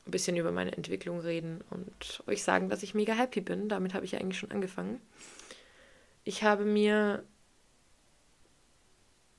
ein 0.07 0.11
bisschen 0.11 0.37
über 0.37 0.53
meine 0.53 0.77
Entwicklung 0.77 1.21
reden 1.21 1.65
und 1.71 2.23
euch 2.27 2.43
sagen, 2.43 2.69
dass 2.69 2.83
ich 2.83 2.95
mega 2.95 3.13
happy 3.13 3.41
bin. 3.41 3.69
Damit 3.69 3.93
habe 3.93 4.05
ich 4.05 4.17
eigentlich 4.17 4.39
schon 4.39 4.53
angefangen. 4.53 5.01
Ich 6.25 6.45
habe 6.45 6.65
mir 6.65 7.25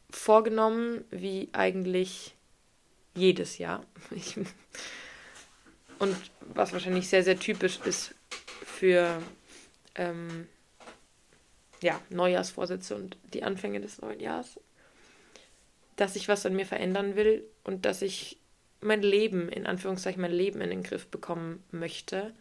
vorgenommen, 0.10 1.06
wie 1.10 1.50
eigentlich 1.54 2.36
jedes 3.16 3.58
Jahr. 3.58 3.84
Ich, 4.12 4.38
und 6.00 6.16
was 6.54 6.74
wahrscheinlich 6.74 7.10
sehr, 7.10 7.24
sehr 7.24 7.40
typisch 7.40 7.80
ist 7.84 8.14
für 8.64 9.20
ähm, 9.96 10.48
ja, 11.82 12.00
Neujahrsvorsätze 12.10 12.96
und 12.96 13.18
die 13.34 13.44
Anfänge 13.44 13.82
des 13.82 14.00
neuen 14.02 14.20
Jahres, 14.20 14.60
dass 15.98 16.16
ich 16.16 16.28
was 16.30 16.46
an 16.46 16.56
mir 16.56 16.66
verändern 16.66 17.16
will 17.16 17.44
und 17.64 17.86
dass 17.86 18.02
ich 18.02 18.38
mein 18.80 19.02
Leben, 19.02 19.50
in 19.50 19.66
Anführungszeichen 19.66 20.22
mein 20.22 20.32
Leben 20.32 20.62
in 20.62 20.70
den 20.70 20.84
Griff 20.84 21.08
bekommen 21.08 21.64
möchte 21.72 22.34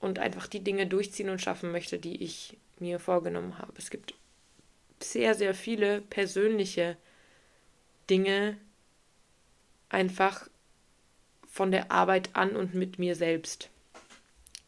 und 0.00 0.18
einfach 0.18 0.46
die 0.46 0.64
Dinge 0.64 0.86
durchziehen 0.86 1.28
und 1.28 1.40
schaffen 1.40 1.70
möchte, 1.70 1.98
die 1.98 2.22
ich 2.22 2.56
mir 2.78 2.98
vorgenommen 2.98 3.58
habe. 3.58 3.74
Es 3.76 3.90
gibt 3.90 4.14
sehr, 5.00 5.34
sehr 5.34 5.54
viele 5.54 6.00
persönliche 6.00 6.96
Dinge 8.08 8.56
einfach 9.90 10.48
von 11.46 11.70
der 11.70 11.92
Arbeit 11.92 12.30
an 12.32 12.56
und 12.56 12.74
mit 12.74 12.98
mir 12.98 13.14
selbst, 13.14 13.68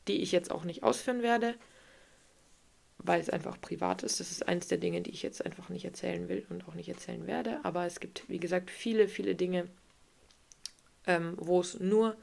die 0.07 0.23
ich 0.23 0.33
jetzt 0.33 0.51
auch 0.51 0.65
nicht 0.65 0.83
ausführen 0.83 1.23
werde, 1.23 1.55
weil 2.99 3.21
es 3.21 3.31
einfach 3.31 3.61
privat 3.61 4.03
ist. 4.03 4.21
Das 4.21 4.31
ist 4.31 4.49
eins 4.49 4.69
der 4.69 4.79
Dinge, 4.79 5.01
die 5.01 5.11
ich 5.11 5.23
jetzt 5.23 5.45
einfach 5.45 5.69
nicht 5.69 5.85
erzählen 5.85 6.29
will 6.29 6.47
und 6.49 6.67
auch 6.69 6.75
nicht 6.75 6.89
erzählen 6.89 7.27
werde. 7.27 7.61
Aber 7.63 7.87
es 7.87 8.01
gibt, 8.01 8.29
wie 8.29 8.41
gesagt, 8.41 8.71
viele, 8.71 9.09
viele 9.09 9.35
Dinge, 9.35 9.69
ähm, 11.07 11.35
wo 11.37 11.61
es 11.61 11.79
nur 11.79 12.17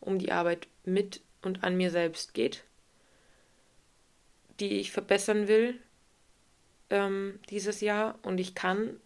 um 0.00 0.18
die 0.18 0.32
Arbeit 0.32 0.66
mit 0.84 1.20
und 1.42 1.62
an 1.62 1.76
mir 1.76 1.90
selbst 1.90 2.34
geht, 2.34 2.64
die 4.60 4.78
ich 4.78 4.92
verbessern 4.92 5.48
will, 5.48 5.78
ähm, 6.90 7.38
dieses 7.50 7.80
Jahr 7.80 8.18
und 8.22 8.38
ich 8.38 8.54
kann 8.54 9.00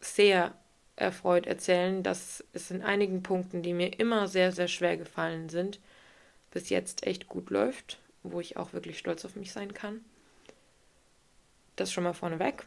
sehr 0.00 0.54
erfreut 0.96 1.46
erzählen, 1.46 2.02
dass 2.02 2.44
es 2.52 2.70
in 2.70 2.82
einigen 2.82 3.22
Punkten, 3.22 3.62
die 3.62 3.72
mir 3.72 3.98
immer 3.98 4.28
sehr, 4.28 4.52
sehr 4.52 4.68
schwer 4.68 4.96
gefallen 4.96 5.48
sind, 5.48 5.80
bis 6.50 6.68
jetzt 6.68 7.06
echt 7.06 7.28
gut 7.28 7.50
läuft, 7.50 7.98
wo 8.22 8.40
ich 8.40 8.56
auch 8.56 8.72
wirklich 8.72 8.98
stolz 8.98 9.24
auf 9.24 9.36
mich 9.36 9.52
sein 9.52 9.74
kann. 9.74 10.04
Das 11.76 11.92
schon 11.92 12.04
mal 12.04 12.12
vorneweg. 12.12 12.66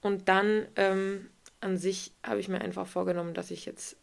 Und 0.00 0.28
dann 0.28 0.66
ähm, 0.76 1.30
an 1.60 1.76
sich 1.76 2.12
habe 2.22 2.40
ich 2.40 2.48
mir 2.48 2.60
einfach 2.60 2.86
vorgenommen, 2.86 3.34
dass 3.34 3.50
ich 3.50 3.66
jetzt 3.66 3.96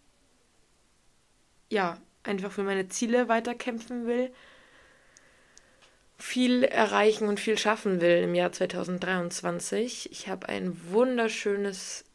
ja 1.70 1.98
einfach 2.24 2.52
für 2.52 2.64
meine 2.64 2.88
Ziele 2.88 3.28
weiterkämpfen 3.30 4.06
will 4.06 4.32
viel 6.24 6.64
erreichen 6.64 7.28
und 7.28 7.40
viel 7.40 7.58
schaffen 7.58 8.00
will 8.00 8.24
im 8.24 8.34
Jahr 8.34 8.52
2023. 8.52 10.10
Ich 10.10 10.30
habe 10.30 10.48
ein 10.48 10.80
wunderschönes 10.90 12.06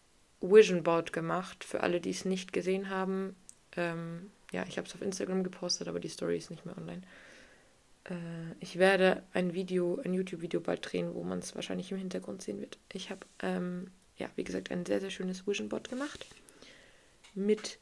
Vision 0.40 0.82
Board 0.82 1.12
gemacht, 1.12 1.62
für 1.62 1.82
alle, 1.82 2.00
die 2.00 2.10
es 2.10 2.24
nicht 2.24 2.54
gesehen 2.54 2.88
haben. 2.88 3.36
Ähm, 3.76 4.30
ja, 4.50 4.64
ich 4.66 4.78
habe 4.78 4.88
es 4.88 4.94
auf 4.94 5.02
Instagram 5.02 5.44
gepostet, 5.44 5.88
aber 5.88 6.00
die 6.00 6.08
Story 6.08 6.38
ist 6.38 6.50
nicht 6.50 6.64
mehr 6.64 6.78
online. 6.78 7.02
Äh, 8.08 8.14
ich 8.60 8.78
werde 8.78 9.22
ein 9.32 9.54
Video, 9.54 10.00
ein 10.04 10.14
YouTube-Video 10.14 10.60
bald 10.60 10.90
drehen, 10.90 11.14
wo 11.14 11.22
man 11.22 11.38
es 11.38 11.54
wahrscheinlich 11.54 11.92
im 11.92 11.98
Hintergrund 11.98 12.42
sehen 12.42 12.60
wird. 12.60 12.78
Ich 12.92 13.10
habe, 13.10 13.26
ähm, 13.40 13.90
ja, 14.16 14.28
wie 14.36 14.44
gesagt, 14.44 14.70
ein 14.70 14.86
sehr, 14.86 15.00
sehr 15.00 15.10
schönes 15.10 15.46
Vision 15.46 15.68
Board 15.68 15.88
gemacht. 15.88 16.26
Mit 17.34 17.78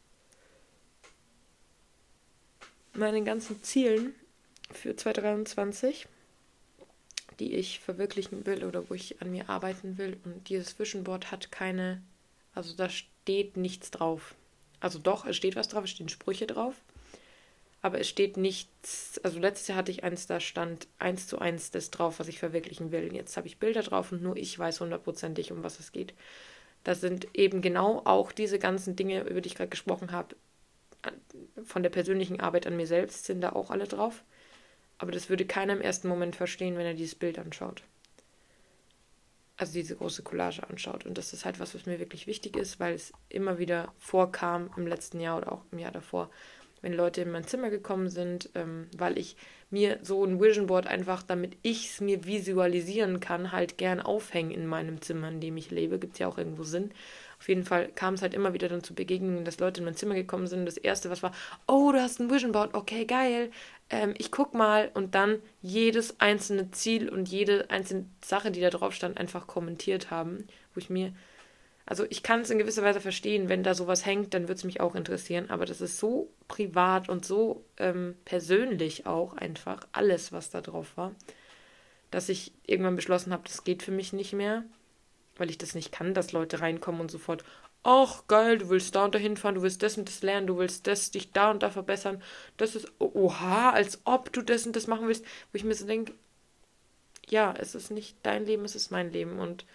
meinen 2.93 3.25
ganzen 3.25 3.63
Zielen 3.63 4.15
für 4.71 4.97
2023, 4.97 6.07
die 7.39 7.55
ich 7.55 7.81
verwirklichen 7.81 8.47
will 8.47 8.65
oder 8.65 8.89
wo 8.89 8.95
ich 8.95 9.21
an 9.21 9.31
mir 9.31 9.49
arbeiten 9.49 9.99
will. 9.99 10.19
Und 10.25 10.49
dieses 10.49 10.79
Vision 10.79 11.05
Board 11.05 11.31
hat 11.31 11.53
keine, 11.53 12.03
also 12.55 12.75
da 12.75 12.89
steht 12.89 13.57
nichts 13.57 13.91
drauf. 13.91 14.35
Also 14.81 14.99
doch, 14.99 15.27
es 15.27 15.37
steht 15.37 15.57
was 15.57 15.69
drauf, 15.69 15.85
es 15.85 15.91
stehen 15.91 16.09
Sprüche 16.09 16.47
drauf. 16.47 16.75
Aber 17.87 18.01
es 18.01 18.09
steht 18.09 18.37
nichts, 18.37 19.21
also 19.23 19.39
letztes 19.39 19.69
Jahr 19.69 19.79
hatte 19.79 19.93
ich 19.93 20.03
eins, 20.03 20.27
da 20.27 20.41
stand 20.41 20.89
eins 20.99 21.29
zu 21.29 21.39
eins 21.39 21.71
das 21.71 21.93
drauf, 21.93 22.19
was 22.19 22.27
ich 22.27 22.41
verwirklichen 22.41 22.91
will. 22.91 23.09
Und 23.09 23.15
jetzt 23.15 23.37
habe 23.37 23.47
ich 23.47 23.61
Bilder 23.61 23.81
drauf 23.81 24.11
und 24.11 24.25
nur 24.25 24.37
ich 24.37 24.59
weiß 24.59 24.81
hundertprozentig, 24.81 25.53
um 25.53 25.63
was 25.63 25.79
es 25.79 25.93
geht. 25.93 26.13
Da 26.83 26.97
sind 26.97 27.29
eben 27.33 27.63
genau 27.63 28.03
auch 28.05 28.33
diese 28.33 28.59
ganzen 28.59 28.97
Dinge, 28.97 29.21
über 29.21 29.41
die 29.41 29.47
ich 29.47 29.55
gerade 29.55 29.71
gesprochen 29.71 30.11
habe, 30.11 30.35
von 31.63 31.85
der 31.85 31.91
persönlichen 31.91 32.41
Arbeit 32.41 32.67
an 32.67 32.77
mir 32.77 32.89
selbst, 32.89 33.25
sind 33.25 33.41
da 33.41 33.51
auch 33.51 33.71
alle 33.71 33.87
drauf. 33.87 34.25
Aber 34.99 35.13
das 35.13 35.31
würde 35.31 35.47
keiner 35.47 35.75
im 35.75 35.81
ersten 35.81 36.09
Moment 36.09 36.35
verstehen, 36.35 36.77
wenn 36.77 36.87
er 36.87 36.95
dieses 36.95 37.15
Bild 37.15 37.39
anschaut. 37.39 37.85
Also 39.59 39.75
diese 39.75 39.95
große 39.95 40.25
Collage 40.25 40.69
anschaut. 40.69 41.07
Und 41.07 41.17
das 41.17 41.33
ist 41.33 41.45
halt 41.45 41.61
was, 41.61 41.73
was 41.77 41.87
mir 41.87 42.01
wirklich 42.01 42.27
wichtig 42.27 42.57
ist, 42.57 42.81
weil 42.81 42.95
es 42.95 43.13
immer 43.29 43.61
wieder 43.61 43.93
vorkam 44.01 44.71
im 44.77 44.89
letzten 44.89 45.21
Jahr 45.21 45.37
oder 45.37 45.53
auch 45.53 45.63
im 45.71 45.79
Jahr 45.79 45.93
davor, 45.93 46.31
wenn 46.83 46.93
Leute 46.93 47.23
in 47.23 47.31
mein 47.31 47.47
Zimmer 47.47 47.71
gekommen 47.71 48.09
sind, 48.09 48.51
ähm, 48.55 48.89
weil 48.97 49.19
ich 49.19 49.37
mir 49.71 49.99
so 50.03 50.25
ein 50.25 50.41
Vision 50.41 50.67
Board 50.67 50.87
einfach, 50.87 51.23
damit 51.23 51.57
ich 51.63 51.91
es 51.91 52.01
mir 52.01 52.25
visualisieren 52.25 53.19
kann, 53.19 53.51
halt 53.53 53.79
gern 53.79 54.01
aufhängen 54.01 54.53
in 54.53 54.67
meinem 54.67 55.01
Zimmer, 55.01 55.29
in 55.29 55.41
dem 55.41 55.57
ich 55.57 55.71
lebe. 55.71 55.99
Gibt 55.99 56.15
es 56.15 56.19
ja 56.21 56.29
auch 56.29 56.39
irgendwo 56.39 56.63
Sinn. 56.63 56.93
Auf 57.39 57.49
jeden 57.49 57.65
Fall 57.65 57.89
kam 57.95 58.15
es 58.15 58.23
halt 58.23 58.33
immer 58.33 58.55
wieder 58.55 58.69
dann 58.69 58.83
zu 58.83 58.95
Begegnungen, 58.95 59.45
dass 59.45 59.59
Leute 59.59 59.81
in 59.81 59.85
mein 59.85 59.97
Zimmer 59.97 60.15
gekommen 60.15 60.47
sind. 60.47 60.67
Das 60.67 60.77
erste, 60.77 61.11
was 61.11 61.23
war, 61.23 61.33
oh, 61.67 61.93
du 61.93 62.01
hast 62.01 62.21
ein 62.21 62.31
Vision 62.31 62.53
Board, 62.53 62.75
okay, 62.75 63.05
geil. 63.05 63.51
Ähm, 63.91 64.15
ich 64.17 64.31
guck 64.31 64.55
mal 64.55 64.91
und 64.95 65.15
dann 65.15 65.41
jedes 65.63 66.21
einzelne 66.21 66.71
Ziel 66.71 67.09
und 67.09 67.29
jede 67.29 67.69
einzelne 67.71 68.07
Sache, 68.25 68.51
die 68.51 68.61
da 68.61 68.71
drauf 68.71 68.95
stand, 68.95 69.19
einfach 69.19 69.47
kommentiert 69.47 70.11
haben, 70.11 70.47
wo 70.75 70.79
ich 70.79 70.91
mir 70.91 71.13
Also 71.87 72.05
ich 72.11 72.25
kann 72.25 72.41
es 72.41 72.51
in 72.51 72.59
gewisser 72.59 72.83
Weise 72.83 73.01
verstehen, 73.01 73.49
wenn 73.49 73.63
da 73.63 73.73
sowas 73.73 74.05
hängt, 74.05 74.35
dann 74.35 74.43
würde 74.43 74.55
es 74.55 74.65
mich 74.65 74.81
auch 74.81 74.97
interessieren. 74.97 75.51
Aber 75.51 75.67
das 75.67 75.81
ist 75.81 75.99
so 75.99 76.29
privat 76.49 77.09
und 77.09 77.25
so 77.25 77.65
ähm, 77.79 78.17
persönlich 78.25 79.07
auch 79.07 79.35
einfach, 79.35 79.87
alles, 79.93 80.33
was 80.33 80.51
da 80.51 80.61
drauf 80.61 80.97
war, 80.97 81.15
dass 82.11 82.29
ich 82.29 82.53
irgendwann 82.67 82.97
beschlossen 82.97 83.33
habe, 83.33 83.45
das 83.47 83.63
geht 83.63 83.85
für 83.85 83.93
mich 83.93 84.13
nicht 84.13 84.33
mehr, 84.33 84.65
weil 85.37 85.49
ich 85.49 85.59
das 85.59 85.77
nicht 85.77 85.93
kann, 85.93 86.13
dass 86.13 86.33
Leute 86.33 86.61
reinkommen 86.61 87.01
und 87.01 87.11
sofort, 87.11 87.45
ach 87.85 88.25
geil, 88.27 88.59
du 88.59 88.69
willst 88.69 88.97
da 88.97 89.05
und 89.05 89.15
da 89.15 89.19
hinfahren, 89.21 89.55
du 89.55 89.63
willst 89.63 89.81
das 89.83 89.97
und 89.97 90.09
das 90.09 90.23
lernen, 90.23 90.49
du 90.49 90.59
willst 90.59 90.89
das, 90.89 91.13
dich 91.13 91.31
da 91.31 91.53
und 91.53 91.63
da 91.63 91.71
verbessern. 91.71 92.21
Das 92.57 92.75
ist, 92.75 92.91
oha, 92.99 93.71
als 93.71 94.01
ob 94.05 94.33
du 94.33 94.43
das 94.43 94.67
und 94.67 94.75
das 94.75 94.89
machen 94.89 95.07
willst, 95.07 95.25
wo 95.25 95.57
ich 95.57 95.63
mir 95.63 95.75
so 95.75 95.87
denke, 95.87 96.15
ja, 97.29 97.55
es 97.57 97.77
ist 97.77 97.93
nicht 97.93 98.17
dein 98.25 98.45
Leben, 98.45 98.65
es 98.65 98.75
ist 98.75 98.91
mein 98.91 99.13
Leben 99.13 99.39
und 99.39 99.67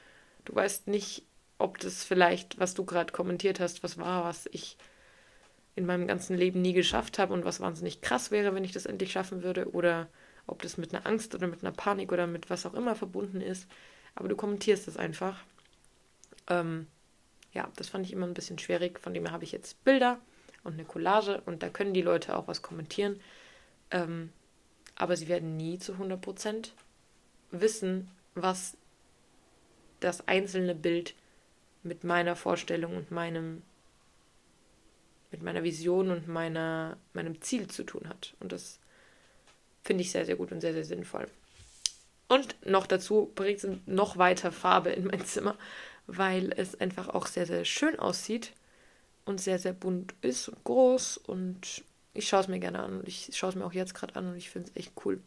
du 0.43 0.55
weißt 0.55 0.87
nicht, 0.87 1.23
ob 1.61 1.79
das 1.79 2.03
vielleicht, 2.03 2.59
was 2.59 2.73
du 2.73 2.85
gerade 2.85 3.13
kommentiert 3.13 3.59
hast, 3.59 3.83
was 3.83 3.97
war, 3.97 4.23
was 4.23 4.47
ich 4.51 4.77
in 5.75 5.85
meinem 5.85 6.07
ganzen 6.07 6.35
Leben 6.35 6.61
nie 6.61 6.73
geschafft 6.73 7.19
habe 7.19 7.33
und 7.33 7.45
was 7.45 7.59
wahnsinnig 7.59 8.01
krass 8.01 8.31
wäre, 8.31 8.53
wenn 8.53 8.63
ich 8.63 8.73
das 8.73 8.85
endlich 8.85 9.11
schaffen 9.11 9.43
würde, 9.43 9.71
oder 9.71 10.07
ob 10.47 10.61
das 10.61 10.77
mit 10.77 10.93
einer 10.93 11.05
Angst 11.05 11.33
oder 11.35 11.47
mit 11.47 11.63
einer 11.63 11.71
Panik 11.71 12.11
oder 12.11 12.27
mit 12.27 12.49
was 12.49 12.65
auch 12.65 12.73
immer 12.73 12.95
verbunden 12.95 13.41
ist. 13.41 13.67
Aber 14.15 14.27
du 14.27 14.35
kommentierst 14.35 14.87
es 14.87 14.97
einfach. 14.97 15.41
Ähm, 16.47 16.87
ja, 17.53 17.69
das 17.75 17.89
fand 17.89 18.05
ich 18.05 18.13
immer 18.13 18.25
ein 18.25 18.33
bisschen 18.33 18.59
schwierig. 18.59 18.99
Von 18.99 19.13
dem 19.13 19.25
her 19.25 19.33
habe 19.33 19.43
ich 19.43 19.51
jetzt 19.51 19.83
Bilder 19.83 20.19
und 20.63 20.73
eine 20.73 20.83
Collage 20.83 21.41
und 21.45 21.63
da 21.63 21.69
können 21.69 21.93
die 21.93 22.01
Leute 22.01 22.35
auch 22.35 22.47
was 22.47 22.61
kommentieren. 22.61 23.19
Ähm, 23.91 24.31
aber 24.95 25.15
sie 25.15 25.27
werden 25.27 25.57
nie 25.57 25.79
zu 25.79 25.93
100% 25.93 26.71
wissen, 27.51 28.09
was 28.35 28.75
das 29.99 30.27
einzelne 30.27 30.75
Bild 30.75 31.13
mit 31.83 32.03
meiner 32.03 32.35
Vorstellung 32.35 32.95
und 32.95 33.11
meinem 33.11 33.63
mit 35.31 35.41
meiner 35.41 35.63
Vision 35.63 36.11
und 36.11 36.27
meiner, 36.27 36.97
meinem 37.13 37.41
Ziel 37.41 37.67
zu 37.67 37.83
tun 37.83 38.07
hat. 38.07 38.35
Und 38.39 38.51
das 38.51 38.79
finde 39.83 40.01
ich 40.03 40.11
sehr, 40.11 40.25
sehr 40.25 40.35
gut 40.35 40.51
und 40.51 40.61
sehr, 40.61 40.73
sehr 40.73 40.83
sinnvoll. 40.83 41.27
Und 42.27 42.65
noch 42.65 42.85
dazu 42.85 43.31
bringt 43.33 43.63
es 43.63 43.69
noch 43.85 44.17
weiter 44.17 44.51
Farbe 44.51 44.91
in 44.91 45.05
mein 45.07 45.25
Zimmer, 45.25 45.57
weil 46.07 46.53
es 46.55 46.79
einfach 46.79 47.09
auch 47.09 47.27
sehr, 47.27 47.45
sehr 47.45 47.65
schön 47.65 47.97
aussieht 47.97 48.53
und 49.25 49.41
sehr, 49.41 49.59
sehr 49.59 49.73
bunt 49.73 50.13
ist 50.21 50.49
und 50.49 50.63
groß. 50.63 51.17
Und 51.17 51.83
ich 52.13 52.27
schaue 52.27 52.41
es 52.41 52.47
mir 52.47 52.59
gerne 52.59 52.83
an 52.83 52.99
und 52.99 53.07
ich 53.07 53.29
schaue 53.33 53.49
es 53.49 53.55
mir 53.55 53.65
auch 53.65 53.73
jetzt 53.73 53.93
gerade 53.93 54.15
an 54.15 54.29
und 54.29 54.35
ich 54.35 54.49
finde 54.49 54.69
es 54.69 54.75
echt 54.75 54.93
cool. 55.05 55.21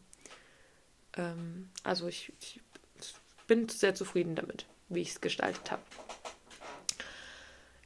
Ähm, 1.17 1.69
also 1.83 2.07
ich, 2.07 2.31
ich 2.39 2.59
bin 3.47 3.69
sehr 3.69 3.95
zufrieden 3.95 4.35
damit, 4.35 4.65
wie 4.89 5.01
ich 5.01 5.11
es 5.11 5.21
gestaltet 5.21 5.71
habe. 5.71 5.81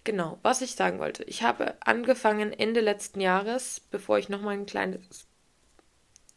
Genau, 0.04 0.40
was 0.44 0.62
ich 0.62 0.76
sagen 0.76 1.00
wollte. 1.00 1.24
Ich 1.26 1.44
habe 1.44 1.76
angefangen 1.82 2.54
Ende 2.54 2.82
letzten 2.82 3.20
Jahres, 3.20 3.82
bevor 3.92 4.18
ich 4.18 4.30
nochmal 4.30 4.56
ein 4.56 4.66
kleines, 4.66 5.28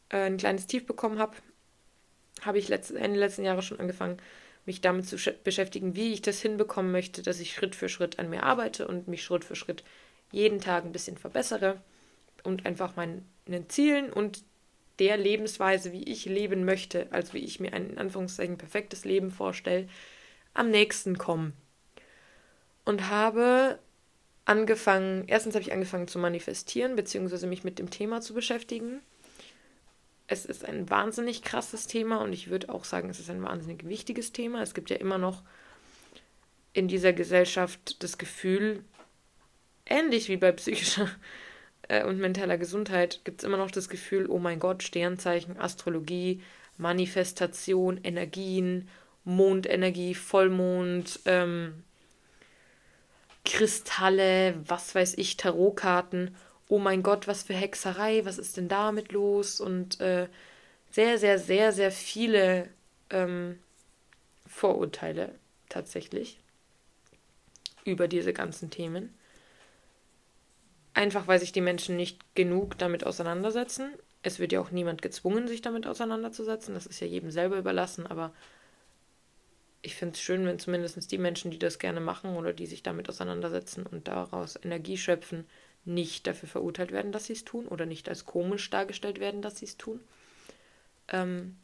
äh, 0.09 0.27
ein 0.27 0.37
kleines 0.37 0.67
Tief 0.67 0.87
bekommen 0.87 1.19
habe, 1.19 1.37
habe 2.43 2.59
ich 2.59 2.69
letzt, 2.69 2.91
Ende 2.91 3.21
letzten 3.21 3.45
Jahres 3.45 3.65
schon 3.65 3.81
angefangen, 3.81 4.19
mich 4.65 4.81
damit 4.81 5.07
zu 5.07 5.17
beschäftigen, 5.43 5.97
wie 5.97 6.13
ich 6.13 6.23
das 6.23 6.41
hinbekommen 6.41 6.93
möchte, 6.93 7.23
dass 7.23 7.41
ich 7.41 7.55
Schritt 7.55 7.75
für 7.75 7.89
Schritt 7.89 8.19
an 8.19 8.31
mir 8.31 8.43
arbeite 8.43 8.87
und 8.87 9.09
mich 9.09 9.25
Schritt 9.25 9.45
für 9.45 9.57
Schritt 9.57 9.83
jeden 10.31 10.61
Tag 10.61 10.85
ein 10.85 10.93
bisschen 10.93 11.19
verbessere 11.19 11.81
und 12.45 12.67
einfach 12.67 12.97
meinen 12.97 13.25
Zielen 13.69 14.13
und 14.13 14.45
der 14.99 15.17
Lebensweise, 15.17 15.93
wie 15.93 16.05
ich 16.05 16.27
leben 16.27 16.65
möchte, 16.65 17.09
also 17.11 17.35
wie 17.35 17.39
ich 17.45 17.59
mir 17.59 17.73
ein 17.73 17.91
in 17.91 17.99
Anführungszeichen 17.99 18.59
perfektes 18.59 19.05
Leben 19.05 19.31
vorstelle, 19.31 19.89
am 20.55 20.71
nächsten 20.71 21.19
kommen 21.19 21.55
und 22.85 23.09
habe 23.09 23.78
angefangen, 24.45 25.24
erstens 25.26 25.55
habe 25.55 25.62
ich 25.62 25.72
angefangen 25.72 26.09
zu 26.09 26.18
manifestieren, 26.18 26.97
beziehungsweise 26.97 27.47
mich 27.47 27.64
mit 27.64 27.78
dem 27.78 27.91
Thema 27.91 28.20
zu 28.20 28.35
beschäftigen. 28.35 29.01
Es 30.26 30.45
ist 30.45 30.64
ein 30.64 30.89
wahnsinnig 30.91 31.43
krasses 31.43 31.87
Thema 31.87 32.22
und 32.22 32.33
ich 32.33 32.51
würde 32.51 32.70
auch 32.70 32.85
sagen, 32.85 33.11
es 33.11 33.20
ist 33.20 33.30
ein 33.30 33.43
wahnsinnig 33.43 33.87
wichtiges 33.87 34.33
Thema. 34.33 34.62
Es 34.62 34.74
gibt 34.74 34.91
ja 34.91 34.97
immer 34.97 35.18
noch 35.18 35.43
in 36.72 36.89
dieser 36.89 37.12
Gesellschaft 37.12 38.03
das 38.03 38.18
Gefühl, 38.18 38.83
ähnlich 39.87 40.28
wie 40.28 40.39
bei 40.39 40.53
psychischer 40.53 41.09
äh, 41.89 42.05
und 42.05 42.18
mentaler 42.18 42.59
Gesundheit, 42.59 43.20
gibt 43.24 43.43
es 43.43 43.47
immer 43.47 43.59
noch 43.59 43.70
das 43.70 43.89
Gefühl, 43.89 44.26
oh 44.28 44.39
mein 44.39 44.59
Gott, 44.59 44.83
Sternzeichen, 44.83 45.59
Astrologie, 45.59 46.43
Manifestation, 46.78 48.01
Energien, 48.03 48.89
Mondenergie, 49.24 50.14
Vollmond, 50.14 51.20
ähm, 51.26 51.85
Kristalle, 53.45 54.55
was 54.66 54.95
weiß 54.95 55.14
ich, 55.18 55.36
Tarotkarten. 55.36 56.36
Oh 56.68 56.78
mein 56.78 57.03
Gott, 57.03 57.26
was 57.26 57.43
für 57.43 57.55
Hexerei, 57.55 58.24
was 58.24 58.38
ist 58.38 58.57
denn 58.57 58.68
damit 58.68 59.12
los? 59.12 59.61
Und 59.61 60.01
äh, 60.01 60.28
sehr, 60.90 61.18
sehr, 61.18 61.38
sehr, 61.38 61.72
sehr 61.72 61.90
viele 61.90 62.68
ähm, 63.11 63.59
Vorurteile 64.47 65.34
tatsächlich 65.68 66.38
über 67.84 68.09
diese 68.09 68.32
ganzen 68.32 68.70
Themen. 68.70 69.14
Einfach 70.95 71.26
weil 71.26 71.40
sich 71.40 71.53
die 71.53 71.62
Menschen 71.62 71.97
nicht 71.97 72.34
genug 72.34 72.78
damit 72.78 73.05
auseinandersetzen. 73.05 73.93
Es 74.22 74.38
wird 74.38 74.53
ja 74.53 74.61
auch 74.61 74.70
niemand 74.70 75.03
gezwungen, 75.03 75.49
sich 75.49 75.62
damit 75.62 75.86
auseinanderzusetzen. 75.86 76.74
Das 76.74 76.86
ist 76.86 77.01
ja 77.01 77.07
jedem 77.07 77.30
selber 77.30 77.57
überlassen, 77.57 78.07
aber 78.07 78.32
ich 79.83 79.97
finde 79.97 80.14
es 80.14 80.20
schön, 80.20 80.47
wenn 80.47 80.59
zumindest 80.61 81.11
die 81.11 81.18
Menschen, 81.18 81.51
die 81.51 81.59
das 81.59 81.78
gerne 81.78 82.01
machen 82.01 82.37
oder 82.37 82.53
die 82.53 82.66
sich 82.66 82.83
damit 82.83 83.09
auseinandersetzen 83.09 83.85
und 83.85 84.07
daraus 84.09 84.57
Energie 84.62 84.97
schöpfen, 84.97 85.45
nicht 85.85 86.26
dafür 86.28 86.49
verurteilt 86.49 86.93
werden, 86.93 87.11
dass 87.11 87.26
sie 87.26 87.33
es 87.33 87.45
tun 87.45 87.66
oder 87.66 87.85
nicht 87.87 88.09
als 88.09 88.24
komisch 88.24 88.70
dargestellt 88.70 89.18
werden, 89.18 89.43
dass 89.43 89.59
sie 89.59 89.64
es 89.64 89.76
tun. 89.76 90.01
Ähm, 91.09 91.57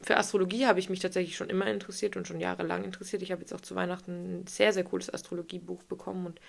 für 0.00 0.18
Astrologie 0.18 0.66
habe 0.66 0.78
ich 0.78 0.90
mich 0.90 1.00
tatsächlich 1.00 1.36
schon 1.36 1.50
immer 1.50 1.66
interessiert 1.66 2.16
und 2.16 2.28
schon 2.28 2.40
jahrelang 2.40 2.84
interessiert. 2.84 3.22
Ich 3.22 3.32
habe 3.32 3.40
jetzt 3.40 3.54
auch 3.54 3.62
zu 3.62 3.74
Weihnachten 3.74 4.42
ein 4.42 4.46
sehr, 4.46 4.72
sehr 4.72 4.84
cooles 4.84 5.12
Astrologiebuch 5.12 5.82
bekommen 5.84 6.26
und 6.26 6.40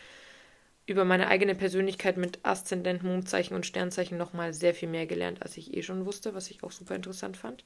über 0.85 1.05
meine 1.05 1.27
eigene 1.27 1.55
Persönlichkeit 1.55 2.17
mit 2.17 2.39
Aszendent, 2.43 3.03
Mondzeichen 3.03 3.55
und 3.55 3.65
Sternzeichen 3.65 4.17
nochmal 4.17 4.53
sehr 4.53 4.73
viel 4.73 4.89
mehr 4.89 5.05
gelernt, 5.05 5.41
als 5.41 5.55
ich 5.55 5.75
eh 5.75 5.83
schon 5.83 6.05
wusste, 6.05 6.33
was 6.33 6.49
ich 6.49 6.63
auch 6.63 6.71
super 6.71 6.95
interessant 6.95 7.37
fand. 7.37 7.63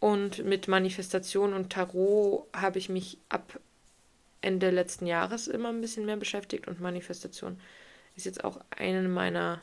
Und 0.00 0.44
mit 0.44 0.66
Manifestation 0.66 1.52
und 1.52 1.70
Tarot 1.70 2.46
habe 2.56 2.78
ich 2.78 2.88
mich 2.88 3.18
ab 3.28 3.60
Ende 4.40 4.70
letzten 4.70 5.06
Jahres 5.06 5.46
immer 5.46 5.68
ein 5.68 5.82
bisschen 5.82 6.06
mehr 6.06 6.16
beschäftigt 6.16 6.66
und 6.66 6.80
Manifestation 6.80 7.60
ist 8.16 8.24
jetzt 8.24 8.42
auch 8.44 8.60
eine 8.70 9.08
meiner, 9.08 9.60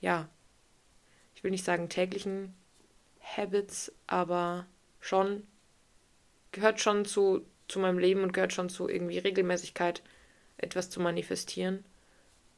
ja, 0.00 0.28
ich 1.34 1.42
will 1.42 1.50
nicht 1.50 1.64
sagen 1.64 1.88
täglichen 1.88 2.54
Habits, 3.20 3.92
aber 4.06 4.66
schon, 5.00 5.46
gehört 6.52 6.80
schon 6.80 7.04
zu, 7.04 7.44
zu 7.68 7.78
meinem 7.78 7.98
Leben 7.98 8.22
und 8.22 8.32
gehört 8.32 8.52
schon 8.52 8.68
zu 8.68 8.88
irgendwie 8.88 9.18
Regelmäßigkeit, 9.18 10.02
etwas 10.56 10.90
zu 10.90 11.00
manifestieren. 11.00 11.84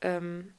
Ähm, 0.00 0.52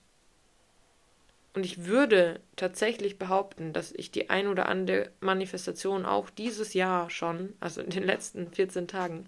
und 1.53 1.65
ich 1.65 1.85
würde 1.85 2.39
tatsächlich 2.55 3.19
behaupten, 3.19 3.73
dass 3.73 3.91
ich 3.91 4.11
die 4.11 4.29
ein 4.29 4.47
oder 4.47 4.67
andere 4.67 5.11
Manifestation 5.19 6.05
auch 6.05 6.29
dieses 6.31 6.73
Jahr 6.73 7.09
schon, 7.11 7.53
also 7.59 7.81
in 7.81 7.91
den 7.91 8.03
letzten 8.03 8.51
14 8.51 8.87
Tagen, 8.87 9.27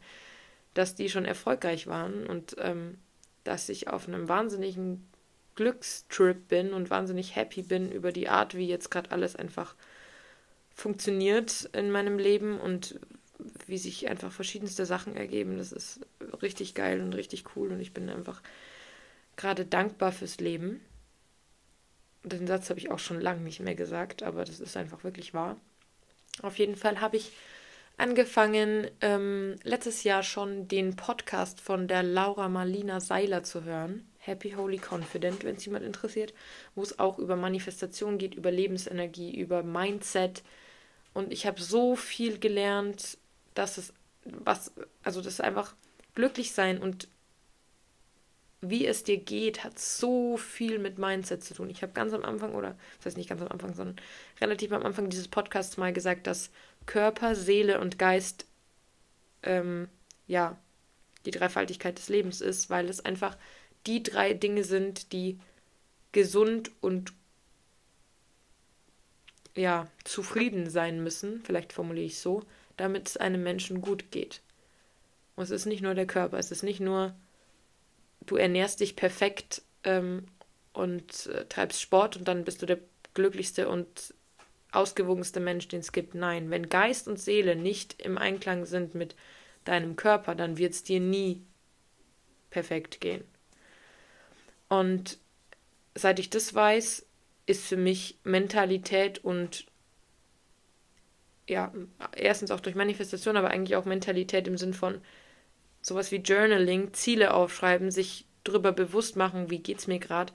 dass 0.73 0.95
die 0.95 1.09
schon 1.09 1.25
erfolgreich 1.25 1.85
waren 1.87 2.25
und 2.25 2.55
ähm, 2.59 2.97
dass 3.43 3.69
ich 3.69 3.89
auf 3.89 4.07
einem 4.07 4.27
wahnsinnigen 4.27 5.07
Glückstrip 5.53 6.47
bin 6.47 6.73
und 6.73 6.89
wahnsinnig 6.89 7.35
happy 7.35 7.61
bin 7.61 7.91
über 7.91 8.11
die 8.11 8.27
Art, 8.27 8.55
wie 8.55 8.67
jetzt 8.67 8.89
gerade 8.89 9.11
alles 9.11 9.35
einfach 9.35 9.75
funktioniert 10.73 11.69
in 11.73 11.91
meinem 11.91 12.17
Leben 12.17 12.59
und 12.59 12.99
wie 13.67 13.77
sich 13.77 14.09
einfach 14.09 14.31
verschiedenste 14.31 14.85
Sachen 14.85 15.15
ergeben. 15.15 15.57
Das 15.57 15.71
ist 15.71 15.99
richtig 16.41 16.73
geil 16.73 17.01
und 17.01 17.13
richtig 17.13 17.43
cool 17.55 17.71
und 17.71 17.79
ich 17.79 17.93
bin 17.93 18.09
einfach 18.09 18.41
gerade 19.35 19.63
dankbar 19.63 20.11
fürs 20.11 20.39
Leben 20.39 20.81
den 22.25 22.47
Satz 22.47 22.69
habe 22.69 22.79
ich 22.79 22.91
auch 22.91 22.99
schon 22.99 23.21
lange 23.21 23.41
nicht 23.41 23.59
mehr 23.59 23.75
gesagt, 23.75 24.23
aber 24.23 24.45
das 24.45 24.59
ist 24.59 24.77
einfach 24.77 25.03
wirklich 25.03 25.33
wahr. 25.33 25.57
Auf 26.41 26.57
jeden 26.57 26.75
Fall 26.75 27.01
habe 27.01 27.17
ich 27.17 27.31
angefangen, 27.97 28.89
ähm, 29.01 29.55
letztes 29.63 30.03
Jahr 30.03 30.23
schon 30.23 30.67
den 30.67 30.95
Podcast 30.95 31.61
von 31.61 31.87
der 31.87 32.03
Laura 32.03 32.49
Marlina 32.49 32.99
Seiler 32.99 33.43
zu 33.43 33.63
hören. 33.63 34.07
Happy 34.17 34.51
Holy 34.51 34.79
Confident, 34.79 35.43
wenn 35.43 35.55
es 35.55 35.65
jemand 35.65 35.85
interessiert, 35.85 36.33
wo 36.73 36.81
es 36.81 36.97
auch 36.99 37.19
über 37.19 37.35
Manifestation 37.35 38.17
geht, 38.17 38.33
über 38.33 38.51
Lebensenergie, 38.51 39.35
über 39.35 39.63
Mindset. 39.63 40.43
Und 41.13 41.31
ich 41.31 41.45
habe 41.45 41.61
so 41.61 41.95
viel 41.95 42.39
gelernt, 42.39 43.17
dass 43.53 43.77
es 43.77 43.93
was, 44.25 44.71
also 45.03 45.21
das 45.21 45.39
einfach 45.39 45.75
glücklich 46.15 46.53
sein 46.53 46.79
und 46.79 47.07
wie 48.61 48.85
es 48.85 49.03
dir 49.03 49.17
geht, 49.17 49.63
hat 49.63 49.77
so 49.79 50.37
viel 50.37 50.79
mit 50.79 50.97
Mindset 50.97 51.43
zu 51.43 51.53
tun. 51.53 51.69
Ich 51.69 51.81
habe 51.81 51.93
ganz 51.93 52.13
am 52.13 52.23
Anfang, 52.23 52.55
oder 52.55 52.75
das 52.97 53.07
heißt 53.07 53.17
nicht 53.17 53.29
ganz 53.29 53.41
am 53.41 53.49
Anfang, 53.49 53.73
sondern 53.73 53.97
relativ 54.41 54.71
am 54.71 54.85
Anfang 54.85 55.09
dieses 55.09 55.27
Podcasts 55.27 55.77
mal 55.77 55.93
gesagt, 55.93 56.27
dass 56.27 56.51
Körper, 56.85 57.35
Seele 57.35 57.79
und 57.79 57.99
Geist 57.99 58.45
ähm, 59.43 59.87
ja 60.27 60.57
die 61.25 61.31
Dreifaltigkeit 61.31 61.97
des 61.97 62.09
Lebens 62.09 62.41
ist, 62.41 62.69
weil 62.69 62.89
es 62.89 63.03
einfach 63.03 63.37
die 63.87 64.03
drei 64.03 64.33
Dinge 64.33 64.63
sind, 64.63 65.11
die 65.11 65.39
gesund 66.11 66.71
und 66.81 67.13
ja, 69.55 69.87
zufrieden 70.03 70.69
sein 70.69 71.01
müssen, 71.03 71.41
vielleicht 71.41 71.71
formuliere 71.73 72.07
ich 72.07 72.19
so, 72.19 72.43
damit 72.77 73.07
es 73.07 73.17
einem 73.17 73.41
Menschen 73.41 73.81
gut 73.81 74.11
geht. 74.11 74.41
Und 75.35 75.43
es 75.43 75.49
ist 75.49 75.65
nicht 75.65 75.81
nur 75.81 75.93
der 75.93 76.07
Körper, 76.07 76.37
es 76.37 76.51
ist 76.51 76.63
nicht 76.63 76.79
nur, 76.79 77.15
du 78.21 78.35
ernährst 78.35 78.79
dich 78.79 78.95
perfekt 78.95 79.61
ähm, 79.83 80.25
und 80.73 81.27
äh, 81.27 81.45
treibst 81.45 81.81
Sport 81.81 82.17
und 82.17 82.27
dann 82.27 82.43
bist 82.43 82.61
du 82.61 82.65
der 82.65 82.79
glücklichste 83.13 83.69
und 83.69 84.13
ausgewogenste 84.71 85.39
Mensch, 85.39 85.67
den 85.67 85.79
es 85.79 85.91
gibt. 85.91 86.15
Nein, 86.15 86.49
wenn 86.49 86.69
Geist 86.69 87.07
und 87.07 87.19
Seele 87.19 87.55
nicht 87.55 88.01
im 88.01 88.17
Einklang 88.17 88.65
sind 88.65 88.93
mit 88.93 89.15
deinem 89.63 89.95
Körper, 89.95 90.35
dann 90.35 90.57
wird 90.57 90.73
es 90.73 90.83
dir 90.83 90.99
nie 90.99 91.41
perfekt 92.49 93.01
gehen. 93.01 93.23
Und 94.67 95.17
seit 95.95 96.19
ich 96.19 96.29
das 96.29 96.53
weiß, 96.53 97.05
ist 97.45 97.65
für 97.65 97.77
mich 97.77 98.19
Mentalität 98.23 99.23
und 99.23 99.65
ja, 101.47 101.71
erstens 102.15 102.49
auch 102.51 102.59
durch 102.59 102.75
Manifestation, 102.75 103.37
aber 103.37 103.51
eigentlich 103.51 103.75
auch 103.75 103.85
Mentalität 103.85 104.47
im 104.47 104.57
Sinn 104.57 104.73
von 104.73 105.01
sowas 105.85 106.11
wie 106.11 106.15
Journaling, 106.15 106.93
Ziele 106.93 107.31
aufschreiben, 107.31 107.91
sich 107.91 108.25
darüber 108.43 108.71
bewusst 108.71 109.15
machen, 109.15 109.51
wie 109.51 109.59
geht 109.59 109.77
es 109.77 109.85
mir 109.85 109.99
gerade, 109.99 110.33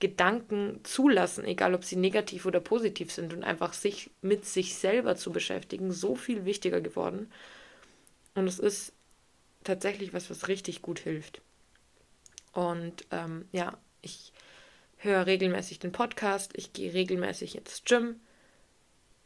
Gedanken 0.00 0.80
zulassen, 0.84 1.44
egal 1.44 1.74
ob 1.74 1.84
sie 1.84 1.96
negativ 1.96 2.46
oder 2.46 2.60
positiv 2.60 3.12
sind 3.12 3.34
und 3.34 3.44
einfach 3.44 3.74
sich 3.74 4.10
mit 4.22 4.46
sich 4.46 4.74
selber 4.74 5.14
zu 5.14 5.32
beschäftigen, 5.32 5.92
so 5.92 6.14
viel 6.16 6.46
wichtiger 6.46 6.80
geworden. 6.80 7.30
Und 8.34 8.46
es 8.46 8.58
ist 8.58 8.94
tatsächlich 9.64 10.14
was, 10.14 10.30
was 10.30 10.48
richtig 10.48 10.80
gut 10.80 10.98
hilft. 10.98 11.42
Und 12.52 13.04
ähm, 13.10 13.46
ja, 13.52 13.76
ich 14.00 14.32
höre 14.96 15.26
regelmäßig 15.26 15.78
den 15.78 15.92
Podcast, 15.92 16.52
ich 16.54 16.72
gehe 16.72 16.94
regelmäßig 16.94 17.56
ins 17.56 17.84
Gym, 17.84 18.16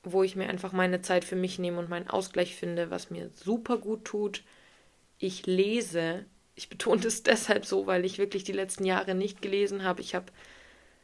wo 0.02 0.24
ich 0.24 0.34
mir 0.34 0.48
einfach 0.48 0.72
meine 0.72 1.00
Zeit 1.00 1.24
für 1.24 1.36
mich 1.36 1.60
nehme 1.60 1.78
und 1.78 1.88
meinen 1.88 2.10
Ausgleich 2.10 2.56
finde, 2.56 2.90
was 2.90 3.10
mir 3.10 3.30
super 3.34 3.78
gut 3.78 4.04
tut. 4.04 4.42
Ich 5.20 5.46
lese. 5.46 6.24
Ich 6.56 6.68
betone 6.68 7.02
das 7.02 7.22
deshalb 7.24 7.64
so, 7.64 7.86
weil 7.86 8.04
ich 8.04 8.18
wirklich 8.18 8.42
die 8.42 8.52
letzten 8.52 8.84
Jahre 8.84 9.14
nicht 9.14 9.40
gelesen 9.42 9.84
habe. 9.84 10.00
Ich 10.00 10.16
habe 10.16 10.32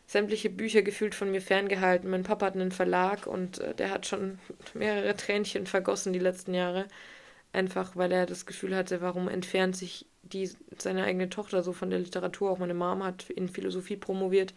sämtliche 0.07 0.51
Bücher 0.51 0.83
gefühlt 0.83 1.15
von 1.15 1.31
mir 1.31 1.43
ferngehalten. 1.43 2.11
Mein 2.11 2.23
Papa 2.25 2.47
hat 2.47 2.55
einen 2.55 2.73
Verlag 2.73 3.27
und 3.27 3.59
äh, 3.59 3.75
der 3.75 3.91
hat 3.91 4.07
schon 4.07 4.39
mehrere 4.75 5.15
Tränchen 5.17 5.67
vergossen 5.67 6.13
die 6.13 6.19
letzten 6.19 6.55
Jahre. 6.55 6.89
Einfach 7.53 7.95
weil 7.97 8.11
er 8.13 8.27
das 8.27 8.47
Gefühl 8.47 8.75
hatte, 8.75 9.01
warum 9.01 9.29
entfernt 9.29 9.77
sich 9.77 10.07
die, 10.23 10.51
seine 10.79 11.05
eigene 11.05 11.29
Tochter 11.29 11.63
so 11.63 11.73
von 11.73 11.91
der 11.91 11.99
Literatur. 12.01 12.51
Auch 12.51 12.59
meine 12.59 12.75
Mom 12.75 13.05
hat 13.05 13.31
in 13.31 13.49
Philosophie 13.49 13.97
promoviert, 13.97 14.55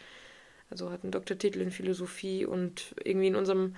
also 0.70 0.91
hat 0.91 1.03
einen 1.03 1.12
Doktortitel 1.12 1.62
in 1.62 1.72
Philosophie 1.72 2.45
und 2.45 2.95
irgendwie 3.03 3.28
in 3.28 3.36
unserem 3.36 3.76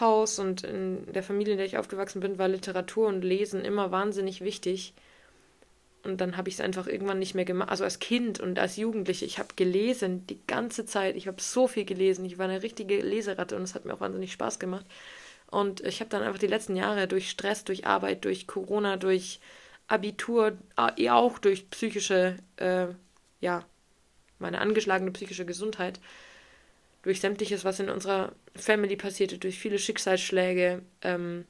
Haus 0.00 0.38
und 0.38 0.64
in 0.64 1.12
der 1.12 1.22
Familie, 1.22 1.52
in 1.52 1.58
der 1.58 1.66
ich 1.66 1.78
aufgewachsen 1.78 2.20
bin, 2.20 2.38
war 2.38 2.48
Literatur 2.48 3.06
und 3.06 3.22
Lesen 3.22 3.64
immer 3.64 3.90
wahnsinnig 3.90 4.40
wichtig. 4.40 4.94
Und 6.02 6.20
dann 6.20 6.36
habe 6.36 6.48
ich 6.48 6.56
es 6.56 6.60
einfach 6.60 6.86
irgendwann 6.86 7.18
nicht 7.18 7.34
mehr 7.34 7.44
gemacht. 7.44 7.70
Also 7.70 7.84
als 7.84 7.98
Kind 7.98 8.38
und 8.38 8.58
als 8.58 8.76
Jugendliche. 8.76 9.24
Ich 9.24 9.38
habe 9.38 9.54
gelesen 9.56 10.26
die 10.26 10.40
ganze 10.46 10.84
Zeit. 10.84 11.16
Ich 11.16 11.26
habe 11.26 11.40
so 11.40 11.66
viel 11.66 11.84
gelesen. 11.84 12.24
Ich 12.24 12.36
war 12.38 12.46
eine 12.46 12.62
richtige 12.62 13.00
Leseratte 13.00 13.56
und 13.56 13.62
es 13.62 13.74
hat 13.74 13.84
mir 13.84 13.94
auch 13.94 14.00
wahnsinnig 14.00 14.32
Spaß 14.32 14.58
gemacht. 14.58 14.84
Und 15.50 15.80
ich 15.80 16.00
habe 16.00 16.10
dann 16.10 16.22
einfach 16.22 16.40
die 16.40 16.46
letzten 16.46 16.76
Jahre 16.76 17.08
durch 17.08 17.30
Stress, 17.30 17.64
durch 17.64 17.86
Arbeit, 17.86 18.24
durch 18.24 18.46
Corona, 18.46 18.96
durch 18.96 19.40
Abitur, 19.86 20.58
äh, 20.76 21.10
auch 21.10 21.38
durch 21.38 21.70
psychische, 21.70 22.36
äh, 22.56 22.86
ja, 23.40 23.64
meine 24.38 24.60
angeschlagene 24.60 25.10
psychische 25.12 25.46
Gesundheit, 25.46 26.00
durch 27.04 27.20
sämtliches, 27.20 27.64
was 27.64 27.80
in 27.80 27.90
unserer 27.90 28.32
Family 28.56 28.96
passierte, 28.96 29.36
durch 29.36 29.58
viele 29.58 29.78
Schicksalsschläge, 29.78 30.82
ähm, 31.02 31.44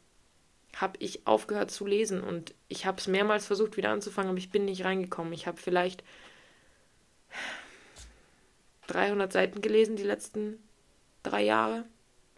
habe 0.75 0.99
ich 0.99 1.29
aufgehört 1.29 1.71
zu 1.71 1.87
lesen 1.87 2.23
und 2.25 2.55
ich 2.67 2.87
habe 2.87 2.99
es 2.99 3.07
mehrmals 3.07 3.47
versucht 3.47 3.77
wieder 3.77 3.91
anzufangen, 3.91 4.31
aber 4.31 4.39
ich 4.39 4.51
bin 4.51 4.65
nicht 4.65 4.85
reingekommen. 4.85 5.33
Ich 5.33 5.47
habe 5.47 5.57
vielleicht 5.57 6.03
300 8.89 9.33
Seiten 9.33 9.61
gelesen 9.61 9.95
die 9.95 10.03
letzten 10.03 10.59
drei 11.23 11.45
Jahre, 11.45 11.85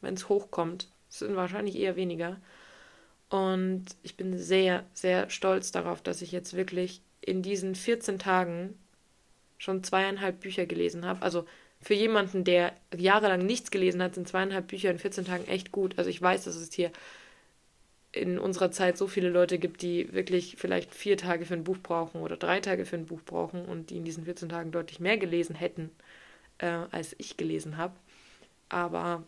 wenn 0.03 0.13
es 0.13 0.29
hochkommt. 0.29 0.91
Es 1.09 1.21
sind 1.21 1.37
wahrscheinlich 1.37 1.77
eher 1.77 1.97
weniger. 1.97 2.37
Und 3.31 3.87
ich 4.03 4.19
bin 4.19 4.37
sehr, 4.37 4.85
sehr 4.93 5.31
stolz 5.31 5.73
darauf, 5.73 6.03
dass 6.03 6.21
ich 6.21 6.33
jetzt 6.33 6.55
wirklich 6.55 7.01
in 7.23 7.41
diesen 7.41 7.75
14 7.75 8.19
Tagen 8.19 8.79
schon 9.57 9.83
zweieinhalb 9.83 10.41
Bücher 10.41 10.67
gelesen 10.67 11.07
habe. 11.07 11.23
Also 11.23 11.47
für 11.81 11.95
jemanden, 11.95 12.45
der 12.45 12.73
jahrelang 12.97 13.45
nichts 13.45 13.71
gelesen 13.71 14.03
hat, 14.03 14.15
sind 14.15 14.29
zweieinhalb 14.29 14.69
Bücher 14.69 14.91
in 14.91 14.99
14 14.99 15.25
Tagen 15.25 15.47
echt 15.47 15.73
gut. 15.73 15.99
Also 15.99 16.11
ich 16.11 16.21
weiß, 16.21 16.45
dass 16.45 16.57
es 16.57 16.73
hier 16.73 16.91
in 18.13 18.39
unserer 18.39 18.71
Zeit 18.71 18.97
so 18.97 19.07
viele 19.07 19.29
Leute 19.29 19.59
gibt, 19.59 19.83
die 19.83 20.13
wirklich 20.13 20.57
vielleicht 20.59 20.95
vier 20.95 21.17
Tage 21.17 21.45
für 21.45 21.55
ein 21.55 21.65
Buch 21.65 21.79
brauchen 21.83 22.23
oder 22.23 22.37
drei 22.37 22.61
Tage 22.61 22.87
für 22.87 22.97
ein 22.97 23.07
Buch 23.07 23.21
brauchen 23.25 23.67
und 23.67 23.91
die 23.91 23.99
in 23.99 24.05
diesen 24.05 24.25
14 24.25 24.49
Tagen 24.49 24.73
deutlich 24.73 25.01
mehr 25.01 25.19
gelesen 25.19 25.55
hätten, 25.55 25.91
äh, 26.59 26.67
als 26.91 27.15
ich 27.19 27.37
gelesen 27.37 27.77
habe. 27.77 27.95
Aber 28.69 29.23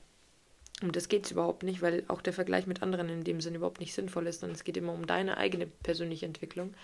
um 0.82 0.92
das 0.92 1.08
geht 1.08 1.26
es 1.26 1.32
überhaupt 1.32 1.64
nicht, 1.64 1.82
weil 1.82 2.04
auch 2.08 2.22
der 2.22 2.32
Vergleich 2.32 2.66
mit 2.66 2.82
anderen 2.82 3.08
in 3.08 3.24
dem 3.24 3.40
Sinn 3.40 3.54
überhaupt 3.54 3.80
nicht 3.80 3.94
sinnvoll 3.94 4.26
ist, 4.26 4.40
sondern 4.40 4.56
es 4.56 4.64
geht 4.64 4.76
immer 4.76 4.92
um 4.92 5.06
deine 5.06 5.36
eigene 5.36 5.66
persönliche 5.66 6.26
Entwicklung. 6.26 6.74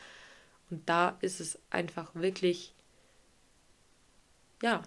Und 0.70 0.88
da 0.88 1.16
ist 1.20 1.40
es 1.40 1.58
einfach 1.70 2.14
wirklich, 2.14 2.74
ja, 4.62 4.82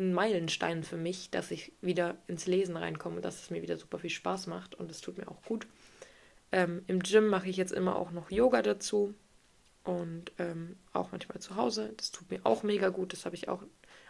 ein 0.00 0.12
Meilenstein 0.12 0.82
für 0.82 0.96
mich, 0.96 1.30
dass 1.30 1.50
ich 1.50 1.72
wieder 1.80 2.16
ins 2.26 2.46
Lesen 2.46 2.76
reinkomme, 2.76 3.20
dass 3.20 3.42
es 3.42 3.50
mir 3.50 3.62
wieder 3.62 3.76
super 3.76 3.98
viel 3.98 4.10
Spaß 4.10 4.46
macht 4.48 4.74
und 4.74 4.90
es 4.90 5.00
tut 5.00 5.18
mir 5.18 5.28
auch 5.28 5.42
gut. 5.42 5.66
Ähm, 6.52 6.82
Im 6.88 7.00
Gym 7.00 7.28
mache 7.28 7.48
ich 7.48 7.56
jetzt 7.56 7.72
immer 7.72 7.96
auch 7.96 8.10
noch 8.10 8.30
Yoga 8.30 8.62
dazu 8.62 9.14
und 9.84 10.32
ähm, 10.38 10.76
auch 10.92 11.12
manchmal 11.12 11.38
zu 11.38 11.56
Hause. 11.56 11.92
Das 11.96 12.10
tut 12.10 12.30
mir 12.30 12.40
auch 12.44 12.62
mega 12.62 12.88
gut. 12.88 13.12
Das 13.12 13.24
habe 13.24 13.36
ich 13.36 13.48
auch, 13.48 13.62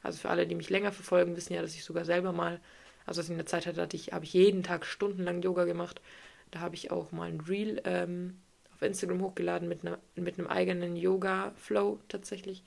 also 0.02 0.18
für 0.18 0.30
alle, 0.30 0.46
die 0.46 0.54
mich 0.54 0.70
länger 0.70 0.92
verfolgen, 0.92 1.36
wissen 1.36 1.52
ja, 1.52 1.62
dass 1.62 1.74
ich 1.74 1.84
sogar 1.84 2.04
selber 2.04 2.32
mal, 2.32 2.60
also 3.06 3.20
dass 3.20 3.26
ich 3.26 3.32
in 3.32 3.38
der 3.38 3.46
Zeit 3.46 3.66
hatte, 3.66 3.82
hatte 3.82 3.96
ich, 3.96 4.12
habe 4.12 4.24
ich 4.24 4.32
jeden 4.32 4.62
Tag 4.62 4.86
stundenlang 4.86 5.42
Yoga 5.42 5.64
gemacht. 5.64 6.00
Da 6.50 6.60
habe 6.60 6.74
ich 6.74 6.90
auch 6.90 7.12
mal 7.12 7.28
ein 7.28 7.40
Reel 7.40 7.80
ähm, 7.84 8.38
auf 8.72 8.82
Instagram 8.82 9.20
hochgeladen 9.20 9.68
mit, 9.68 9.84
einer, 9.84 9.98
mit 10.16 10.38
einem 10.38 10.48
eigenen 10.48 10.96
Yoga-Flow 10.96 12.00
tatsächlich. 12.08 12.64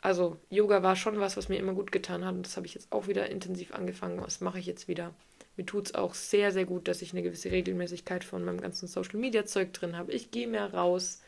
Also 0.00 0.38
Yoga 0.48 0.82
war 0.82 0.94
schon 0.94 1.18
was, 1.18 1.36
was 1.36 1.48
mir 1.48 1.58
immer 1.58 1.74
gut 1.74 1.90
getan 1.90 2.24
hat 2.24 2.34
und 2.34 2.46
das 2.46 2.56
habe 2.56 2.66
ich 2.66 2.74
jetzt 2.74 2.92
auch 2.92 3.08
wieder 3.08 3.28
intensiv 3.30 3.74
angefangen. 3.74 4.20
Das 4.22 4.40
mache 4.40 4.58
ich 4.58 4.66
jetzt 4.66 4.86
wieder. 4.86 5.12
Mir 5.56 5.66
tut 5.66 5.86
es 5.86 5.94
auch 5.94 6.14
sehr, 6.14 6.52
sehr 6.52 6.64
gut, 6.64 6.86
dass 6.86 7.02
ich 7.02 7.12
eine 7.12 7.22
gewisse 7.22 7.50
Regelmäßigkeit 7.50 8.22
von 8.22 8.44
meinem 8.44 8.60
ganzen 8.60 8.86
Social 8.86 9.18
Media 9.18 9.44
Zeug 9.44 9.72
drin 9.72 9.96
habe. 9.96 10.12
Ich 10.12 10.30
gehe 10.30 10.46
mehr 10.46 10.72
raus. 10.72 11.20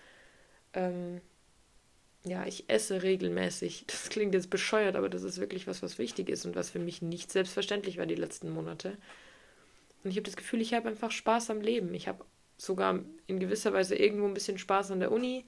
Ähm, 0.72 1.20
ja, 2.24 2.46
ich 2.46 2.68
esse 2.68 3.02
regelmäßig. 3.02 3.86
Das 3.88 4.08
klingt 4.08 4.34
jetzt 4.34 4.50
bescheuert, 4.50 4.94
aber 4.96 5.08
das 5.08 5.24
ist 5.24 5.40
wirklich 5.40 5.66
was, 5.66 5.82
was 5.82 5.98
wichtig 5.98 6.28
ist 6.28 6.44
und 6.46 6.54
was 6.54 6.70
für 6.70 6.78
mich 6.78 7.02
nicht 7.02 7.32
selbstverständlich 7.32 7.98
war 7.98 8.06
die 8.06 8.14
letzten 8.14 8.50
Monate. 8.50 8.96
Und 10.04 10.10
ich 10.10 10.16
habe 10.16 10.24
das 10.24 10.36
Gefühl, 10.36 10.60
ich 10.60 10.74
habe 10.74 10.88
einfach 10.88 11.10
Spaß 11.10 11.50
am 11.50 11.60
Leben. 11.60 11.92
Ich 11.94 12.08
habe 12.08 12.24
sogar 12.56 13.00
in 13.26 13.40
gewisser 13.40 13.72
Weise 13.72 13.96
irgendwo 13.96 14.26
ein 14.26 14.34
bisschen 14.34 14.58
Spaß 14.58 14.90
an 14.92 15.00
der 15.00 15.12
Uni. 15.12 15.44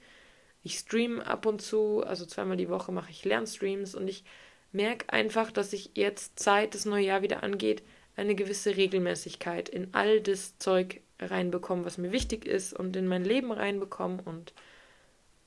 Ich 0.63 0.79
stream 0.79 1.19
ab 1.19 1.45
und 1.45 1.61
zu, 1.61 2.03
also 2.03 2.25
zweimal 2.25 2.57
die 2.57 2.69
Woche 2.69 2.91
mache 2.91 3.11
ich 3.11 3.25
Lernstreams 3.25 3.95
und 3.95 4.07
ich 4.07 4.23
merke 4.71 5.11
einfach, 5.11 5.51
dass 5.51 5.73
ich 5.73 5.91
jetzt 5.93 6.39
Zeit 6.39 6.73
das 6.73 6.85
neue 6.85 7.05
Jahr 7.05 7.21
wieder 7.21 7.43
angeht, 7.43 7.83
eine 8.15 8.35
gewisse 8.35 8.75
Regelmäßigkeit 8.75 9.69
in 9.69 9.93
all 9.93 10.21
das 10.21 10.57
Zeug 10.59 11.01
reinbekommen, 11.19 11.85
was 11.85 11.97
mir 11.97 12.11
wichtig 12.11 12.45
ist 12.45 12.73
und 12.73 12.95
in 12.95 13.07
mein 13.07 13.23
Leben 13.23 13.51
reinbekommen. 13.51 14.19
Und 14.19 14.53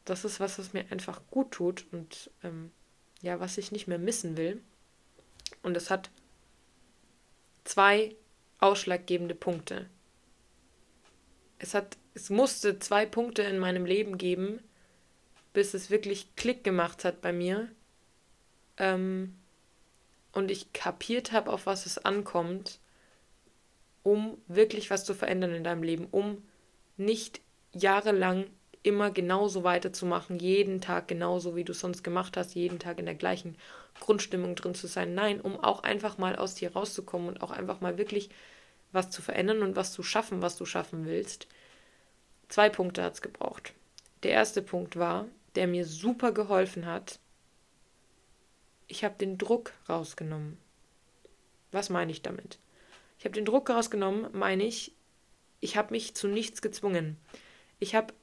das 0.04 0.24
ist 0.24 0.40
was, 0.40 0.58
was 0.58 0.72
mir 0.72 0.84
einfach 0.90 1.20
gut 1.30 1.52
tut 1.52 1.86
und 1.92 2.30
ähm, 2.42 2.70
ja, 3.22 3.40
was 3.40 3.58
ich 3.58 3.72
nicht 3.72 3.88
mehr 3.88 3.98
missen 3.98 4.36
will. 4.36 4.60
Und 5.62 5.76
es 5.76 5.90
hat 5.90 6.10
zwei 7.64 8.14
ausschlaggebende 8.58 9.34
Punkte. 9.34 9.88
Es 11.58 11.74
hat, 11.74 11.96
es 12.14 12.30
musste 12.30 12.78
zwei 12.78 13.06
Punkte 13.06 13.42
in 13.42 13.58
meinem 13.58 13.86
Leben 13.86 14.18
geben, 14.18 14.60
bis 15.56 15.72
es 15.72 15.88
wirklich 15.88 16.36
Klick 16.36 16.64
gemacht 16.64 17.02
hat 17.02 17.22
bei 17.22 17.32
mir. 17.32 17.70
Ähm, 18.76 19.34
und 20.32 20.50
ich 20.50 20.74
kapiert 20.74 21.32
habe, 21.32 21.50
auf 21.50 21.64
was 21.64 21.86
es 21.86 21.96
ankommt, 21.96 22.78
um 24.02 24.36
wirklich 24.48 24.90
was 24.90 25.06
zu 25.06 25.14
verändern 25.14 25.54
in 25.54 25.64
deinem 25.64 25.82
Leben, 25.82 26.08
um 26.10 26.42
nicht 26.98 27.40
jahrelang 27.72 28.44
immer 28.82 29.10
genauso 29.10 29.64
weiterzumachen, 29.64 30.38
jeden 30.38 30.82
Tag 30.82 31.08
genauso, 31.08 31.56
wie 31.56 31.64
du 31.64 31.72
sonst 31.72 32.04
gemacht 32.04 32.36
hast, 32.36 32.54
jeden 32.54 32.78
Tag 32.78 32.98
in 32.98 33.06
der 33.06 33.14
gleichen 33.14 33.56
Grundstimmung 33.98 34.56
drin 34.56 34.74
zu 34.74 34.88
sein. 34.88 35.14
Nein, 35.14 35.40
um 35.40 35.58
auch 35.58 35.82
einfach 35.84 36.18
mal 36.18 36.36
aus 36.36 36.54
dir 36.54 36.74
rauszukommen 36.74 37.28
und 37.28 37.40
auch 37.40 37.50
einfach 37.50 37.80
mal 37.80 37.96
wirklich 37.96 38.28
was 38.92 39.08
zu 39.08 39.22
verändern 39.22 39.62
und 39.62 39.74
was 39.74 39.94
zu 39.94 40.02
schaffen, 40.02 40.42
was 40.42 40.58
du 40.58 40.66
schaffen 40.66 41.06
willst. 41.06 41.46
Zwei 42.50 42.68
Punkte 42.68 43.02
hat 43.02 43.14
es 43.14 43.22
gebraucht. 43.22 43.72
Der 44.22 44.32
erste 44.32 44.60
Punkt 44.60 44.96
war, 44.96 45.24
der 45.56 45.66
mir 45.66 45.84
super 45.84 46.32
geholfen 46.32 46.86
hat, 46.86 47.18
ich 48.88 49.04
habe 49.04 49.16
den 49.16 49.38
Druck 49.38 49.72
rausgenommen. 49.88 50.58
Was 51.72 51.90
meine 51.90 52.12
ich 52.12 52.22
damit? 52.22 52.58
Ich 53.18 53.24
habe 53.24 53.34
den 53.34 53.44
Druck 53.44 53.68
rausgenommen, 53.70 54.28
meine 54.32 54.64
ich, 54.64 54.92
ich 55.60 55.76
habe 55.76 55.92
mich 55.92 56.14
zu 56.14 56.28
nichts 56.28 56.62
gezwungen. 56.62 57.16
Ich 57.78 57.94
habe 57.94 58.14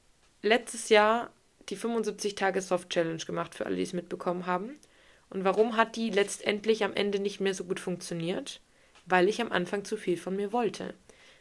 letztes 0.42 0.88
Jahr 0.88 1.30
die 1.68 1.76
75 1.76 2.34
Tage 2.34 2.60
Soft 2.60 2.90
Challenge 2.90 3.24
gemacht, 3.24 3.54
für 3.54 3.66
alle, 3.66 3.76
die 3.76 3.82
es 3.82 3.92
mitbekommen 3.92 4.46
haben. 4.46 4.78
Und 5.30 5.44
warum 5.44 5.76
hat 5.76 5.96
die 5.96 6.10
letztendlich 6.10 6.84
am 6.84 6.94
Ende 6.94 7.18
nicht 7.18 7.40
mehr 7.40 7.54
so 7.54 7.64
gut 7.64 7.80
funktioniert? 7.80 8.60
Weil 9.06 9.28
ich 9.28 9.40
am 9.40 9.52
Anfang 9.52 9.84
zu 9.84 9.96
viel 9.96 10.16
von 10.16 10.36
mir 10.36 10.52
wollte. 10.52 10.94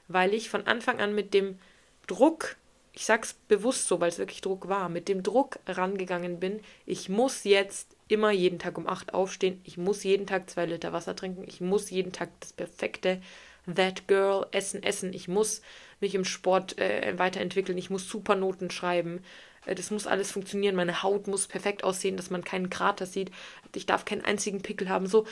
Weil 0.08 0.34
ich 0.34 0.50
von 0.50 0.66
Anfang 0.68 1.00
an 1.00 1.16
mit 1.16 1.34
dem 1.34 1.60
Druck, 2.08 2.56
ich 2.94 3.06
sag's 3.06 3.34
bewusst 3.48 3.88
so, 3.88 4.00
weil 4.00 4.10
es 4.10 4.20
wirklich 4.20 4.42
Druck 4.42 4.68
war, 4.68 4.88
mit 4.88 5.08
dem 5.08 5.24
Druck 5.24 5.60
rangegangen 5.68 6.40
bin, 6.40 6.60
ich 6.86 7.10
muss 7.10 7.44
jetzt 7.44 7.96
immer 8.08 8.32
jeden 8.32 8.60
Tag 8.60 8.78
um 8.78 8.88
8 8.88 9.14
aufstehen, 9.14 9.60
ich 9.64 9.78
muss 9.78 10.04
jeden 10.04 10.28
Tag 10.28 10.50
zwei 10.50 10.66
Liter 10.66 10.94
Wasser 10.94 11.16
trinken, 11.16 11.44
ich 11.48 11.60
muss 11.60 11.90
jeden 11.90 12.12
Tag 12.12 12.30
das 12.40 12.54
perfekte 12.54 13.20
That 13.74 14.08
Girl 14.08 14.46
essen, 14.52 14.84
essen, 14.84 15.14
ich 15.14 15.28
muss 15.28 15.62
mich 16.02 16.14
im 16.14 16.26
Sport 16.26 16.78
äh, 16.78 17.18
weiterentwickeln, 17.18 17.78
ich 17.78 17.90
muss 17.90 18.08
super 18.08 18.36
Noten 18.36 18.70
schreiben, 18.70 19.24
äh, 19.66 19.74
das 19.74 19.90
muss 19.90 20.06
alles 20.06 20.32
funktionieren, 20.32 20.76
meine 20.76 21.02
Haut 21.02 21.26
muss 21.26 21.48
perfekt 21.48 21.84
aussehen, 21.84 22.18
dass 22.18 22.30
man 22.30 22.44
keinen 22.44 22.70
Krater 22.70 23.08
sieht, 23.08 23.32
ich 23.74 23.88
darf 23.88 24.06
keinen 24.06 24.24
einzigen 24.24 24.62
Pickel 24.62 24.90
haben, 24.90 25.08
so 25.08 25.26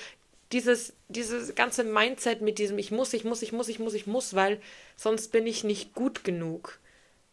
dieses, 0.51 0.93
dieses 1.09 1.53
ganze 1.53 1.83
Mindset 1.83 2.41
mit 2.41 2.57
diesem 2.57 2.79
ich 2.79 2.91
muss, 2.91 3.13
ich 3.13 3.23
muss, 3.23 3.41
ich 3.43 3.51
muss, 3.51 3.69
ich 3.69 3.79
muss, 3.79 3.93
ich 3.93 4.07
muss, 4.07 4.33
weil 4.33 4.59
sonst 4.95 5.31
bin 5.31 5.45
ich 5.45 5.63
nicht 5.63 5.93
gut 5.93 6.23
genug. 6.23 6.79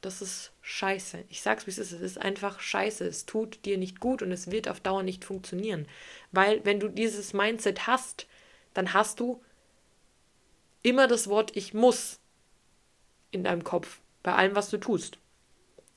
Das 0.01 0.23
ist 0.23 0.53
scheiße. 0.63 1.25
Ich 1.29 1.43
sag's 1.43 1.67
wie 1.67 1.71
es 1.71 1.79
ist, 1.79 1.93
es 1.93 2.01
ist 2.01 2.19
einfach 2.19 2.61
scheiße. 2.61 3.05
Es 3.05 3.27
tut 3.27 3.65
dir 3.65 3.79
nicht 3.79 4.01
gut 4.01 4.23
und 4.23 4.31
es 4.31 4.51
wird 4.51 4.69
auf 4.69 4.81
Dauer 4.81 5.03
nicht 5.03 5.25
funktionieren. 5.25 5.87
Weil 6.31 6.65
wenn 6.65 6.81
du 6.81 6.89
dieses 6.89 7.33
Mindset 7.33 7.87
hast, 7.87 8.27
dann 8.75 8.93
hast 8.93 9.19
du 9.21 9.43
immer 10.83 11.09
das 11.09 11.29
Wort 11.29 11.57
ich 11.57 11.75
muss 11.75 12.21
in 13.31 13.45
deinem 13.45 13.65
Kopf 13.65 14.01
bei 14.23 14.35
allem, 14.35 14.55
was 14.55 14.71
du 14.71 14.79
tust 14.79 15.19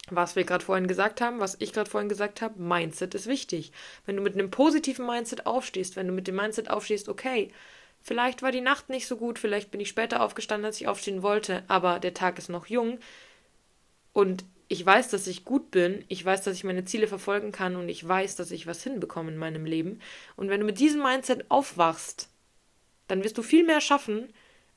was 0.10 0.36
wir 0.36 0.44
gerade 0.44 0.64
vorhin 0.64 0.88
gesagt 0.88 1.22
haben, 1.22 1.40
was 1.40 1.58
ich 1.60 1.74
gerade 1.74 1.90
vorhin 1.90 2.10
gesagt 2.10 2.42
habe, 2.42 2.62
Mindset 2.62 3.16
ist 3.16 3.28
wichtig. 3.28 3.72
Wenn 4.06 4.16
du 4.16 4.22
mit 4.22 4.34
einem 4.34 4.52
positiven 4.52 5.06
Mindset 5.06 5.46
aufstehst, 5.46 5.96
wenn 5.96 6.08
du 6.08 6.14
mit 6.14 6.28
dem 6.28 6.36
Mindset 6.36 6.70
aufstehst, 6.70 7.08
okay, 7.08 7.52
vielleicht 8.02 8.42
war 8.42 8.52
die 8.52 8.62
Nacht 8.62 8.90
nicht 8.90 9.08
so 9.08 9.18
gut, 9.18 9.40
vielleicht 9.40 9.72
bin 9.72 9.80
ich 9.80 9.90
später 9.90 10.22
aufgestanden, 10.22 10.66
als 10.66 10.82
ich 10.82 10.88
aufstehen 10.88 11.24
wollte, 11.24 11.64
aber 11.68 12.00
der 12.00 12.14
Tag 12.14 12.38
ist 12.38 12.50
noch 12.50 12.68
jung 12.68 13.00
und 14.14 14.46
ich 14.68 14.86
weiß, 14.86 15.10
dass 15.10 15.28
ich 15.28 15.44
gut 15.44 15.70
bin, 15.70 16.06
ich 16.08 16.24
weiß, 16.24 16.44
dass 16.44 16.56
ich 16.56 16.64
meine 16.64 16.86
Ziele 16.86 17.08
verfolgen 17.08 17.52
kann 17.52 17.76
und 17.76 17.90
ich 17.90 18.08
weiß, 18.08 18.38
dass 18.38 18.52
ich 18.52 18.68
was 18.68 18.84
hinbekomme 18.84 19.32
in 19.32 19.38
meinem 19.38 19.66
Leben. 19.66 20.00
Und 20.38 20.50
wenn 20.50 20.62
du 20.62 20.66
mit 20.66 20.80
diesem 20.80 21.04
Mindset 21.04 21.52
aufwachst, 21.52 22.30
dann 23.08 23.24
wirst 23.24 23.38
du 23.38 23.44
viel 23.44 23.66
mehr 23.66 23.82
schaffen, 23.82 24.30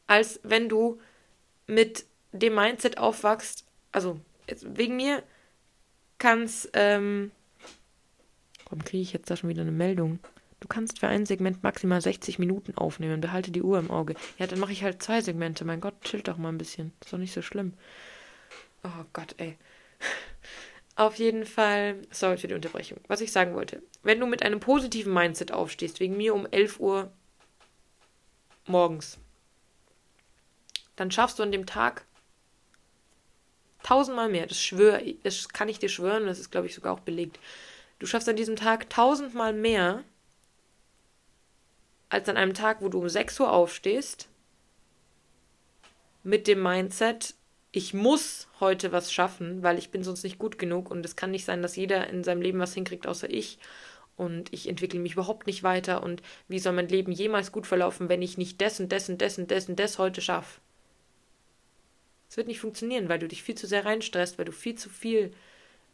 als 0.09 0.41
wenn 0.43 0.69
du 0.69 1.01
mit 1.69 2.07
dem 2.33 2.57
Mindset 2.57 2.99
aufwachst, 2.99 3.65
also 3.93 4.21
wegen 4.49 4.97
mir 4.97 5.23
kannst, 6.19 6.71
ähm, 6.73 7.31
warum 8.65 8.85
kriege 8.85 9.03
ich 9.03 9.13
jetzt 9.13 9.31
da 9.31 9.37
schon 9.37 9.51
wieder 9.51 9.63
eine 9.63 9.71
Meldung? 9.71 10.19
Du 10.59 10.67
kannst 10.67 10.99
für 10.99 11.09
ein 11.09 11.27
Segment 11.27 11.63
maximal 11.63 12.01
60 12.01 12.39
Minuten 12.39 12.77
aufnehmen. 12.77 13.21
Behalte 13.21 13.51
die 13.51 13.63
Uhr 13.63 13.79
im 13.79 13.91
Auge. 13.91 14.15
Ja, 14.39 14.47
dann 14.47 14.59
mache 14.59 14.73
ich 14.73 14.83
halt 14.83 15.03
zwei 15.03 15.21
Segmente. 15.21 15.65
Mein 15.65 15.81
Gott, 15.81 15.95
chillt 16.03 16.27
doch 16.27 16.39
mal 16.39 16.49
ein 16.49 16.59
bisschen. 16.59 16.93
Ist 17.05 17.13
doch 17.13 17.19
nicht 17.19 17.35
so 17.35 17.43
schlimm. 17.43 17.75
Oh 18.85 19.05
Gott, 19.13 19.35
ey. 19.39 19.57
Auf 20.97 21.17
jeden 21.17 21.45
Fall, 21.45 22.03
sorry 22.11 22.37
für 22.37 22.47
die 22.47 22.55
Unterbrechung. 22.55 22.99
Was 23.09 23.21
ich 23.21 23.33
sagen 23.33 23.55
wollte. 23.55 23.83
Wenn 24.03 24.21
du 24.21 24.27
mit 24.27 24.43
einem 24.43 24.61
positiven 24.61 25.13
Mindset 25.13 25.51
aufstehst, 25.51 25.99
wegen 25.99 26.17
mir 26.17 26.35
um 26.35 26.47
11 26.47 26.79
Uhr 26.79 27.13
morgens, 28.67 29.19
dann 30.95 31.11
schaffst 31.11 31.39
du 31.39 31.43
an 31.43 31.51
dem 31.51 31.67
Tag 31.67 32.07
Tausendmal 33.85 34.31
mehr. 34.31 34.47
Das 34.47 34.61
schwöre, 34.61 35.15
das 35.23 35.51
kann 35.51 35.69
ich 35.69 35.79
dir 35.79 35.91
schwören, 35.91 36.27
das 36.27 36.41
ist, 36.41 36.51
glaube 36.51 36.67
ich, 36.67 36.75
sogar 36.75 36.95
auch 36.95 37.01
belegt. 37.01 37.39
Du 37.99 38.07
schaffst 38.07 38.29
an 38.29 38.35
diesem 38.35 38.57
Tag 38.57 38.89
tausendmal 38.89 39.53
mehr 39.53 40.03
als 42.09 42.29
an 42.29 42.39
einem 42.39 42.55
Tag, 42.55 42.81
wo 42.81 42.89
du 42.89 42.99
um 42.99 43.09
6 43.09 43.39
Uhr 43.41 43.53
aufstehst, 43.53 44.29
mit 46.23 46.47
dem 46.47 46.63
Mindset, 46.63 47.35
ich 47.77 47.93
muss 47.93 48.47
heute 48.61 48.93
was 48.93 49.13
schaffen, 49.13 49.65
weil 49.65 49.79
ich 49.79 49.91
bin 49.91 50.05
sonst 50.05 50.23
nicht 50.23 50.39
gut 50.39 50.59
genug 50.59 50.93
und 50.93 51.05
es 51.05 51.17
kann 51.17 51.33
nicht 51.33 51.45
sein, 51.45 51.61
dass 51.61 51.75
jeder 51.75 52.09
in 52.09 52.23
seinem 52.23 52.41
Leben 52.41 52.61
was 52.61 52.73
hinkriegt, 52.73 53.09
außer 53.09 53.29
ich. 53.29 53.59
Und 54.17 54.53
ich 54.53 54.69
entwickle 54.69 55.01
mich 55.01 55.15
überhaupt 55.15 55.49
nicht 55.49 55.65
weiter 55.65 56.05
und 56.05 56.23
wie 56.47 56.61
soll 56.61 56.73
mein 56.73 56.87
Leben 56.87 57.11
jemals 57.11 57.51
gut 57.51 57.67
verlaufen, 57.67 58.09
wenn 58.09 58.23
ich 58.23 58.39
nicht 58.39 58.61
das 58.61 58.79
und 58.79 58.93
das 58.93 59.09
und 59.09 59.21
das 59.21 59.39
und 59.39 59.51
das 59.51 59.69
und 59.69 59.81
das 59.81 59.99
heute 59.99 60.21
schaffe? 60.21 60.61
Es 62.31 62.37
wird 62.37 62.47
nicht 62.47 62.61
funktionieren, 62.61 63.09
weil 63.09 63.19
du 63.19 63.27
dich 63.27 63.43
viel 63.43 63.57
zu 63.57 63.67
sehr 63.67 63.85
reinstresst, 63.85 64.39
weil 64.39 64.45
du 64.45 64.53
viel 64.53 64.77
zu 64.77 64.89
viel 64.89 65.33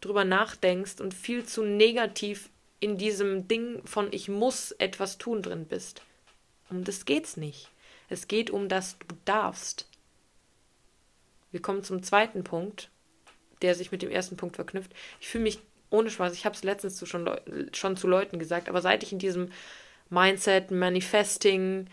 drüber 0.02 0.26
nachdenkst 0.26 1.00
und 1.00 1.14
viel 1.14 1.46
zu 1.46 1.64
negativ 1.64 2.50
in 2.78 2.98
diesem 2.98 3.48
Ding 3.48 3.80
von 3.86 4.12
ich 4.12 4.28
muss 4.28 4.72
etwas 4.72 5.16
tun 5.16 5.40
drin 5.40 5.64
bist. 5.64 6.02
Um 6.68 6.84
das 6.84 7.06
geht's 7.06 7.38
nicht. 7.38 7.70
Es 8.10 8.28
geht 8.28 8.50
um 8.50 8.68
das 8.68 8.98
du 9.08 9.16
darfst. 9.24 9.89
Wir 11.52 11.62
kommen 11.62 11.82
zum 11.82 12.02
zweiten 12.02 12.44
Punkt, 12.44 12.90
der 13.62 13.74
sich 13.74 13.92
mit 13.92 14.02
dem 14.02 14.10
ersten 14.10 14.36
Punkt 14.36 14.56
verknüpft. 14.56 14.92
Ich 15.20 15.28
fühle 15.28 15.44
mich 15.44 15.60
ohne 15.90 16.10
Spaß, 16.10 16.32
ich 16.34 16.44
habe 16.44 16.54
es 16.54 16.62
letztens 16.62 16.96
zu 16.96 17.06
schon, 17.06 17.28
schon 17.72 17.96
zu 17.96 18.06
Leuten 18.06 18.38
gesagt, 18.38 18.68
aber 18.68 18.80
seit 18.80 19.02
ich 19.02 19.12
in 19.12 19.18
diesem 19.18 19.50
Mindset, 20.08 20.70
Manifesting, 20.70 21.88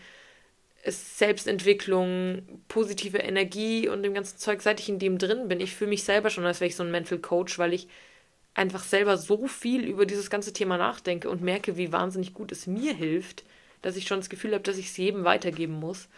Selbstentwicklung, 0.84 2.42
positive 2.68 3.18
Energie 3.18 3.88
und 3.88 4.02
dem 4.02 4.14
ganzen 4.14 4.38
Zeug, 4.38 4.62
seit 4.62 4.80
ich 4.80 4.88
in 4.88 4.98
dem 4.98 5.18
drin 5.18 5.48
bin. 5.48 5.60
Ich 5.60 5.74
fühle 5.74 5.90
mich 5.90 6.04
selber 6.04 6.30
schon, 6.30 6.46
als 6.46 6.60
wäre 6.60 6.68
ich 6.68 6.76
so 6.76 6.84
ein 6.84 6.90
Mental 6.90 7.18
Coach, 7.18 7.58
weil 7.58 7.74
ich 7.74 7.88
einfach 8.54 8.82
selber 8.82 9.16
so 9.16 9.46
viel 9.46 9.84
über 9.84 10.06
dieses 10.06 10.30
ganze 10.30 10.52
Thema 10.52 10.78
nachdenke 10.78 11.28
und 11.28 11.42
merke, 11.42 11.76
wie 11.76 11.92
wahnsinnig 11.92 12.34
gut 12.34 12.52
es 12.52 12.66
mir 12.66 12.94
hilft, 12.94 13.44
dass 13.82 13.96
ich 13.96 14.06
schon 14.06 14.20
das 14.20 14.30
Gefühl 14.30 14.52
habe, 14.52 14.64
dass 14.64 14.78
ich 14.78 14.86
es 14.86 14.96
jedem 14.96 15.24
weitergeben 15.24 15.74
muss. 15.74 16.08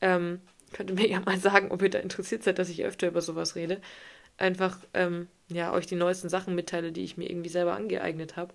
Ähm, 0.00 0.40
könnt 0.76 0.90
ihr 0.90 0.96
mir 0.96 1.08
ja 1.08 1.20
mal 1.20 1.38
sagen, 1.38 1.70
ob 1.70 1.80
ihr 1.80 1.88
da 1.88 1.98
interessiert 1.98 2.42
seid, 2.42 2.58
dass 2.58 2.68
ich 2.68 2.84
öfter 2.84 3.08
über 3.08 3.22
sowas 3.22 3.56
rede. 3.56 3.80
Einfach, 4.36 4.78
ähm, 4.92 5.28
ja, 5.48 5.72
euch 5.72 5.86
die 5.86 5.94
neuesten 5.94 6.28
Sachen 6.28 6.54
mitteile, 6.54 6.92
die 6.92 7.02
ich 7.02 7.16
mir 7.16 7.30
irgendwie 7.30 7.48
selber 7.48 7.74
angeeignet 7.74 8.36
habe 8.36 8.52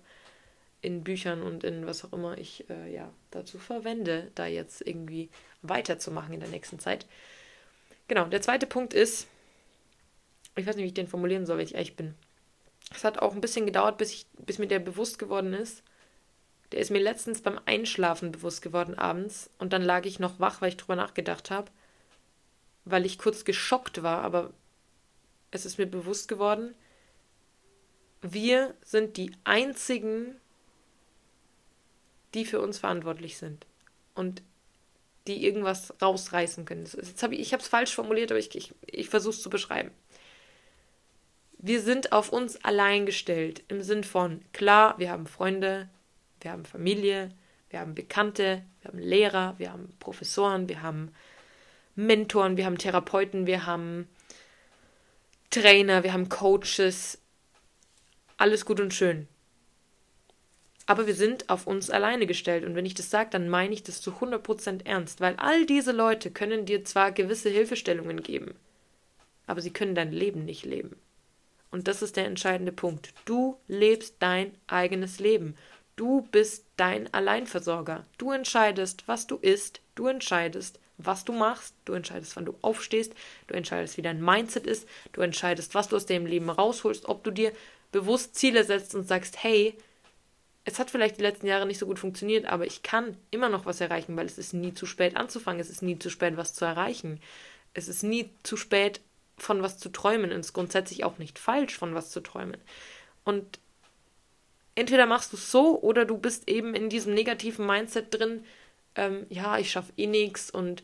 in 0.82 1.02
Büchern 1.02 1.42
und 1.42 1.64
in 1.64 1.86
was 1.86 2.04
auch 2.04 2.12
immer 2.12 2.38
ich 2.38 2.68
äh, 2.70 2.92
ja 2.94 3.10
dazu 3.32 3.58
verwende, 3.58 4.30
da 4.36 4.46
jetzt 4.46 4.86
irgendwie 4.86 5.30
weiterzumachen 5.62 6.34
in 6.34 6.40
der 6.40 6.48
nächsten 6.48 6.78
Zeit. 6.78 7.06
Genau, 8.06 8.26
der 8.26 8.42
zweite 8.42 8.66
Punkt 8.66 8.94
ist, 8.94 9.26
ich 10.54 10.66
weiß 10.66 10.76
nicht, 10.76 10.84
wie 10.84 10.88
ich 10.88 10.94
den 10.94 11.08
formulieren 11.08 11.46
soll, 11.46 11.58
wenn 11.58 11.64
ich 11.64 11.74
ehrlich 11.74 11.96
bin. 11.96 12.14
Es 12.94 13.04
hat 13.04 13.18
auch 13.18 13.34
ein 13.34 13.40
bisschen 13.40 13.66
gedauert, 13.66 13.98
bis, 13.98 14.12
ich, 14.12 14.26
bis 14.38 14.58
mir 14.58 14.66
der 14.68 14.80
bewusst 14.80 15.18
geworden 15.18 15.54
ist. 15.54 15.82
Der 16.70 16.80
ist 16.80 16.90
mir 16.90 17.00
letztens 17.00 17.42
beim 17.42 17.58
Einschlafen 17.64 18.30
bewusst 18.30 18.62
geworden 18.62 18.96
abends 18.96 19.50
und 19.58 19.72
dann 19.72 19.82
lag 19.82 20.04
ich 20.04 20.20
noch 20.20 20.38
wach, 20.38 20.60
weil 20.60 20.70
ich 20.70 20.76
drüber 20.76 20.96
nachgedacht 20.96 21.50
habe, 21.50 21.70
weil 22.84 23.06
ich 23.06 23.18
kurz 23.18 23.44
geschockt 23.44 24.02
war, 24.02 24.22
aber 24.22 24.52
es 25.50 25.66
ist 25.66 25.78
mir 25.78 25.86
bewusst 25.86 26.28
geworden, 26.28 26.74
wir 28.22 28.74
sind 28.82 29.16
die 29.16 29.32
einzigen 29.44 30.36
die 32.34 32.44
für 32.44 32.60
uns 32.60 32.78
verantwortlich 32.78 33.36
sind 33.36 33.66
und 34.14 34.42
die 35.26 35.44
irgendwas 35.44 35.94
rausreißen 36.02 36.64
können. 36.64 36.84
Jetzt 36.84 37.22
habe 37.22 37.34
ich, 37.34 37.40
ich 37.40 37.52
habe 37.52 37.62
es 37.62 37.68
falsch 37.68 37.94
formuliert, 37.94 38.32
aber 38.32 38.40
ich, 38.40 38.54
ich, 38.54 38.74
ich 38.86 39.08
versuche 39.08 39.34
es 39.34 39.42
zu 39.42 39.50
beschreiben. 39.50 39.90
Wir 41.58 41.80
sind 41.80 42.10
auf 42.12 42.30
uns 42.30 42.62
allein 42.64 43.06
gestellt 43.06 43.62
im 43.68 43.82
Sinn 43.82 44.02
von, 44.02 44.42
klar, 44.52 44.98
wir 44.98 45.10
haben 45.10 45.26
Freunde, 45.26 45.88
wir 46.40 46.50
haben 46.50 46.64
Familie, 46.64 47.30
wir 47.70 47.78
haben 47.78 47.94
Bekannte, 47.94 48.64
wir 48.80 48.88
haben 48.88 48.98
Lehrer, 48.98 49.54
wir 49.58 49.72
haben 49.72 49.94
Professoren, 50.00 50.68
wir 50.68 50.82
haben 50.82 51.12
Mentoren, 51.94 52.56
wir 52.56 52.64
haben 52.64 52.78
Therapeuten, 52.78 53.46
wir 53.46 53.66
haben 53.66 54.08
Trainer, 55.50 56.02
wir 56.02 56.12
haben 56.12 56.28
Coaches. 56.28 57.18
Alles 58.38 58.64
gut 58.64 58.80
und 58.80 58.94
schön. 58.94 59.28
Aber 60.86 61.06
wir 61.06 61.14
sind 61.14 61.48
auf 61.48 61.66
uns 61.66 61.90
alleine 61.90 62.26
gestellt. 62.26 62.64
Und 62.64 62.74
wenn 62.74 62.86
ich 62.86 62.94
das 62.94 63.10
sage, 63.10 63.30
dann 63.30 63.48
meine 63.48 63.74
ich 63.74 63.82
das 63.82 64.00
zu 64.00 64.12
100% 64.12 64.86
ernst, 64.86 65.20
weil 65.20 65.36
all 65.36 65.66
diese 65.66 65.92
Leute 65.92 66.30
können 66.30 66.66
dir 66.66 66.84
zwar 66.84 67.12
gewisse 67.12 67.50
Hilfestellungen 67.50 68.22
geben, 68.22 68.54
aber 69.46 69.60
sie 69.60 69.72
können 69.72 69.94
dein 69.94 70.12
Leben 70.12 70.44
nicht 70.44 70.64
leben. 70.64 70.96
Und 71.70 71.88
das 71.88 72.02
ist 72.02 72.16
der 72.16 72.26
entscheidende 72.26 72.72
Punkt. 72.72 73.14
Du 73.24 73.56
lebst 73.68 74.16
dein 74.18 74.52
eigenes 74.66 75.20
Leben. 75.20 75.56
Du 75.96 76.22
bist 76.30 76.66
dein 76.76 77.12
Alleinversorger. 77.14 78.06
Du 78.18 78.32
entscheidest, 78.32 79.08
was 79.08 79.26
du 79.26 79.36
isst. 79.36 79.80
Du 79.94 80.06
entscheidest, 80.06 80.78
was 81.06 81.24
du 81.24 81.32
machst, 81.32 81.74
du 81.84 81.92
entscheidest, 81.92 82.36
wann 82.36 82.44
du 82.44 82.54
aufstehst, 82.62 83.12
du 83.46 83.54
entscheidest, 83.54 83.96
wie 83.96 84.02
dein 84.02 84.22
Mindset 84.22 84.66
ist, 84.66 84.88
du 85.12 85.20
entscheidest, 85.20 85.74
was 85.74 85.88
du 85.88 85.96
aus 85.96 86.06
dem 86.06 86.26
Leben 86.26 86.50
rausholst, 86.50 87.08
ob 87.08 87.24
du 87.24 87.30
dir 87.30 87.52
bewusst 87.90 88.34
Ziele 88.34 88.64
setzt 88.64 88.94
und 88.94 89.06
sagst, 89.06 89.42
hey, 89.42 89.76
es 90.64 90.78
hat 90.78 90.90
vielleicht 90.90 91.18
die 91.18 91.22
letzten 91.22 91.46
Jahre 91.46 91.66
nicht 91.66 91.78
so 91.78 91.86
gut 91.86 91.98
funktioniert, 91.98 92.46
aber 92.46 92.66
ich 92.66 92.82
kann 92.82 93.16
immer 93.30 93.48
noch 93.48 93.66
was 93.66 93.80
erreichen, 93.80 94.16
weil 94.16 94.26
es 94.26 94.38
ist 94.38 94.54
nie 94.54 94.74
zu 94.74 94.86
spät 94.86 95.16
anzufangen, 95.16 95.60
es 95.60 95.70
ist 95.70 95.82
nie 95.82 95.98
zu 95.98 96.08
spät, 96.08 96.36
was 96.36 96.54
zu 96.54 96.64
erreichen. 96.64 97.20
Es 97.74 97.88
ist 97.88 98.02
nie 98.02 98.30
zu 98.42 98.56
spät, 98.56 99.00
von 99.38 99.62
was 99.62 99.78
zu 99.78 99.88
träumen. 99.88 100.32
Und 100.32 100.40
es 100.40 100.46
ist 100.48 100.52
grundsätzlich 100.52 101.04
auch 101.04 101.18
nicht 101.18 101.38
falsch, 101.38 101.76
von 101.76 101.94
was 101.94 102.10
zu 102.10 102.20
träumen. 102.20 102.58
Und 103.24 103.58
entweder 104.74 105.06
machst 105.06 105.32
du 105.32 105.36
es 105.36 105.50
so 105.50 105.80
oder 105.80 106.04
du 106.04 106.16
bist 106.16 106.48
eben 106.48 106.74
in 106.74 106.88
diesem 106.88 107.14
negativen 107.14 107.66
Mindset 107.66 108.14
drin, 108.14 108.44
ähm, 108.96 109.26
ja, 109.28 109.58
ich 109.58 109.70
schaffe 109.70 109.92
eh 109.96 110.06
nichts 110.06 110.50
und 110.50 110.82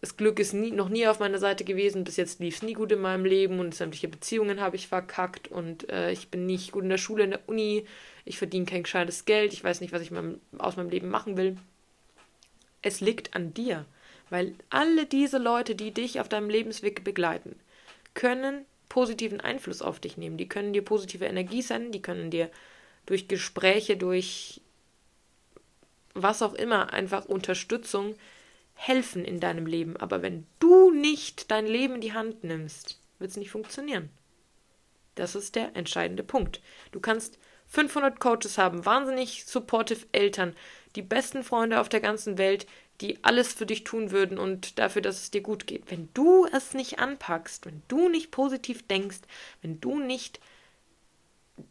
das 0.00 0.16
Glück 0.16 0.38
ist 0.38 0.54
nie, 0.54 0.70
noch 0.70 0.88
nie 0.88 1.06
auf 1.06 1.18
meiner 1.18 1.38
Seite 1.38 1.64
gewesen. 1.64 2.04
Bis 2.04 2.16
jetzt 2.16 2.40
lief 2.40 2.56
es 2.56 2.62
nie 2.62 2.72
gut 2.72 2.90
in 2.90 3.00
meinem 3.00 3.26
Leben 3.26 3.60
und 3.60 3.74
sämtliche 3.74 4.08
Beziehungen 4.08 4.60
habe 4.60 4.76
ich 4.76 4.88
verkackt 4.88 5.48
und 5.48 5.90
äh, 5.90 6.10
ich 6.10 6.30
bin 6.30 6.46
nicht 6.46 6.72
gut 6.72 6.84
in 6.84 6.88
der 6.88 6.98
Schule, 6.98 7.24
in 7.24 7.30
der 7.30 7.48
Uni. 7.48 7.84
Ich 8.24 8.38
verdiene 8.38 8.64
kein 8.64 8.84
gescheites 8.84 9.26
Geld. 9.26 9.52
Ich 9.52 9.62
weiß 9.62 9.82
nicht, 9.82 9.92
was 9.92 10.00
ich 10.00 10.10
mein, 10.10 10.40
aus 10.56 10.76
meinem 10.76 10.88
Leben 10.88 11.10
machen 11.10 11.36
will. 11.36 11.58
Es 12.80 13.02
liegt 13.02 13.34
an 13.34 13.52
dir, 13.52 13.84
weil 14.30 14.54
alle 14.70 15.04
diese 15.04 15.36
Leute, 15.36 15.74
die 15.74 15.90
dich 15.90 16.18
auf 16.18 16.30
deinem 16.30 16.48
Lebensweg 16.48 17.04
begleiten, 17.04 17.56
können 18.14 18.64
positiven 18.88 19.40
Einfluss 19.40 19.82
auf 19.82 20.00
dich 20.00 20.16
nehmen. 20.16 20.38
Die 20.38 20.48
können 20.48 20.72
dir 20.72 20.82
positive 20.82 21.26
Energie 21.26 21.60
senden, 21.60 21.92
die 21.92 22.02
können 22.02 22.30
dir 22.30 22.50
durch 23.04 23.28
Gespräche, 23.28 23.98
durch 23.98 24.62
was 26.14 26.42
auch 26.42 26.54
immer, 26.54 26.92
einfach 26.92 27.24
Unterstützung 27.24 28.14
helfen 28.74 29.24
in 29.24 29.40
deinem 29.40 29.66
Leben. 29.66 29.96
Aber 29.96 30.22
wenn 30.22 30.46
du 30.58 30.90
nicht 30.90 31.50
dein 31.50 31.66
Leben 31.66 31.96
in 31.96 32.00
die 32.00 32.14
Hand 32.14 32.44
nimmst, 32.44 32.98
wird 33.18 33.30
es 33.30 33.36
nicht 33.36 33.50
funktionieren. 33.50 34.10
Das 35.14 35.34
ist 35.34 35.54
der 35.54 35.76
entscheidende 35.76 36.22
Punkt. 36.22 36.60
Du 36.92 37.00
kannst 37.00 37.38
500 37.68 38.18
Coaches 38.18 38.58
haben, 38.58 38.84
wahnsinnig 38.84 39.44
supportive 39.44 40.06
Eltern, 40.12 40.56
die 40.96 41.02
besten 41.02 41.44
Freunde 41.44 41.80
auf 41.80 41.88
der 41.88 42.00
ganzen 42.00 42.38
Welt, 42.38 42.66
die 43.00 43.22
alles 43.22 43.52
für 43.52 43.66
dich 43.66 43.84
tun 43.84 44.10
würden 44.10 44.38
und 44.38 44.78
dafür, 44.78 45.02
dass 45.02 45.22
es 45.22 45.30
dir 45.30 45.40
gut 45.40 45.66
geht. 45.66 45.90
Wenn 45.90 46.08
du 46.14 46.46
es 46.46 46.74
nicht 46.74 46.98
anpackst, 46.98 47.66
wenn 47.66 47.82
du 47.88 48.08
nicht 48.08 48.30
positiv 48.30 48.86
denkst, 48.86 49.20
wenn 49.62 49.80
du 49.80 49.98
nicht 50.00 50.40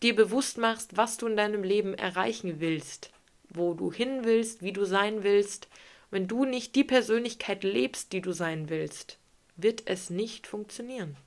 dir 0.01 0.15
bewusst 0.15 0.57
machst, 0.57 0.97
was 0.97 1.17
du 1.17 1.27
in 1.27 1.35
deinem 1.35 1.63
Leben 1.63 1.93
erreichen 1.93 2.59
willst, 2.59 3.11
wo 3.49 3.73
du 3.73 3.91
hin 3.91 4.23
willst, 4.23 4.61
wie 4.61 4.73
du 4.73 4.85
sein 4.85 5.23
willst, 5.23 5.67
wenn 6.11 6.27
du 6.27 6.45
nicht 6.45 6.75
die 6.75 6.83
Persönlichkeit 6.83 7.63
lebst, 7.63 8.13
die 8.13 8.21
du 8.21 8.31
sein 8.31 8.69
willst, 8.69 9.17
wird 9.55 9.83
es 9.85 10.09
nicht 10.09 10.47
funktionieren. 10.47 11.17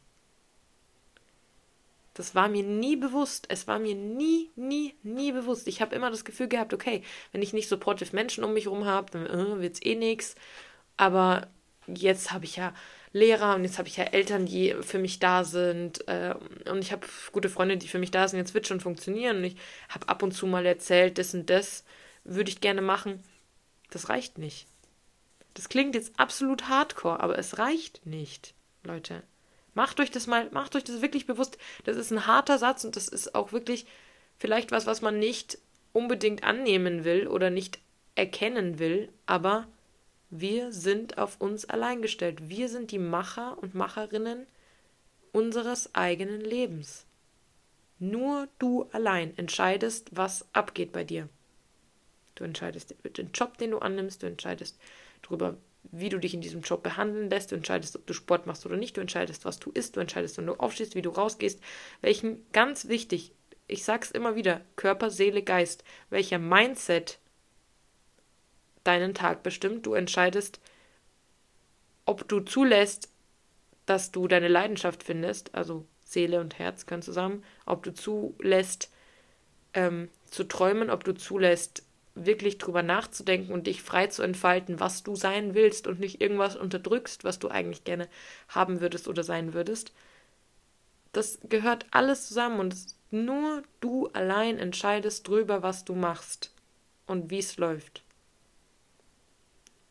Das 2.14 2.35
war 2.35 2.49
mir 2.49 2.62
nie 2.62 2.97
bewusst. 2.97 3.47
Es 3.49 3.66
war 3.66 3.79
mir 3.79 3.95
nie, 3.95 4.51
nie, 4.55 4.95
nie 5.03 5.33
bewusst. 5.33 5.66
Ich 5.66 5.81
habe 5.81 5.95
immer 5.95 6.11
das 6.11 6.25
Gefühl 6.25 6.49
gehabt, 6.49 6.75
okay, 6.75 7.03
wenn 7.33 7.43
ich 7.43 7.53
nicht 7.53 7.68
supportive 7.68 8.14
Menschen 8.14 8.45
um 8.45 8.53
mich 8.53 8.66
herum 8.66 8.85
habe, 8.85 9.11
dann 9.11 9.27
äh, 9.27 9.61
wird 9.61 9.75
es 9.75 9.83
eh 9.83 9.95
nichts. 9.95 10.35
Aber 10.99 11.49
jetzt 11.87 12.33
habe 12.33 12.45
ich 12.45 12.57
ja 12.57 12.75
Lehrer 13.14 13.55
und 13.55 13.64
jetzt 13.64 13.79
habe 13.79 13.89
ich 13.89 13.97
ja 13.97 14.05
Eltern, 14.05 14.47
die 14.47 14.75
für 14.81 14.99
mich 14.99 15.20
da 15.20 15.45
sind. 15.45 16.07
Äh, 16.07 16.35
und 16.70 16.81
ich 16.81 16.93
habe 16.93 17.07
gute 17.33 17.49
Freunde, 17.49 17.79
die 17.79 17.89
für 17.89 17.99
mich 17.99 18.11
da 18.11 18.29
sind. 18.29 18.39
Jetzt 18.39 18.55
wird 18.55 18.66
schon 18.66 18.81
funktionieren. 18.81 19.39
Und 19.39 19.45
ich 19.45 19.57
habe 19.89 20.09
ab 20.09 20.23
und 20.23 20.33
zu 20.33 20.47
mal 20.47 20.66
erzählt, 20.66 21.16
das 21.16 21.33
und 21.33 21.49
das 21.49 21.85
würde 22.25 22.51
ich 22.51 22.61
gerne 22.61 22.83
machen. 22.83 23.23
Das 23.91 24.09
reicht 24.09 24.39
nicht. 24.39 24.66
Das 25.55 25.68
klingt 25.68 25.95
jetzt 25.95 26.18
absolut 26.18 26.68
hardcore, 26.68 27.20
aber 27.20 27.39
es 27.39 27.59
reicht 27.59 28.07
nicht, 28.07 28.55
Leute. 28.85 29.23
Macht 29.75 30.01
euch 30.01 30.11
das 30.11 30.27
mal, 30.27 30.51
macht 30.51 30.77
euch 30.77 30.85
das 30.85 31.03
wirklich 31.03 31.27
bewusst. 31.27 31.59
Das 31.85 31.97
ist 31.97 32.11
ein 32.11 32.27
harter 32.27 32.59
Satz 32.59 32.85
und 32.85 32.97
das 32.97 33.09
ist 33.09 33.35
auch 33.35 33.53
wirklich 33.53 33.87
vielleicht 34.39 34.70
was, 34.70 34.87
was 34.87 35.03
man 35.03 35.18
nicht 35.18 35.59
unbedingt 35.93 36.45
annehmen 36.45 37.05
will 37.05 37.27
oder 37.27 37.51
nicht 37.51 37.81
erkennen 38.14 38.79
will, 38.79 39.11
aber 39.27 39.66
wir 40.31 40.73
sind 40.73 41.18
auf 41.18 41.41
uns 41.41 41.66
allein 41.66 42.01
gestellt. 42.03 42.49
Wir 42.49 42.68
sind 42.68 42.91
die 42.91 42.99
Macher 42.99 43.59
und 43.59 43.75
Macherinnen 43.75 44.47
unseres 45.33 45.95
eigenen 45.95 46.41
Lebens. 46.41 47.05
Nur 47.99 48.49
du 48.59 48.89
allein 48.93 49.37
entscheidest, 49.37 50.09
was 50.12 50.47
abgeht 50.53 50.93
bei 50.93 51.05
dir. 51.05 51.29
Du 52.35 52.45
entscheidest 52.45 52.95
den 53.16 53.30
Job, 53.33 53.59
den 53.59 53.72
du 53.72 53.78
annimmst, 53.78 54.22
du 54.22 54.26
entscheidest 54.26 54.78
darüber, 55.22 55.57
wie 55.91 56.09
du 56.09 56.18
dich 56.18 56.35
in 56.35 56.41
diesem 56.41 56.62
Job 56.62 56.83
behandeln 56.83 57.28
lässt, 57.28 57.53
du 57.53 57.57
entscheidest, 57.57 57.97
ob 57.97 58.07
du 58.07 58.14
Sport 58.14 58.47
machst 58.47 58.64
oder 58.64 58.76
nicht, 58.76 58.97
du 58.97 59.01
entscheidest, 59.01 59.45
was 59.45 59.59
du 59.59 59.70
isst, 59.70 59.97
du 59.97 60.01
entscheidest, 60.01 60.39
wenn 60.39 60.47
du 60.47 60.55
aufstehst, 60.55 60.95
wie 60.95 61.03
du 61.03 61.11
rausgehst, 61.11 61.61
welchen, 62.01 62.47
ganz 62.53 62.89
wichtig, 62.89 63.33
ich 63.66 63.85
sag's 63.85 64.11
immer 64.11 64.37
wieder, 64.37 64.61
Körper, 64.76 65.11
Seele, 65.11 65.43
Geist, 65.43 65.85
welcher 66.11 66.39
Mindset 66.39 67.18
deinen 68.85 69.14
Tag 69.14 69.43
bestimmt, 69.43 69.87
du 69.87 69.95
entscheidest, 69.95 70.61
ob 72.05 72.28
du 72.28 72.41
zulässt, 72.41 73.09
dass 73.87 74.12
du 74.12 74.28
deine 74.28 74.49
Leidenschaft 74.49 75.03
findest, 75.03 75.55
also 75.55 75.87
Seele 76.05 76.41
und 76.41 76.59
Herz 76.59 76.87
können 76.87 77.03
zusammen, 77.03 77.45
ob 77.66 77.83
du 77.83 77.93
zulässt, 77.93 78.91
ähm, 79.74 80.09
zu 80.26 80.45
träumen, 80.45 80.91
ob 80.91 81.05
du 81.05 81.14
zulässt, 81.14 81.85
wirklich 82.14 82.58
drüber 82.58 82.82
nachzudenken 82.82 83.52
und 83.52 83.66
dich 83.66 83.82
frei 83.82 84.06
zu 84.08 84.22
entfalten, 84.22 84.80
was 84.80 85.02
du 85.02 85.16
sein 85.16 85.54
willst 85.54 85.86
und 85.86 86.00
nicht 86.00 86.20
irgendwas 86.20 86.56
unterdrückst, 86.56 87.24
was 87.24 87.38
du 87.38 87.48
eigentlich 87.48 87.84
gerne 87.84 88.08
haben 88.48 88.80
würdest 88.80 89.08
oder 89.08 89.24
sein 89.24 89.54
würdest. 89.54 89.92
Das 91.12 91.38
gehört 91.48 91.86
alles 91.90 92.28
zusammen 92.28 92.60
und 92.60 92.76
nur 93.10 93.62
du 93.80 94.08
allein 94.08 94.58
entscheidest 94.58 95.28
drüber, 95.28 95.62
was 95.62 95.84
du 95.84 95.94
machst 95.94 96.52
und 97.06 97.30
wie 97.30 97.38
es 97.38 97.56
läuft. 97.56 98.02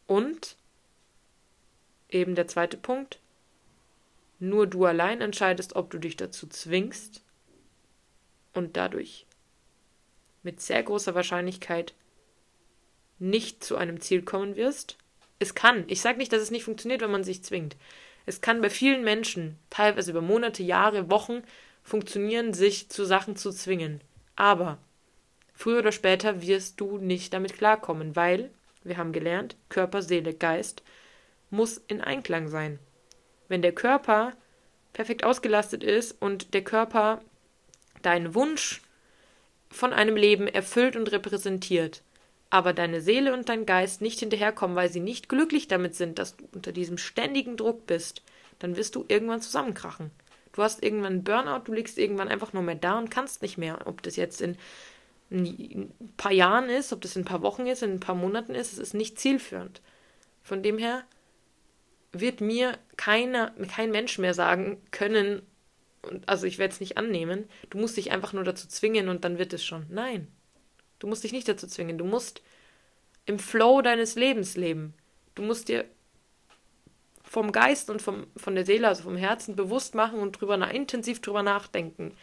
Und 0.08 0.58
eben 2.10 2.36
der 2.36 2.48
zweite 2.48 2.78
Punkt, 2.78 3.20
nur 4.40 4.68
du 4.68 4.86
allein 4.86 5.22
entscheidest, 5.22 5.76
ob 5.76 5.92
du 5.92 6.00
dich 6.00 6.18
dazu 6.18 6.48
zwingst 6.48 7.22
und 8.54 8.76
dadurch 8.76 9.26
mit 10.44 10.60
sehr 10.60 10.82
großer 10.82 11.14
Wahrscheinlichkeit 11.14 11.94
nicht 13.22 13.64
zu 13.64 13.78
einem 13.78 14.02
Ziel 14.02 14.24
kommen 14.24 14.56
wirst. 14.56 14.98
Es 15.40 15.56
kann. 15.56 15.86
Ich 15.88 16.02
sage 16.02 16.18
nicht, 16.18 16.34
dass 16.34 16.42
es 16.42 16.52
nicht 16.52 16.64
funktioniert, 16.64 17.02
wenn 17.02 17.12
man 17.12 17.24
sich 17.24 17.44
zwingt. 17.44 17.78
Es 18.26 18.42
kann 18.42 18.62
bei 18.62 18.70
vielen 18.70 19.04
Menschen, 19.04 19.58
teilweise 19.70 20.12
über 20.12 20.22
Monate, 20.22 20.64
Jahre, 20.64 21.10
Wochen, 21.10 21.44
funktionieren, 21.84 22.54
sich 22.54 22.90
zu 22.90 23.06
Sachen 23.06 23.36
zu 23.36 23.52
zwingen. 23.52 24.02
Aber 24.36 24.78
früher 25.54 25.80
oder 25.80 25.92
später 25.92 26.42
wirst 26.42 26.80
du 26.80 26.98
nicht 26.98 27.34
damit 27.34 27.54
klarkommen, 27.54 28.16
weil, 28.16 28.52
wir 28.84 28.98
haben 28.98 29.14
gelernt, 29.14 29.56
Körper, 29.70 30.02
Seele, 30.02 30.34
Geist 30.34 30.84
muss 31.50 31.78
in 31.88 32.02
Einklang 32.02 32.48
sein. 32.48 32.80
Wenn 33.48 33.62
der 33.62 33.74
Körper 33.74 34.34
perfekt 34.94 35.24
ausgelastet 35.24 35.84
ist 35.84 36.22
und 36.22 36.54
der 36.54 36.64
Körper 36.64 37.22
deinen 38.02 38.34
Wunsch 38.34 38.82
von 39.70 39.94
einem 39.94 40.16
Leben 40.16 40.48
erfüllt 40.48 40.96
und 40.96 41.12
repräsentiert, 41.12 42.02
aber 42.52 42.74
deine 42.74 43.02
Seele 43.02 43.34
und 43.34 43.50
dein 43.50 43.66
Geist 43.66 44.02
nicht 44.02 44.20
hinterherkommen, 44.20 44.76
weil 44.76 44.92
sie 44.92 45.00
nicht 45.00 45.30
glücklich 45.30 45.68
damit 45.68 45.96
sind, 45.96 46.20
dass 46.20 46.36
du 46.36 46.48
unter 46.54 46.74
diesem 46.74 46.98
ständigen 46.98 47.58
Druck 47.58 47.88
bist, 47.88 48.22
dann 48.60 48.76
wirst 48.76 48.96
du 48.96 49.06
irgendwann 49.08 49.42
zusammenkrachen. 49.42 50.12
Du 50.52 50.62
hast 50.62 50.84
irgendwann 50.84 51.14
einen 51.14 51.24
Burnout, 51.24 51.64
du 51.64 51.74
liegst 51.74 51.98
irgendwann 51.98 52.28
einfach 52.28 52.52
nur 52.52 52.62
mehr 52.62 52.76
da 52.76 53.00
und 53.00 53.10
kannst 53.10 53.42
nicht 53.42 53.58
mehr. 53.58 53.80
Ob 53.86 54.04
das 54.04 54.18
jetzt 54.18 54.42
in 54.42 54.58
ein 55.32 55.94
paar 56.18 56.34
Jahren 56.34 56.70
ist, 56.70 56.92
ob 56.92 57.00
das 57.00 57.16
in 57.16 57.22
ein 57.22 57.26
paar 57.26 57.42
Wochen 57.42 57.68
ist, 57.68 57.84
in 57.84 57.94
ein 57.94 58.00
paar 58.02 58.16
Monaten 58.16 58.54
ist, 58.54 58.74
es 58.74 58.80
ist 58.80 58.94
nicht 58.94 59.18
zielführend. 59.18 59.82
Von 60.44 60.62
dem 60.62 60.78
her 60.78 61.04
wird 62.12 62.42
mir 62.42 62.78
keiner, 62.98 63.52
kein 63.74 63.92
Mensch 63.92 64.18
mehr 64.18 64.34
sagen 64.34 64.82
können, 64.92 65.42
also 66.26 66.46
ich 66.48 66.58
werde 66.58 66.74
es 66.74 66.82
nicht 66.82 66.98
annehmen, 66.98 67.46
du 67.70 67.78
musst 67.78 67.96
dich 67.96 68.12
einfach 68.12 68.34
nur 68.34 68.44
dazu 68.44 68.68
zwingen 68.68 69.08
und 69.08 69.24
dann 69.24 69.38
wird 69.38 69.54
es 69.54 69.64
schon. 69.64 69.86
Nein, 69.90 70.28
Du 71.02 71.08
musst 71.08 71.24
dich 71.24 71.32
nicht 71.32 71.48
dazu 71.48 71.66
zwingen. 71.66 71.98
Du 71.98 72.06
musst 72.06 72.44
im 73.26 73.40
Flow 73.40 73.82
deines 73.82 74.14
Lebens 74.14 74.56
leben. 74.56 74.94
Du 75.34 75.42
musst 75.42 75.68
dir 75.68 75.86
vom 77.24 77.52
Geist 77.52 77.90
und 77.90 78.04
vom, 78.04 78.28
von 78.38 78.54
der 78.54 78.66
Seele, 78.66 78.88
also 78.88 79.02
vom 79.02 79.16
Herzen, 79.16 79.56
bewusst 79.56 79.96
machen 79.96 80.20
und 80.20 80.34
drüber 80.34 80.56
intensiv 80.70 81.20
drüber 81.20 81.42
nachdenken, 81.42 82.16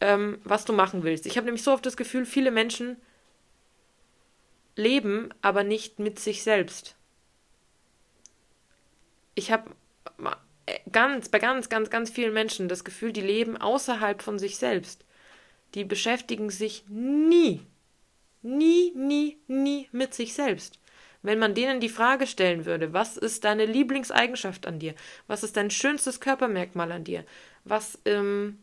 ähm, 0.00 0.40
was 0.42 0.64
du 0.64 0.72
machen 0.72 1.04
willst. 1.04 1.26
Ich 1.26 1.36
habe 1.36 1.44
nämlich 1.44 1.62
so 1.62 1.72
oft 1.72 1.86
das 1.86 1.96
Gefühl, 1.96 2.26
viele 2.26 2.50
Menschen 2.50 2.96
leben, 4.74 5.28
aber 5.40 5.62
nicht 5.62 6.00
mit 6.00 6.18
sich 6.18 6.42
selbst. 6.42 6.96
Ich 9.36 9.52
habe 9.52 9.70
ganz, 10.90 11.28
bei 11.28 11.38
ganz, 11.38 11.68
ganz, 11.68 11.88
ganz 11.88 12.10
vielen 12.10 12.32
Menschen 12.32 12.68
das 12.68 12.82
Gefühl, 12.82 13.12
die 13.12 13.20
leben 13.20 13.56
außerhalb 13.56 14.22
von 14.22 14.40
sich 14.40 14.56
selbst. 14.56 15.04
Die 15.74 15.84
beschäftigen 15.84 16.50
sich 16.50 16.84
nie 16.88 17.64
nie, 18.46 18.92
nie, 18.94 19.38
nie 19.48 19.88
mit 19.92 20.14
sich 20.14 20.34
selbst. 20.34 20.78
wenn 21.22 21.38
man 21.40 21.54
denen 21.54 21.80
die 21.80 21.88
Frage 21.88 22.26
stellen 22.26 22.66
würde, 22.66 22.92
was 22.92 23.16
ist 23.16 23.42
deine 23.42 23.66
Lieblingseigenschaft 23.66 24.64
an 24.64 24.78
dir? 24.78 24.94
Was 25.26 25.42
ist 25.42 25.56
dein 25.56 25.70
schönstes 25.70 26.20
Körpermerkmal 26.20 26.92
an 26.92 27.02
dir? 27.02 27.24
Was 27.64 27.98
ähm, 28.04 28.58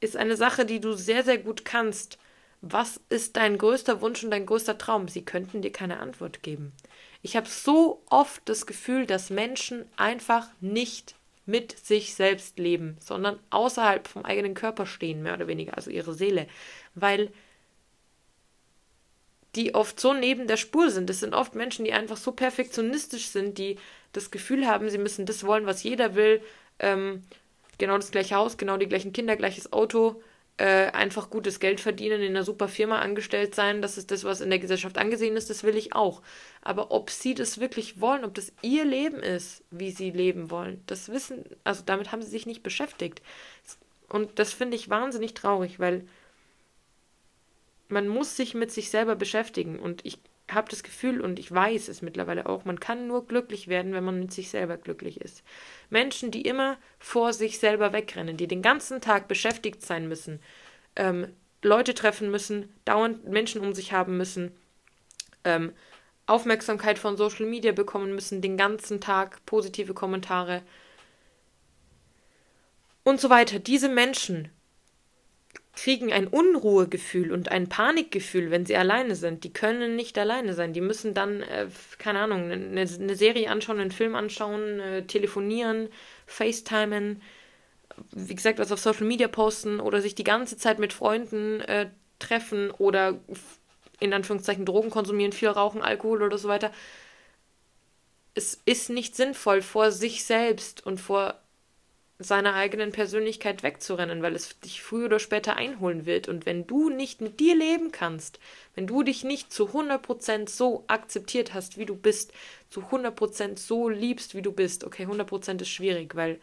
ist 0.00 0.16
eine 0.16 0.36
Sache, 0.36 0.64
die 0.64 0.80
du 0.80 0.94
sehr, 0.94 1.22
sehr 1.24 1.36
gut 1.36 1.66
kannst? 1.66 2.18
Was 2.62 3.00
ist 3.10 3.36
dein 3.36 3.58
größter 3.58 4.00
Wunsch 4.00 4.24
und 4.24 4.30
dein 4.30 4.46
größter 4.46 4.78
Traum? 4.78 5.08
Sie 5.08 5.24
könnten 5.24 5.60
dir 5.60 5.72
keine 5.72 6.00
Antwort 6.00 6.42
geben. 6.42 6.72
Ich 7.20 7.36
habe 7.36 7.48
so 7.48 8.02
oft 8.08 8.40
das 8.46 8.64
Gefühl, 8.64 9.04
dass 9.04 9.28
Menschen 9.28 9.84
einfach 9.96 10.48
nicht 10.60 11.16
mit 11.44 11.76
sich 11.78 12.14
selbst 12.14 12.58
leben, 12.58 12.96
sondern 13.00 13.38
außerhalb 13.50 14.08
vom 14.08 14.24
eigenen 14.24 14.54
Körper 14.54 14.86
stehen, 14.86 15.22
mehr 15.22 15.34
oder 15.34 15.48
weniger, 15.48 15.76
also 15.76 15.90
ihre 15.90 16.14
Seele, 16.14 16.46
weil 16.94 17.30
die 19.54 19.74
oft 19.74 20.00
so 20.00 20.14
neben 20.14 20.46
der 20.46 20.56
Spur 20.56 20.90
sind. 20.90 21.10
Das 21.10 21.20
sind 21.20 21.34
oft 21.34 21.54
Menschen, 21.54 21.84
die 21.84 21.92
einfach 21.92 22.16
so 22.16 22.32
perfektionistisch 22.32 23.28
sind, 23.28 23.58
die 23.58 23.78
das 24.12 24.30
Gefühl 24.30 24.66
haben, 24.66 24.88
sie 24.90 24.98
müssen 24.98 25.26
das 25.26 25.44
wollen, 25.44 25.66
was 25.66 25.82
jeder 25.82 26.14
will. 26.14 26.42
Ähm, 26.78 27.22
genau 27.78 27.96
das 27.96 28.10
gleiche 28.10 28.36
Haus, 28.36 28.56
genau 28.56 28.76
die 28.76 28.88
gleichen 28.88 29.12
Kinder, 29.12 29.36
gleiches 29.36 29.72
Auto, 29.72 30.22
äh, 30.58 30.90
einfach 30.92 31.30
gutes 31.30 31.60
Geld 31.60 31.80
verdienen, 31.80 32.20
in 32.20 32.30
einer 32.30 32.44
super 32.44 32.68
Firma 32.68 32.98
angestellt 33.00 33.54
sein. 33.54 33.82
Das 33.82 33.98
ist 33.98 34.10
das, 34.10 34.24
was 34.24 34.40
in 34.40 34.50
der 34.50 34.58
Gesellschaft 34.58 34.98
angesehen 34.98 35.36
ist, 35.36 35.50
das 35.50 35.64
will 35.64 35.76
ich 35.76 35.94
auch. 35.94 36.22
Aber 36.62 36.90
ob 36.90 37.10
sie 37.10 37.34
das 37.34 37.58
wirklich 37.58 38.00
wollen, 38.00 38.24
ob 38.24 38.34
das 38.34 38.52
ihr 38.62 38.84
Leben 38.84 39.22
ist, 39.22 39.64
wie 39.70 39.90
sie 39.90 40.10
leben 40.10 40.50
wollen, 40.50 40.82
das 40.86 41.10
wissen, 41.10 41.44
also 41.64 41.82
damit 41.84 42.12
haben 42.12 42.22
sie 42.22 42.30
sich 42.30 42.46
nicht 42.46 42.62
beschäftigt. 42.62 43.22
Und 44.08 44.38
das 44.38 44.52
finde 44.52 44.76
ich 44.76 44.90
wahnsinnig 44.90 45.34
traurig, 45.34 45.80
weil 45.80 46.06
man 47.92 48.08
muss 48.08 48.36
sich 48.36 48.54
mit 48.54 48.72
sich 48.72 48.90
selber 48.90 49.14
beschäftigen. 49.14 49.78
Und 49.78 50.04
ich 50.04 50.18
habe 50.50 50.70
das 50.70 50.82
Gefühl 50.82 51.20
und 51.20 51.38
ich 51.38 51.52
weiß 51.52 51.88
es 51.88 52.02
mittlerweile 52.02 52.46
auch, 52.46 52.64
man 52.64 52.80
kann 52.80 53.06
nur 53.06 53.26
glücklich 53.26 53.68
werden, 53.68 53.92
wenn 53.92 54.04
man 54.04 54.18
mit 54.18 54.32
sich 54.32 54.50
selber 54.50 54.76
glücklich 54.76 55.20
ist. 55.20 55.42
Menschen, 55.90 56.30
die 56.30 56.42
immer 56.42 56.78
vor 56.98 57.32
sich 57.32 57.58
selber 57.58 57.92
wegrennen, 57.92 58.36
die 58.36 58.48
den 58.48 58.62
ganzen 58.62 59.00
Tag 59.00 59.28
beschäftigt 59.28 59.82
sein 59.82 60.08
müssen, 60.08 60.40
ähm, 60.96 61.28
Leute 61.62 61.94
treffen 61.94 62.30
müssen, 62.30 62.74
dauernd 62.84 63.28
Menschen 63.28 63.60
um 63.60 63.72
sich 63.72 63.92
haben 63.92 64.16
müssen, 64.16 64.50
ähm, 65.44 65.72
Aufmerksamkeit 66.26 66.98
von 66.98 67.16
Social 67.16 67.46
Media 67.46 67.72
bekommen 67.72 68.14
müssen, 68.14 68.42
den 68.42 68.56
ganzen 68.56 69.00
Tag 69.00 69.44
positive 69.46 69.94
Kommentare 69.94 70.62
und 73.04 73.20
so 73.20 73.30
weiter. 73.30 73.58
Diese 73.58 73.88
Menschen 73.88 74.50
kriegen 75.74 76.12
ein 76.12 76.26
Unruhegefühl 76.26 77.32
und 77.32 77.50
ein 77.50 77.68
Panikgefühl, 77.68 78.50
wenn 78.50 78.66
sie 78.66 78.76
alleine 78.76 79.16
sind. 79.16 79.42
Die 79.44 79.52
können 79.52 79.96
nicht 79.96 80.18
alleine 80.18 80.52
sein. 80.54 80.72
Die 80.74 80.82
müssen 80.82 81.14
dann, 81.14 81.42
äh, 81.42 81.66
keine 81.98 82.20
Ahnung, 82.20 82.50
eine, 82.50 82.80
eine, 82.80 83.16
Serie 83.16 83.50
anschauen, 83.50 83.80
einen 83.80 83.90
Film 83.90 84.14
anschauen, 84.14 84.80
äh, 84.80 85.06
telefonieren, 85.06 85.88
FaceTimen, 86.26 87.22
wie 88.10 88.34
gesagt, 88.34 88.58
was 88.58 88.72
auf 88.72 88.80
Social 88.80 89.06
Media 89.06 89.28
posten 89.28 89.80
oder 89.80 90.00
sich 90.02 90.14
die 90.14 90.24
ganze 90.24 90.56
Zeit 90.56 90.78
mit 90.78 90.92
Freunden 90.92 91.60
äh, 91.62 91.88
treffen 92.18 92.70
oder 92.70 93.18
in 93.98 94.12
Anführungszeichen 94.12 94.66
Drogen 94.66 94.90
konsumieren, 94.90 95.32
viel 95.32 95.48
rauchen, 95.48 95.80
Alkohol 95.80 96.22
oder 96.22 96.38
so 96.38 96.48
weiter. 96.48 96.70
Es 98.34 98.60
ist 98.64 98.90
nicht 98.90 99.14
sinnvoll, 99.14 99.62
vor 99.62 99.90
sich 99.90 100.24
selbst 100.24 100.84
und 100.84 101.00
vor 101.00 101.41
seiner 102.22 102.54
eigenen 102.54 102.92
Persönlichkeit 102.92 103.62
wegzurennen, 103.62 104.22
weil 104.22 104.34
es 104.34 104.58
dich 104.60 104.82
früher 104.82 105.06
oder 105.06 105.18
später 105.18 105.56
einholen 105.56 106.06
wird. 106.06 106.28
Und 106.28 106.46
wenn 106.46 106.66
du 106.66 106.90
nicht 106.90 107.20
mit 107.20 107.40
dir 107.40 107.56
leben 107.56 107.92
kannst, 107.92 108.38
wenn 108.74 108.86
du 108.86 109.02
dich 109.02 109.24
nicht 109.24 109.52
zu 109.52 109.68
100% 109.68 110.48
so 110.48 110.84
akzeptiert 110.86 111.54
hast, 111.54 111.78
wie 111.78 111.86
du 111.86 111.94
bist, 111.94 112.32
zu 112.70 112.80
100% 112.80 113.58
so 113.58 113.88
liebst, 113.88 114.34
wie 114.34 114.42
du 114.42 114.52
bist, 114.52 114.84
okay, 114.84 115.06
100% 115.06 115.60
ist 115.60 115.68
schwierig, 115.68 116.14
weil 116.14 116.40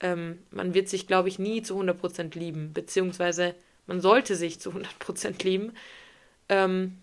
ähm, 0.00 0.38
man 0.50 0.74
wird 0.74 0.88
sich, 0.88 1.06
glaube 1.06 1.28
ich, 1.28 1.38
nie 1.38 1.62
zu 1.62 1.78
100% 1.80 2.38
lieben, 2.38 2.72
beziehungsweise 2.72 3.54
man 3.86 4.00
sollte 4.00 4.36
sich 4.36 4.60
zu 4.60 4.70
100% 4.70 5.44
lieben. 5.44 5.72
Ähm, 6.48 6.96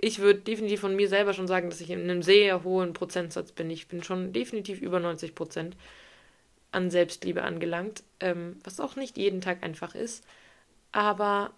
ich 0.00 0.18
würde 0.18 0.40
definitiv 0.40 0.80
von 0.80 0.96
mir 0.96 1.08
selber 1.08 1.32
schon 1.32 1.46
sagen, 1.46 1.70
dass 1.70 1.80
ich 1.80 1.90
in 1.90 2.00
einem 2.02 2.22
sehr 2.22 2.64
hohen 2.64 2.92
Prozentsatz 2.92 3.52
bin. 3.52 3.70
Ich 3.70 3.86
bin 3.86 4.02
schon 4.02 4.32
definitiv 4.32 4.80
über 4.80 4.98
90 4.98 5.34
Prozent 5.34 5.76
an 6.72 6.90
Selbstliebe 6.90 7.42
angelangt, 7.42 8.02
ähm, 8.20 8.58
was 8.64 8.80
auch 8.80 8.96
nicht 8.96 9.16
jeden 9.16 9.40
Tag 9.40 9.62
einfach 9.62 9.94
ist. 9.94 10.24
Aber 10.90 11.52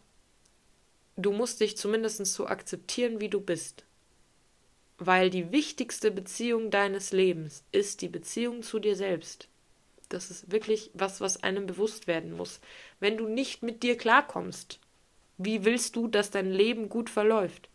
du 1.16 1.32
musst 1.32 1.60
dich 1.60 1.76
zumindest 1.76 2.24
so 2.26 2.46
akzeptieren, 2.46 3.20
wie 3.20 3.28
du 3.28 3.40
bist. 3.40 3.84
Weil 4.98 5.30
die 5.30 5.50
wichtigste 5.50 6.10
Beziehung 6.10 6.70
deines 6.70 7.12
Lebens 7.12 7.64
ist 7.72 8.02
die 8.02 8.08
Beziehung 8.08 8.62
zu 8.62 8.78
dir 8.78 8.96
selbst. 8.96 9.48
Das 10.08 10.30
ist 10.30 10.52
wirklich 10.52 10.90
was, 10.94 11.20
was 11.20 11.42
einem 11.42 11.66
bewusst 11.66 12.06
werden 12.06 12.36
muss. 12.36 12.60
Wenn 13.00 13.16
du 13.16 13.26
nicht 13.28 13.62
mit 13.62 13.82
dir 13.82 13.96
klarkommst, 13.96 14.78
wie 15.38 15.64
willst 15.64 15.96
du, 15.96 16.06
dass 16.06 16.30
dein 16.30 16.50
Leben 16.50 16.88
gut 16.88 17.10
verläuft? 17.10 17.68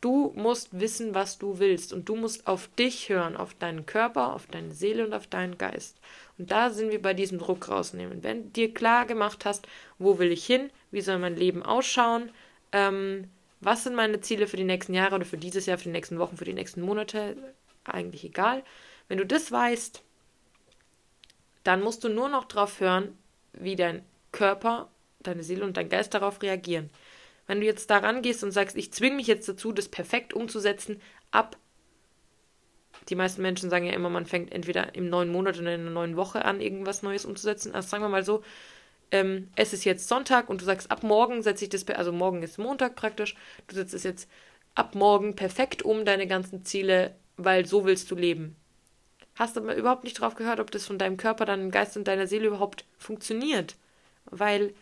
Du 0.00 0.32
musst 0.34 0.68
wissen, 0.78 1.14
was 1.14 1.38
du 1.38 1.58
willst 1.58 1.92
und 1.92 2.08
du 2.08 2.16
musst 2.16 2.46
auf 2.46 2.68
dich 2.78 3.10
hören, 3.10 3.36
auf 3.36 3.52
deinen 3.54 3.84
Körper, 3.84 4.32
auf 4.34 4.46
deine 4.46 4.72
Seele 4.72 5.04
und 5.04 5.12
auf 5.12 5.26
deinen 5.26 5.58
Geist. 5.58 5.98
Und 6.38 6.50
da 6.50 6.70
sind 6.70 6.90
wir 6.90 7.02
bei 7.02 7.12
diesem 7.12 7.38
Druck 7.38 7.68
rausnehmen. 7.68 8.22
Wenn 8.22 8.44
du 8.44 8.48
dir 8.50 8.72
klar 8.72 9.04
gemacht 9.04 9.44
hast, 9.44 9.66
wo 9.98 10.18
will 10.18 10.32
ich 10.32 10.46
hin, 10.46 10.70
wie 10.90 11.02
soll 11.02 11.18
mein 11.18 11.36
Leben 11.36 11.62
ausschauen, 11.62 12.30
ähm, 12.72 13.28
was 13.60 13.84
sind 13.84 13.94
meine 13.94 14.22
Ziele 14.22 14.46
für 14.46 14.56
die 14.56 14.64
nächsten 14.64 14.94
Jahre 14.94 15.16
oder 15.16 15.26
für 15.26 15.36
dieses 15.36 15.66
Jahr, 15.66 15.76
für 15.76 15.84
die 15.84 15.90
nächsten 15.90 16.18
Wochen, 16.18 16.38
für 16.38 16.46
die 16.46 16.54
nächsten 16.54 16.80
Monate, 16.80 17.36
eigentlich 17.84 18.24
egal. 18.24 18.62
Wenn 19.08 19.18
du 19.18 19.26
das 19.26 19.52
weißt, 19.52 20.02
dann 21.64 21.82
musst 21.82 22.04
du 22.04 22.08
nur 22.08 22.30
noch 22.30 22.44
darauf 22.44 22.80
hören, 22.80 23.18
wie 23.52 23.76
dein 23.76 24.02
Körper, 24.32 24.88
deine 25.22 25.42
Seele 25.42 25.64
und 25.64 25.76
dein 25.76 25.90
Geist 25.90 26.14
darauf 26.14 26.40
reagieren. 26.40 26.88
Wenn 27.50 27.58
du 27.58 27.66
jetzt 27.66 27.90
daran 27.90 28.22
gehst 28.22 28.44
und 28.44 28.52
sagst, 28.52 28.76
ich 28.76 28.92
zwinge 28.92 29.16
mich 29.16 29.26
jetzt 29.26 29.48
dazu, 29.48 29.72
das 29.72 29.88
perfekt 29.88 30.34
umzusetzen, 30.34 31.02
ab. 31.32 31.56
Die 33.08 33.16
meisten 33.16 33.42
Menschen 33.42 33.70
sagen 33.70 33.86
ja 33.86 33.92
immer, 33.92 34.08
man 34.08 34.24
fängt 34.24 34.52
entweder 34.52 34.94
im 34.94 35.08
neuen 35.08 35.32
Monat 35.32 35.58
oder 35.58 35.74
in 35.74 35.80
einer 35.80 35.90
neuen 35.90 36.16
Woche 36.16 36.44
an, 36.44 36.60
irgendwas 36.60 37.02
Neues 37.02 37.24
umzusetzen. 37.24 37.74
Also 37.74 37.88
sagen 37.88 38.04
wir 38.04 38.08
mal 38.08 38.24
so, 38.24 38.44
ähm, 39.10 39.48
es 39.56 39.72
ist 39.72 39.84
jetzt 39.84 40.06
Sonntag 40.06 40.48
und 40.48 40.60
du 40.60 40.64
sagst, 40.64 40.92
ab 40.92 41.02
morgen 41.02 41.42
setze 41.42 41.64
ich 41.64 41.70
das, 41.70 41.84
also 41.88 42.12
morgen 42.12 42.44
ist 42.44 42.56
Montag 42.56 42.94
praktisch, 42.94 43.34
du 43.66 43.74
setzt 43.74 43.94
es 43.94 44.04
jetzt 44.04 44.30
ab 44.76 44.94
morgen 44.94 45.34
perfekt 45.34 45.82
um, 45.82 46.04
deine 46.04 46.28
ganzen 46.28 46.64
Ziele, 46.64 47.16
weil 47.36 47.66
so 47.66 47.84
willst 47.84 48.12
du 48.12 48.14
leben. 48.14 48.54
Hast 49.34 49.56
aber 49.56 49.74
überhaupt 49.74 50.04
nicht 50.04 50.20
drauf 50.20 50.36
gehört, 50.36 50.60
ob 50.60 50.70
das 50.70 50.86
von 50.86 50.98
deinem 50.98 51.16
Körper, 51.16 51.46
deinem 51.46 51.72
Geist 51.72 51.96
und 51.96 52.06
deiner 52.06 52.28
Seele 52.28 52.46
überhaupt 52.46 52.84
funktioniert. 52.96 53.74
Weil 54.26 54.72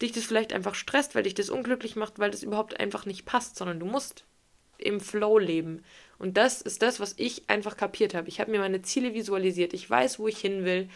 dich 0.00 0.12
das 0.12 0.24
vielleicht 0.24 0.52
einfach 0.52 0.74
stresst, 0.74 1.14
weil 1.14 1.24
dich 1.24 1.34
das 1.34 1.50
unglücklich 1.50 1.96
macht, 1.96 2.18
weil 2.18 2.30
das 2.30 2.42
überhaupt 2.42 2.78
einfach 2.78 3.06
nicht 3.06 3.24
passt, 3.24 3.56
sondern 3.56 3.80
du 3.80 3.86
musst 3.86 4.24
im 4.78 5.00
Flow 5.00 5.38
leben. 5.38 5.84
Und 6.18 6.36
das 6.36 6.62
ist 6.62 6.82
das, 6.82 7.00
was 7.00 7.14
ich 7.16 7.48
einfach 7.50 7.76
kapiert 7.76 8.14
habe. 8.14 8.28
Ich 8.28 8.40
habe 8.40 8.50
mir 8.50 8.60
meine 8.60 8.82
Ziele 8.82 9.14
visualisiert. 9.14 9.74
Ich 9.74 9.88
weiß, 9.88 10.18
wo 10.18 10.28
ich 10.28 10.38
hin 10.38 10.64
will. 10.64 10.88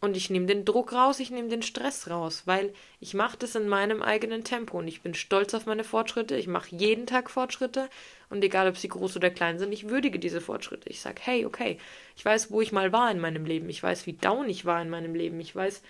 Und 0.00 0.16
ich 0.16 0.30
nehme 0.30 0.46
den 0.46 0.64
Druck 0.64 0.92
raus, 0.92 1.18
ich 1.18 1.32
nehme 1.32 1.48
den 1.48 1.62
Stress 1.62 2.08
raus, 2.08 2.42
weil 2.44 2.72
ich 3.00 3.14
mache 3.14 3.36
das 3.36 3.56
in 3.56 3.68
meinem 3.68 4.00
eigenen 4.00 4.44
Tempo 4.44 4.78
und 4.78 4.86
ich 4.86 5.02
bin 5.02 5.12
stolz 5.12 5.54
auf 5.54 5.66
meine 5.66 5.82
Fortschritte. 5.82 6.36
Ich 6.36 6.46
mache 6.46 6.76
jeden 6.76 7.06
Tag 7.06 7.28
Fortschritte 7.28 7.90
und 8.30 8.44
egal, 8.44 8.68
ob 8.68 8.76
sie 8.76 8.86
groß 8.86 9.16
oder 9.16 9.30
klein 9.30 9.58
sind, 9.58 9.72
ich 9.72 9.88
würdige 9.88 10.20
diese 10.20 10.40
Fortschritte. 10.40 10.88
Ich 10.88 11.00
sage, 11.00 11.20
hey, 11.24 11.44
okay, 11.46 11.78
ich 12.16 12.24
weiß, 12.24 12.52
wo 12.52 12.60
ich 12.60 12.70
mal 12.70 12.92
war 12.92 13.10
in 13.10 13.18
meinem 13.18 13.44
Leben. 13.44 13.68
Ich 13.70 13.82
weiß, 13.82 14.06
wie 14.06 14.12
down 14.12 14.48
ich 14.48 14.64
war 14.64 14.80
in 14.80 14.88
meinem 14.88 15.16
Leben. 15.16 15.40
Ich 15.40 15.56
weiß, 15.56 15.82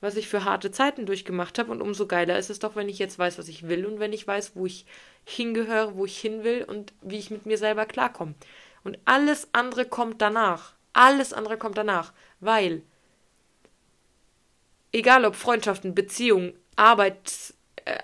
was 0.00 0.16
ich 0.16 0.28
für 0.28 0.44
harte 0.44 0.70
Zeiten 0.70 1.06
durchgemacht 1.06 1.58
habe. 1.58 1.70
Und 1.72 1.82
umso 1.82 2.06
geiler 2.06 2.38
ist 2.38 2.50
es 2.50 2.58
doch, 2.58 2.76
wenn 2.76 2.88
ich 2.88 2.98
jetzt 2.98 3.18
weiß, 3.18 3.38
was 3.38 3.48
ich 3.48 3.68
will 3.68 3.84
und 3.86 3.98
wenn 3.98 4.12
ich 4.12 4.26
weiß, 4.26 4.52
wo 4.54 4.66
ich 4.66 4.86
hingehöre, 5.24 5.96
wo 5.96 6.04
ich 6.04 6.18
hin 6.18 6.44
will 6.44 6.64
und 6.64 6.92
wie 7.02 7.18
ich 7.18 7.30
mit 7.30 7.46
mir 7.46 7.58
selber 7.58 7.86
klarkomme. 7.86 8.34
Und 8.84 8.98
alles 9.04 9.48
andere 9.52 9.84
kommt 9.84 10.22
danach. 10.22 10.74
Alles 10.92 11.32
andere 11.32 11.58
kommt 11.58 11.76
danach. 11.76 12.12
Weil, 12.40 12.82
egal 14.92 15.24
ob 15.24 15.34
Freundschaften, 15.34 15.94
Beziehungen, 15.94 16.54
Arbeit, 16.76 17.54
äh, 17.84 17.98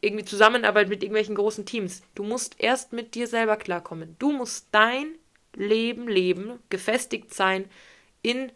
irgendwie 0.00 0.24
Zusammenarbeit 0.24 0.88
mit 0.88 1.02
irgendwelchen 1.02 1.34
großen 1.34 1.66
Teams, 1.66 2.02
du 2.14 2.22
musst 2.22 2.54
erst 2.58 2.92
mit 2.92 3.14
dir 3.16 3.26
selber 3.26 3.56
klarkommen. 3.56 4.14
Du 4.18 4.30
musst 4.30 4.68
dein 4.70 5.16
Leben 5.56 6.08
leben, 6.08 6.60
gefestigt 6.68 7.34
sein 7.34 7.68
in 8.22 8.52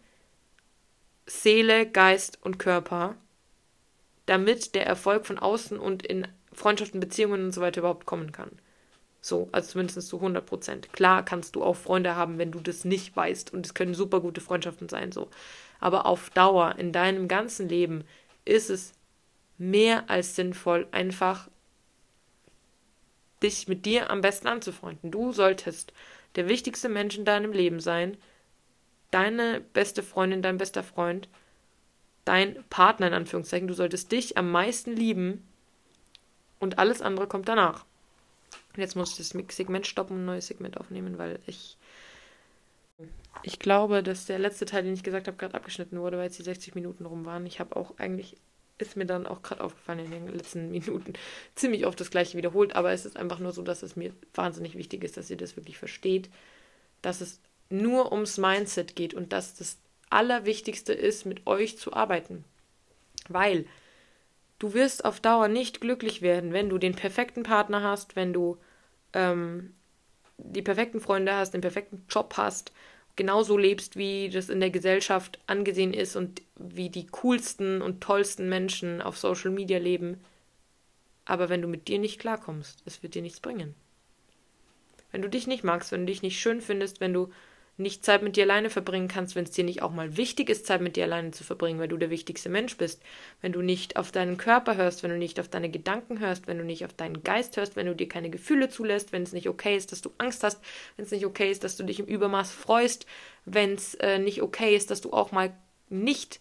Seele, 1.29 1.87
Geist 1.87 2.39
und 2.43 2.59
Körper, 2.59 3.15
damit 4.27 4.75
der 4.75 4.87
Erfolg 4.87 5.27
von 5.27 5.39
außen 5.39 5.79
und 5.79 6.05
in 6.05 6.27
Freundschaften, 6.53 7.01
Beziehungen 7.01 7.45
und 7.45 7.53
so 7.53 7.61
weiter 7.61 7.81
überhaupt 7.81 8.07
kommen 8.07 8.33
kann. 8.33 8.51
So, 9.21 9.49
also 9.53 9.73
zumindest 9.73 10.09
zu 10.09 10.17
100 10.17 10.47
Prozent. 10.47 10.93
Klar 10.93 11.25
kannst 11.25 11.55
du 11.55 11.63
auch 11.63 11.77
Freunde 11.77 12.17
haben, 12.17 12.39
wenn 12.39 12.53
du 12.53 12.61
das 12.61 12.85
nicht 12.85 13.15
weißt 13.15 13.53
und 13.53 13.67
es 13.67 13.75
können 13.75 13.95
super 13.95 14.21
gute 14.21 14.41
Freundschaften 14.41 14.89
sein, 14.89 15.13
so. 15.13 15.29
Aber 15.81 16.07
auf 16.07 16.31
Dauer 16.31 16.77
in 16.79 16.93
deinem 16.93 17.29
ganzen 17.29 17.69
Leben 17.69 18.05
ist 18.45 18.71
es 18.71 18.93
mehr 19.59 20.09
als 20.09 20.37
sinnvoll, 20.37 20.87
einfach 20.93 21.49
dich 23.43 23.69
mit 23.69 23.87
dir 23.87 24.11
am 24.11 24.21
besten 24.21 24.49
anzufreunden. 24.49 25.11
Du 25.11 25.33
solltest 25.33 25.93
der 26.37 26.49
wichtigste 26.49 26.89
Mensch 26.89 27.17
in 27.17 27.25
deinem 27.25 27.53
Leben 27.53 27.81
sein, 27.81 28.17
deine 29.11 29.61
beste 29.73 30.03
Freundin, 30.03 30.43
dein 30.43 30.59
bester 30.59 30.83
Freund, 30.83 31.29
dein 32.25 32.63
Partner 32.69 33.09
in 33.09 33.15
Anführungszeichen. 33.15 33.69
Du 33.69 33.75
solltest 33.75 34.13
dich 34.13 34.37
am 34.37 34.51
meisten 34.51 34.93
lieben 34.93 35.47
und 36.59 36.79
alles 36.79 37.01
andere 37.01 37.27
kommt 37.27 37.49
danach. 37.49 37.85
Jetzt 38.77 38.97
muss 38.97 39.13
ich 39.13 39.17
das 39.17 39.57
Segment 39.57 39.87
stoppen 39.87 40.15
und 40.15 40.23
ein 40.23 40.27
neues 40.27 40.47
Segment 40.47 40.79
aufnehmen, 40.79 41.19
weil 41.19 41.41
ich. 41.47 41.77
Ich 43.45 43.61
glaube, 43.61 44.03
dass 44.03 44.27
der 44.27 44.39
letzte 44.39 44.67
Teil, 44.67 44.83
den 44.83 44.95
ich 44.95 45.05
gesagt 45.05 45.29
habe, 45.29 45.37
gerade 45.37 45.55
abgeschnitten 45.55 46.01
wurde, 46.01 46.17
weil 46.17 46.25
jetzt 46.25 46.39
die 46.39 46.45
60 46.45 46.75
Minuten 46.75 47.07
rum 47.07 47.25
waren. 47.25 47.47
Ich 47.47 47.61
habe 47.61 47.77
auch 47.77 47.97
eigentlich, 47.99 48.37
ist 48.79 48.97
mir 48.97 49.07
dann 49.07 49.29
auch 49.29 49.43
gerade 49.43 49.63
aufgefallen 49.63 50.01
in 50.01 50.11
den 50.11 50.29
letzten 50.29 50.71
Minuten, 50.73 51.13
ziemlich 51.55 51.87
oft 51.87 52.01
das 52.01 52.11
gleiche 52.11 52.37
wiederholt, 52.37 52.75
aber 52.75 52.91
es 52.93 53.07
ist 53.07 53.17
einfach 53.17 53.39
nur 53.39 53.53
so, 53.53 53.63
dass 53.63 53.85
es 53.85 53.95
mir 53.95 54.13
wahnsinnig 54.35 54.77
wichtig 54.77 55.05
ist, 55.05 55.17
dass 55.17 55.31
ihr 55.31 55.37
das 55.37 55.57
wirklich 55.57 55.79
versteht, 55.79 56.29
dass 57.01 57.21
es 57.21 57.41
nur 57.71 58.13
ums 58.13 58.39
Mindset 58.39 58.97
geht 58.97 59.15
und 59.15 59.33
dass 59.33 59.55
das 59.55 59.79
Allerwichtigste 60.11 60.93
ist, 60.93 61.27
mit 61.27 61.47
euch 61.47 61.79
zu 61.79 61.93
arbeiten. 61.93 62.45
Weil 63.29 63.67
du 64.59 64.75
wirst 64.75 65.05
auf 65.05 65.21
Dauer 65.21 65.49
nicht 65.49 65.81
glücklich 65.81 66.23
werden, 66.23 66.53
wenn 66.53 66.69
du 66.69 66.79
den 66.79 66.95
perfekten 66.95 67.43
Partner 67.43 67.83
hast, 67.83 68.17
wenn 68.17 68.33
du 68.33 68.57
ähm, 69.13 69.75
die 70.39 70.63
perfekten 70.63 71.01
Freunde 71.01 71.35
hast, 71.35 71.53
den 71.53 71.61
perfekten 71.61 72.05
Job 72.09 72.35
hast, 72.37 72.73
genauso 73.17 73.59
lebst, 73.59 73.97
wie 73.97 74.31
das 74.31 74.49
in 74.49 74.61
der 74.61 74.71
Gesellschaft 74.71 75.41
angesehen 75.47 75.93
ist 75.93 76.17
und 76.17 76.41
wie 76.55 76.89
die 76.89 77.07
coolsten 77.09 77.83
und 77.83 78.01
tollsten 78.01 78.49
Menschen 78.49 79.03
auf 79.03 79.19
Social 79.19 79.51
Media 79.51 79.79
leben. 79.79 80.21
Aber 81.25 81.49
wenn 81.49 81.61
du 81.61 81.69
mit 81.69 81.89
dir 81.89 81.99
nicht 81.99 82.21
klarkommst, 82.21 82.83
es 82.87 83.03
wird 83.03 83.15
dir 83.15 83.23
nichts 83.23 83.41
bringen. 83.41 83.75
Wenn 85.11 85.23
du 85.23 85.29
dich 85.29 85.47
nicht 85.47 85.65
magst, 85.65 85.91
wenn 85.91 86.03
du 86.03 86.07
dich 86.07 86.23
nicht 86.23 86.39
schön 86.39 86.61
findest, 86.61 87.01
wenn 87.01 87.13
du 87.13 87.31
nicht 87.79 88.05
Zeit 88.05 88.23
mit 88.23 88.37
dir 88.37 88.43
alleine 88.43 88.71
verbringen 88.71 89.07
kannst, 89.07 89.37
wenn 89.37 89.45
es 89.45 89.53
dir 89.53 89.63
nicht 89.63 89.83
auch 89.83 89.93
mal 89.93 90.17
wichtig 90.17 90.51
ist, 90.51 90.67
Zeit 90.67 90.81
mit 90.81 90.97
dir 90.97 91.05
alleine 91.05 91.31
zu 91.31 91.45
verbringen, 91.45 91.79
weil 91.79 91.89
du 91.89 91.97
der 91.97 92.11
wichtigste 92.11 92.49
Mensch 92.49 92.77
bist, 92.77 93.01
wenn 93.41 93.53
du 93.53 93.63
nicht 93.63 93.97
auf 93.97 94.11
deinen 94.11 94.37
Körper 94.37 94.77
hörst, 94.77 95.05
wenn 95.05 95.11
du 95.11 95.17
nicht 95.17 95.39
auf 95.39 95.49
deine 95.49 95.71
Gedanken 95.71 96.19
hörst, 96.19 96.49
wenn 96.49 96.59
du 96.59 96.65
nicht 96.65 96.85
auf 96.85 96.93
deinen 96.93 97.23
Geist 97.23 97.57
hörst, 97.57 97.77
wenn 97.77 97.87
du 97.87 97.95
dir 97.95 98.09
keine 98.09 98.31
Gefühle 98.31 98.69
zulässt, 98.69 99.13
wenn 99.13 99.23
es 99.23 99.33
nicht 99.33 99.49
okay 99.49 99.77
ist, 99.77 99.93
dass 99.93 100.03
du 100.03 100.11
Angst 100.19 100.43
hast, 100.43 100.61
wenn 100.97 101.05
es 101.05 101.13
nicht 101.13 101.25
okay 101.25 101.51
ist, 101.51 101.63
dass 101.63 101.77
du 101.77 101.85
dich 101.85 102.01
im 102.01 102.07
Übermaß 102.07 102.51
freust, 102.51 103.07
wenn 103.45 103.75
es 103.75 103.95
äh, 103.95 104.19
nicht 104.19 104.43
okay 104.43 104.75
ist, 104.75 104.91
dass 104.91 105.01
du 105.01 105.13
auch 105.13 105.31
mal 105.31 105.53
nicht 105.89 106.41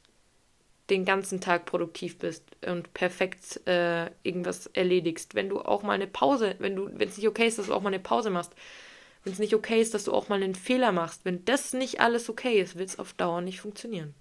den 0.89 1.05
ganzen 1.05 1.39
Tag 1.39 1.65
produktiv 1.65 2.17
bist 2.17 2.43
und 2.65 2.93
perfekt 2.93 3.61
äh, 3.67 4.09
irgendwas 4.23 4.67
erledigst, 4.67 5.35
wenn 5.35 5.49
du 5.49 5.59
auch 5.59 5.83
mal 5.83 5.93
eine 5.93 6.07
Pause, 6.07 6.55
wenn 6.59 6.75
du, 6.75 6.89
wenn 6.93 7.09
es 7.09 7.17
nicht 7.17 7.27
okay 7.27 7.47
ist, 7.47 7.59
dass 7.59 7.67
du 7.67 7.73
auch 7.73 7.81
mal 7.81 7.89
eine 7.89 7.99
Pause 7.99 8.29
machst, 8.29 8.53
wenn 9.23 9.33
es 9.33 9.39
nicht 9.39 9.55
okay 9.55 9.81
ist, 9.81 9.93
dass 9.93 10.05
du 10.05 10.13
auch 10.13 10.29
mal 10.29 10.41
einen 10.41 10.55
Fehler 10.55 10.91
machst, 10.91 11.25
wenn 11.25 11.43
das 11.45 11.73
nicht 11.73 11.99
alles 11.99 12.29
okay 12.29 12.61
ist, 12.61 12.77
wird 12.77 12.89
es 12.89 12.99
auf 12.99 13.13
Dauer 13.13 13.41
nicht 13.41 13.59
funktionieren. 13.59 14.13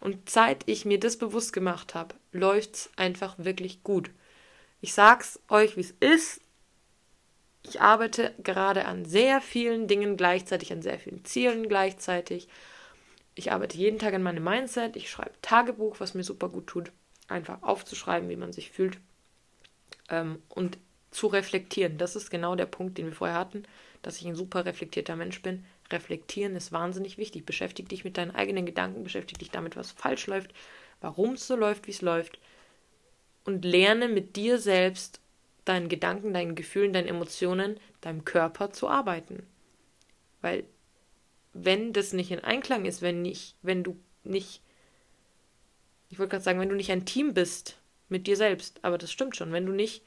Und 0.00 0.30
seit 0.30 0.66
ich 0.66 0.84
mir 0.84 0.98
das 0.98 1.18
bewusst 1.18 1.52
gemacht 1.52 1.94
habe, 1.94 2.14
läuft 2.32 2.74
es 2.74 2.90
einfach 2.96 3.36
wirklich 3.38 3.82
gut. 3.82 4.10
Ich 4.80 4.94
sag's 4.94 5.38
euch, 5.48 5.76
wie 5.76 5.82
es 5.82 5.94
ist. 6.00 6.40
Ich 7.62 7.82
arbeite 7.82 8.34
gerade 8.42 8.86
an 8.86 9.04
sehr 9.04 9.42
vielen 9.42 9.86
Dingen 9.86 10.16
gleichzeitig, 10.16 10.72
an 10.72 10.80
sehr 10.80 10.98
vielen 10.98 11.24
Zielen 11.26 11.68
gleichzeitig. 11.68 12.48
Ich 13.34 13.52
arbeite 13.52 13.76
jeden 13.76 13.98
Tag 13.98 14.14
an 14.14 14.22
meinem 14.22 14.42
Mindset. 14.42 14.96
Ich 14.96 15.10
schreibe 15.10 15.32
Tagebuch, 15.42 16.00
was 16.00 16.14
mir 16.14 16.24
super 16.24 16.48
gut 16.48 16.66
tut. 16.66 16.92
Einfach 17.28 17.62
aufzuschreiben, 17.62 18.30
wie 18.30 18.36
man 18.36 18.54
sich 18.54 18.70
fühlt. 18.70 18.98
Ähm, 20.08 20.42
und 20.48 20.78
zu 21.10 21.26
reflektieren. 21.26 21.98
Das 21.98 22.16
ist 22.16 22.30
genau 22.30 22.54
der 22.54 22.66
Punkt, 22.66 22.96
den 22.96 23.06
wir 23.06 23.14
vorher 23.14 23.36
hatten 23.36 23.64
dass 24.02 24.18
ich 24.20 24.26
ein 24.26 24.34
super 24.34 24.64
reflektierter 24.64 25.16
Mensch 25.16 25.42
bin. 25.42 25.64
Reflektieren 25.90 26.56
ist 26.56 26.72
wahnsinnig 26.72 27.18
wichtig. 27.18 27.44
Beschäftige 27.44 27.88
dich 27.88 28.04
mit 28.04 28.16
deinen 28.16 28.30
eigenen 28.30 28.66
Gedanken, 28.66 29.04
beschäftige 29.04 29.38
dich 29.38 29.50
damit, 29.50 29.76
was 29.76 29.92
falsch 29.92 30.26
läuft, 30.26 30.52
warum 31.00 31.34
es 31.34 31.46
so 31.46 31.56
läuft, 31.56 31.86
wie 31.86 31.92
es 31.92 32.02
läuft. 32.02 32.38
Und 33.44 33.64
lerne 33.64 34.08
mit 34.08 34.36
dir 34.36 34.58
selbst, 34.58 35.20
deinen 35.64 35.88
Gedanken, 35.88 36.32
deinen 36.32 36.54
Gefühlen, 36.54 36.92
deinen 36.92 37.08
Emotionen, 37.08 37.78
deinem 38.00 38.24
Körper 38.24 38.70
zu 38.70 38.88
arbeiten. 38.88 39.46
Weil 40.40 40.64
wenn 41.52 41.92
das 41.92 42.12
nicht 42.12 42.30
in 42.30 42.40
Einklang 42.40 42.84
ist, 42.84 43.02
wenn 43.02 43.22
nicht, 43.22 43.56
wenn 43.62 43.82
du 43.82 43.96
nicht, 44.24 44.62
ich 46.08 46.18
wollte 46.18 46.30
gerade 46.30 46.44
sagen, 46.44 46.60
wenn 46.60 46.68
du 46.68 46.76
nicht 46.76 46.92
ein 46.92 47.06
Team 47.06 47.34
bist 47.34 47.78
mit 48.08 48.26
dir 48.26 48.36
selbst, 48.36 48.78
aber 48.82 48.98
das 48.98 49.12
stimmt 49.12 49.36
schon, 49.36 49.52
wenn 49.52 49.66
du 49.66 49.72
nicht 49.72 50.02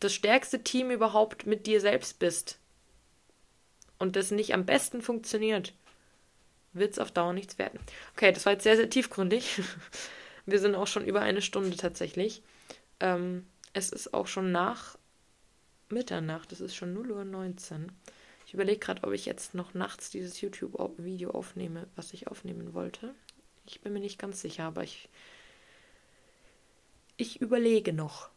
das 0.00 0.12
stärkste 0.12 0.62
Team 0.62 0.90
überhaupt 0.90 1.46
mit 1.46 1.66
dir 1.66 1.80
selbst 1.80 2.18
bist, 2.18 2.58
und 4.02 4.16
das 4.16 4.32
nicht 4.32 4.52
am 4.52 4.66
besten 4.66 5.00
funktioniert, 5.00 5.74
wird 6.72 6.90
es 6.90 6.98
auf 6.98 7.12
Dauer 7.12 7.32
nichts 7.32 7.56
werden. 7.56 7.78
Okay, 8.16 8.32
das 8.32 8.44
war 8.44 8.52
jetzt 8.52 8.64
sehr, 8.64 8.74
sehr 8.74 8.90
tiefgründig. 8.90 9.62
Wir 10.46 10.58
sind 10.58 10.74
auch 10.74 10.88
schon 10.88 11.06
über 11.06 11.20
eine 11.20 11.40
Stunde 11.40 11.76
tatsächlich. 11.76 12.42
Ähm, 12.98 13.46
es 13.74 13.90
ist 13.90 14.12
auch 14.12 14.26
schon 14.26 14.50
nach 14.50 14.98
Mitternacht, 15.88 16.50
es 16.50 16.60
ist 16.60 16.74
schon 16.74 16.96
0.19 16.98 17.84
Uhr. 17.84 17.86
Ich 18.44 18.54
überlege 18.54 18.80
gerade, 18.80 19.04
ob 19.04 19.12
ich 19.12 19.24
jetzt 19.24 19.54
noch 19.54 19.72
nachts 19.72 20.10
dieses 20.10 20.40
YouTube-Video 20.40 21.30
aufnehme, 21.30 21.86
was 21.94 22.12
ich 22.12 22.26
aufnehmen 22.26 22.74
wollte. 22.74 23.14
Ich 23.66 23.82
bin 23.82 23.92
mir 23.92 24.00
nicht 24.00 24.18
ganz 24.18 24.40
sicher, 24.40 24.64
aber 24.64 24.82
ich, 24.82 25.08
ich 27.16 27.40
überlege 27.40 27.92
noch, 27.92 28.30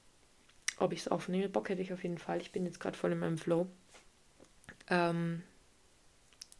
ob 0.77 0.93
ich 0.93 0.99
es 0.99 1.07
aufnehme. 1.07 1.49
Bock 1.49 1.69
hätte 1.69 1.81
ich 1.81 1.91
auf 1.91 2.03
jeden 2.03 2.19
Fall. 2.19 2.39
Ich 2.39 2.51
bin 2.51 2.65
jetzt 2.65 2.79
gerade 2.79 2.95
voll 2.95 3.13
in 3.13 3.19
meinem 3.19 3.39
Flow. 3.39 3.67
Ähm, 4.89 5.41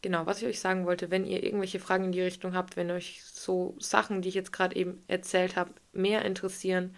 genau, 0.02 0.26
was 0.26 0.42
ich 0.42 0.48
euch 0.48 0.60
sagen 0.60 0.86
wollte, 0.86 1.10
wenn 1.10 1.24
ihr 1.26 1.42
irgendwelche 1.42 1.80
Fragen 1.80 2.04
in 2.04 2.12
die 2.12 2.22
Richtung 2.22 2.54
habt, 2.54 2.76
wenn 2.76 2.90
euch 2.90 3.22
so 3.24 3.74
Sachen, 3.78 4.22
die 4.22 4.28
ich 4.28 4.34
jetzt 4.34 4.52
gerade 4.52 4.76
eben 4.76 5.02
erzählt 5.08 5.56
habe, 5.56 5.72
mehr 5.92 6.24
interessieren, 6.24 6.94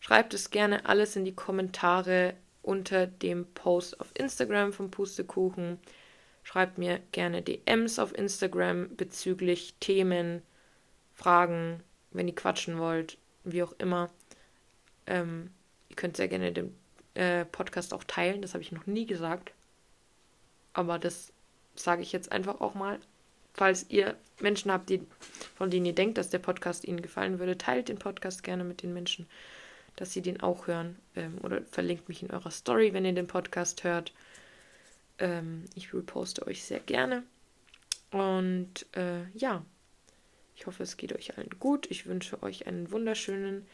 schreibt 0.00 0.34
es 0.34 0.50
gerne 0.50 0.86
alles 0.86 1.16
in 1.16 1.24
die 1.24 1.34
Kommentare 1.34 2.34
unter 2.62 3.06
dem 3.06 3.46
Post 3.54 4.00
auf 4.00 4.08
Instagram 4.14 4.72
vom 4.72 4.90
Pustekuchen. 4.90 5.78
Schreibt 6.42 6.78
mir 6.78 7.00
gerne 7.12 7.42
DMs 7.42 7.98
auf 7.98 8.16
Instagram 8.16 8.96
bezüglich 8.96 9.74
Themen, 9.80 10.42
Fragen, 11.14 11.82
wenn 12.12 12.28
ihr 12.28 12.34
quatschen 12.34 12.78
wollt, 12.78 13.18
wie 13.44 13.62
auch 13.62 13.72
immer. 13.78 14.10
Ähm, 15.06 15.50
ihr 15.88 15.96
könnt 15.96 16.16
sehr 16.16 16.28
gerne 16.28 16.52
den 16.52 16.74
äh, 17.14 17.44
Podcast 17.44 17.92
auch 17.92 18.04
teilen, 18.04 18.42
das 18.42 18.54
habe 18.54 18.62
ich 18.62 18.72
noch 18.72 18.86
nie 18.86 19.06
gesagt. 19.06 19.52
Aber 20.72 20.98
das 20.98 21.32
sage 21.82 22.02
ich 22.02 22.12
jetzt 22.12 22.32
einfach 22.32 22.60
auch 22.60 22.74
mal. 22.74 22.98
Falls 23.54 23.86
ihr 23.88 24.16
Menschen 24.40 24.70
habt, 24.70 24.90
die, 24.90 25.06
von 25.56 25.70
denen 25.70 25.86
ihr 25.86 25.94
denkt, 25.94 26.18
dass 26.18 26.30
der 26.30 26.38
Podcast 26.38 26.84
ihnen 26.84 27.02
gefallen 27.02 27.38
würde, 27.38 27.58
teilt 27.58 27.88
den 27.88 27.98
Podcast 27.98 28.42
gerne 28.42 28.64
mit 28.64 28.82
den 28.82 28.94
Menschen, 28.94 29.26
dass 29.96 30.12
sie 30.12 30.22
den 30.22 30.40
auch 30.40 30.66
hören. 30.66 30.96
Ähm, 31.16 31.38
oder 31.42 31.62
verlinkt 31.70 32.08
mich 32.08 32.22
in 32.22 32.30
eurer 32.30 32.50
Story, 32.50 32.92
wenn 32.92 33.04
ihr 33.04 33.12
den 33.12 33.26
Podcast 33.26 33.84
hört. 33.84 34.12
Ähm, 35.18 35.64
ich 35.74 35.92
reposte 35.92 36.46
euch 36.46 36.64
sehr 36.64 36.80
gerne. 36.80 37.24
Und 38.12 38.86
äh, 38.96 39.28
ja, 39.34 39.64
ich 40.54 40.66
hoffe, 40.66 40.82
es 40.82 40.96
geht 40.96 41.12
euch 41.12 41.36
allen 41.36 41.50
gut. 41.58 41.90
Ich 41.90 42.06
wünsche 42.06 42.42
euch 42.42 42.66
einen 42.66 42.90
wunderschönen 42.90 43.66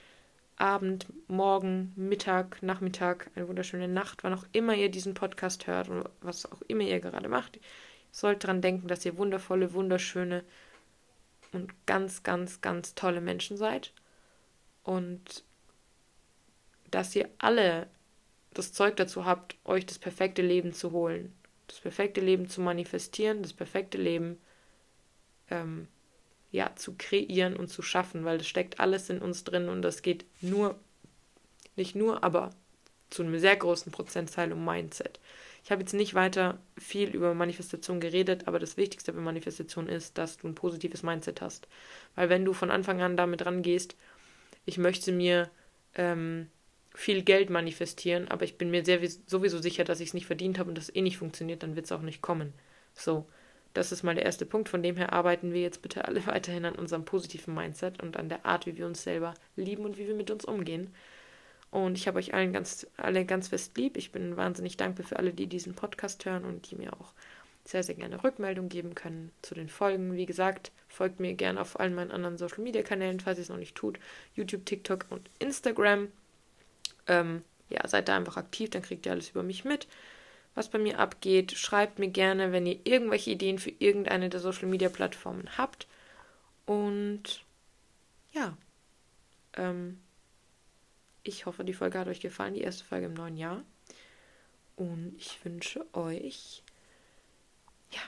Abend, 0.57 1.07
Morgen, 1.29 1.93
Mittag, 1.97 2.63
Nachmittag, 2.63 3.31
eine 3.35 3.47
wunderschöne 3.47 3.89
Nacht, 3.89 4.25
wann 4.25 4.33
auch 4.33 4.47
immer 4.53 4.75
ihr 4.75 4.89
diesen 4.89 5.13
Podcast 5.13 5.67
hört 5.67 5.91
und 5.91 6.09
was 6.23 6.51
auch 6.51 6.63
immer 6.63 6.85
ihr 6.85 7.01
gerade 7.01 7.29
macht 7.29 7.61
sollt 8.17 8.45
daran 8.45 8.63
denken, 8.63 8.89
dass 8.89 9.05
ihr 9.05 9.19
wundervolle, 9.19 9.75
wunderschöne 9.75 10.43
und 11.53 11.75
ganz, 11.85 12.23
ganz, 12.23 12.63
ganz 12.63 12.95
tolle 12.95 13.21
Menschen 13.21 13.59
seid. 13.59 13.93
Und 14.85 15.45
dass 16.91 17.15
ihr 17.15 17.29
alle 17.37 17.89
das 18.55 18.73
Zeug 18.73 18.97
dazu 18.97 19.27
habt, 19.27 19.57
euch 19.67 19.85
das 19.85 19.99
perfekte 19.99 20.41
Leben 20.41 20.73
zu 20.73 20.93
holen. 20.93 21.35
Das 21.67 21.79
perfekte 21.81 22.23
Leben 22.23 22.49
zu 22.49 22.63
manifestieren, 22.63 23.43
das 23.43 23.53
perfekte 23.53 23.99
Leben 23.99 24.39
ähm, 25.51 25.87
ja, 26.53 26.75
zu 26.75 26.95
kreieren 26.97 27.55
und 27.55 27.69
zu 27.69 27.83
schaffen, 27.83 28.25
weil 28.25 28.39
das 28.39 28.47
steckt 28.47 28.81
alles 28.81 29.11
in 29.11 29.19
uns 29.19 29.45
drin 29.45 29.69
und 29.69 29.83
das 29.83 30.01
geht 30.01 30.25
nur, 30.41 30.79
nicht 31.75 31.95
nur, 31.95 32.25
aber 32.25 32.55
zu 33.11 33.23
einem 33.23 33.39
sehr 33.39 33.57
großen 33.57 33.93
Prozentteil 33.93 34.55
um 34.55 34.65
Mindset. 34.65 35.21
Ich 35.67 35.73
habe 35.73 35.83
jetzt 35.83 35.95
nicht 35.95 36.15
weiter 36.15 36.61
viel 36.79 37.09
über 37.09 37.35
Manifestation 37.35 37.99
geredet, 37.99 38.47
aber 38.47 38.61
das 38.61 38.77
Wichtigste 38.77 39.13
bei 39.13 39.19
Manifestation 39.19 39.89
ist, 39.89 40.17
dass 40.17 40.37
du 40.37 40.47
ein 40.47 40.55
positives 40.55 41.03
Mindset 41.03 41.41
hast. 41.41 41.67
Weil 42.15 42.29
wenn 42.29 42.45
du 42.45 42.53
von 42.53 42.71
Anfang 42.71 43.03
an 43.03 43.17
damit 43.17 43.45
rangehst, 43.45 43.97
ich 44.65 44.79
möchte 44.79 45.11
mir 45.11 45.51
ähm, 45.97 46.47
viel 46.95 47.23
Geld 47.23 47.51
manifestieren, 47.51 48.29
aber 48.29 48.45
ich 48.45 48.59
bin 48.59 48.71
mir 48.71 48.85
sehr, 48.85 49.01
sowieso 49.27 49.59
sicher, 49.59 49.83
dass 49.83 49.99
ich 49.99 50.11
es 50.11 50.15
nicht 50.15 50.27
verdient 50.27 50.61
habe 50.61 50.69
und 50.69 50.79
das 50.79 50.95
eh 50.95 51.03
nicht 51.03 51.19
funktioniert, 51.19 51.65
dann 51.65 51.75
wird 51.75 51.87
es 51.87 51.93
auch 51.93 52.03
nicht 52.03 52.23
kommen. 52.23 52.53
So, 52.95 53.27
das 53.75 53.91
ist 53.91 54.05
mal 54.05 54.15
der 54.15 54.25
erste 54.25 54.47
Punkt. 54.47 54.69
Von 54.69 54.85
dem 54.85 54.97
her 54.97 55.13
arbeiten 55.13 55.53
wir 55.53 55.63
jetzt 55.63 55.83
bitte 55.83 56.05
alle 56.05 56.25
weiterhin 56.29 56.65
an 56.65 56.77
unserem 56.77 57.05
positiven 57.05 57.55
Mindset 57.55 58.01
und 58.01 58.17
an 58.17 58.29
der 58.29 58.47
Art, 58.47 58.67
wie 58.67 58.77
wir 58.77 58.87
uns 58.87 59.03
selber 59.03 59.35
lieben 59.57 59.85
und 59.85 59.99
wie 59.99 60.07
wir 60.07 60.15
mit 60.15 60.31
uns 60.31 60.45
umgehen. 60.45 60.95
Und 61.71 61.97
ich 61.99 62.07
habe 62.09 62.19
euch 62.19 62.33
allen 62.33 62.53
ganz, 62.53 62.87
alle 62.97 63.25
ganz 63.25 63.49
fest 63.49 63.77
lieb. 63.77 63.97
Ich 63.97 64.13
bin 64.13 64.37
wahnsinnig 64.37 64.77
dankbar 64.77 65.07
für 65.07 65.19
alle, 65.19 65.33
die 65.33 65.47
diesen 65.47 65.75
Podcast 65.75 66.25
hören 66.25 66.45
und 66.45 66.71
die 66.71 66.77
mir 66.77 66.93
auch 66.93 67.13
sehr, 67.65 67.83
sehr 67.83 67.97
gerne 67.97 68.23
Rückmeldung 68.23 68.69
geben 68.69 68.95
können 68.95 69.33
zu 69.43 69.55
den 69.55 69.69
Folgen. 69.69 70.15
Wie 70.15 70.27
gesagt, 70.27 70.71
folgt 70.89 71.21
mir 71.21 71.35
gerne 71.35 71.61
auf 71.61 71.79
allen 71.81 71.95
meinen 71.95 72.13
anderen 72.13 72.39
Social 72.39 72.63
Media 72.63 72.83
Kanälen, 72.83 73.21
falls 73.21 73.39
ihr 73.39 73.43
es 73.43 73.49
noch 73.49 73.57
nicht 73.57 73.75
tut. 73.75 73.99
YouTube, 74.35 74.65
TikTok 74.65 75.07
und 75.11 75.29
Instagram. 75.39 76.09
Ähm, 77.09 77.43
ja, 77.69 77.87
seid 77.89 78.09
da 78.09 78.17
einfach 78.17 78.37
aktiv, 78.37 78.71
dann 78.71 78.83
kriegt 78.83 79.07
ihr 79.07 79.13
alles 79.13 79.31
über 79.31 79.43
mich 79.43 79.65
mit, 79.65 79.89
was 80.55 80.71
bei 80.71 80.79
mir 80.79 80.99
abgeht. 81.01 81.53
Schreibt 81.53 81.99
mir 81.99 82.09
gerne, 82.09 82.53
wenn 82.53 82.67
ihr 82.67 82.79
irgendwelche 82.85 83.31
Ideen 83.31 83.59
für 83.59 83.73
irgendeine 83.79 84.29
der 84.29 84.41
Social 84.41 84.69
Media 84.69 84.89
Plattformen 84.89 85.49
habt. 85.59 85.89
Und 86.65 87.45
ja, 88.33 88.57
ähm, 89.57 90.01
ich 91.29 91.47
hoffe, 91.47 91.65
die 91.65 91.75
Folge 91.75 91.99
hat 91.99 92.09
euch 92.09 92.21
gefallen, 92.21 92.55
die 92.55 92.63
erste 92.63 92.85
Folge 92.85 93.07
im 93.07 93.15
neuen 93.15 93.37
Jahr. 93.37 93.63
Und 94.77 95.15
ich 95.19 95.43
wünsche 95.45 95.87
euch 95.95 96.63
ja, 97.91 98.01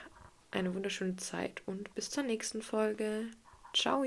eine 0.51 0.73
wunderschöne 0.75 1.15
Zeit 1.15 1.61
und 1.65 1.93
bis 1.95 2.09
zur 2.09 2.23
nächsten 2.23 2.61
Folge. 2.61 3.25
Ciao! 3.73 4.03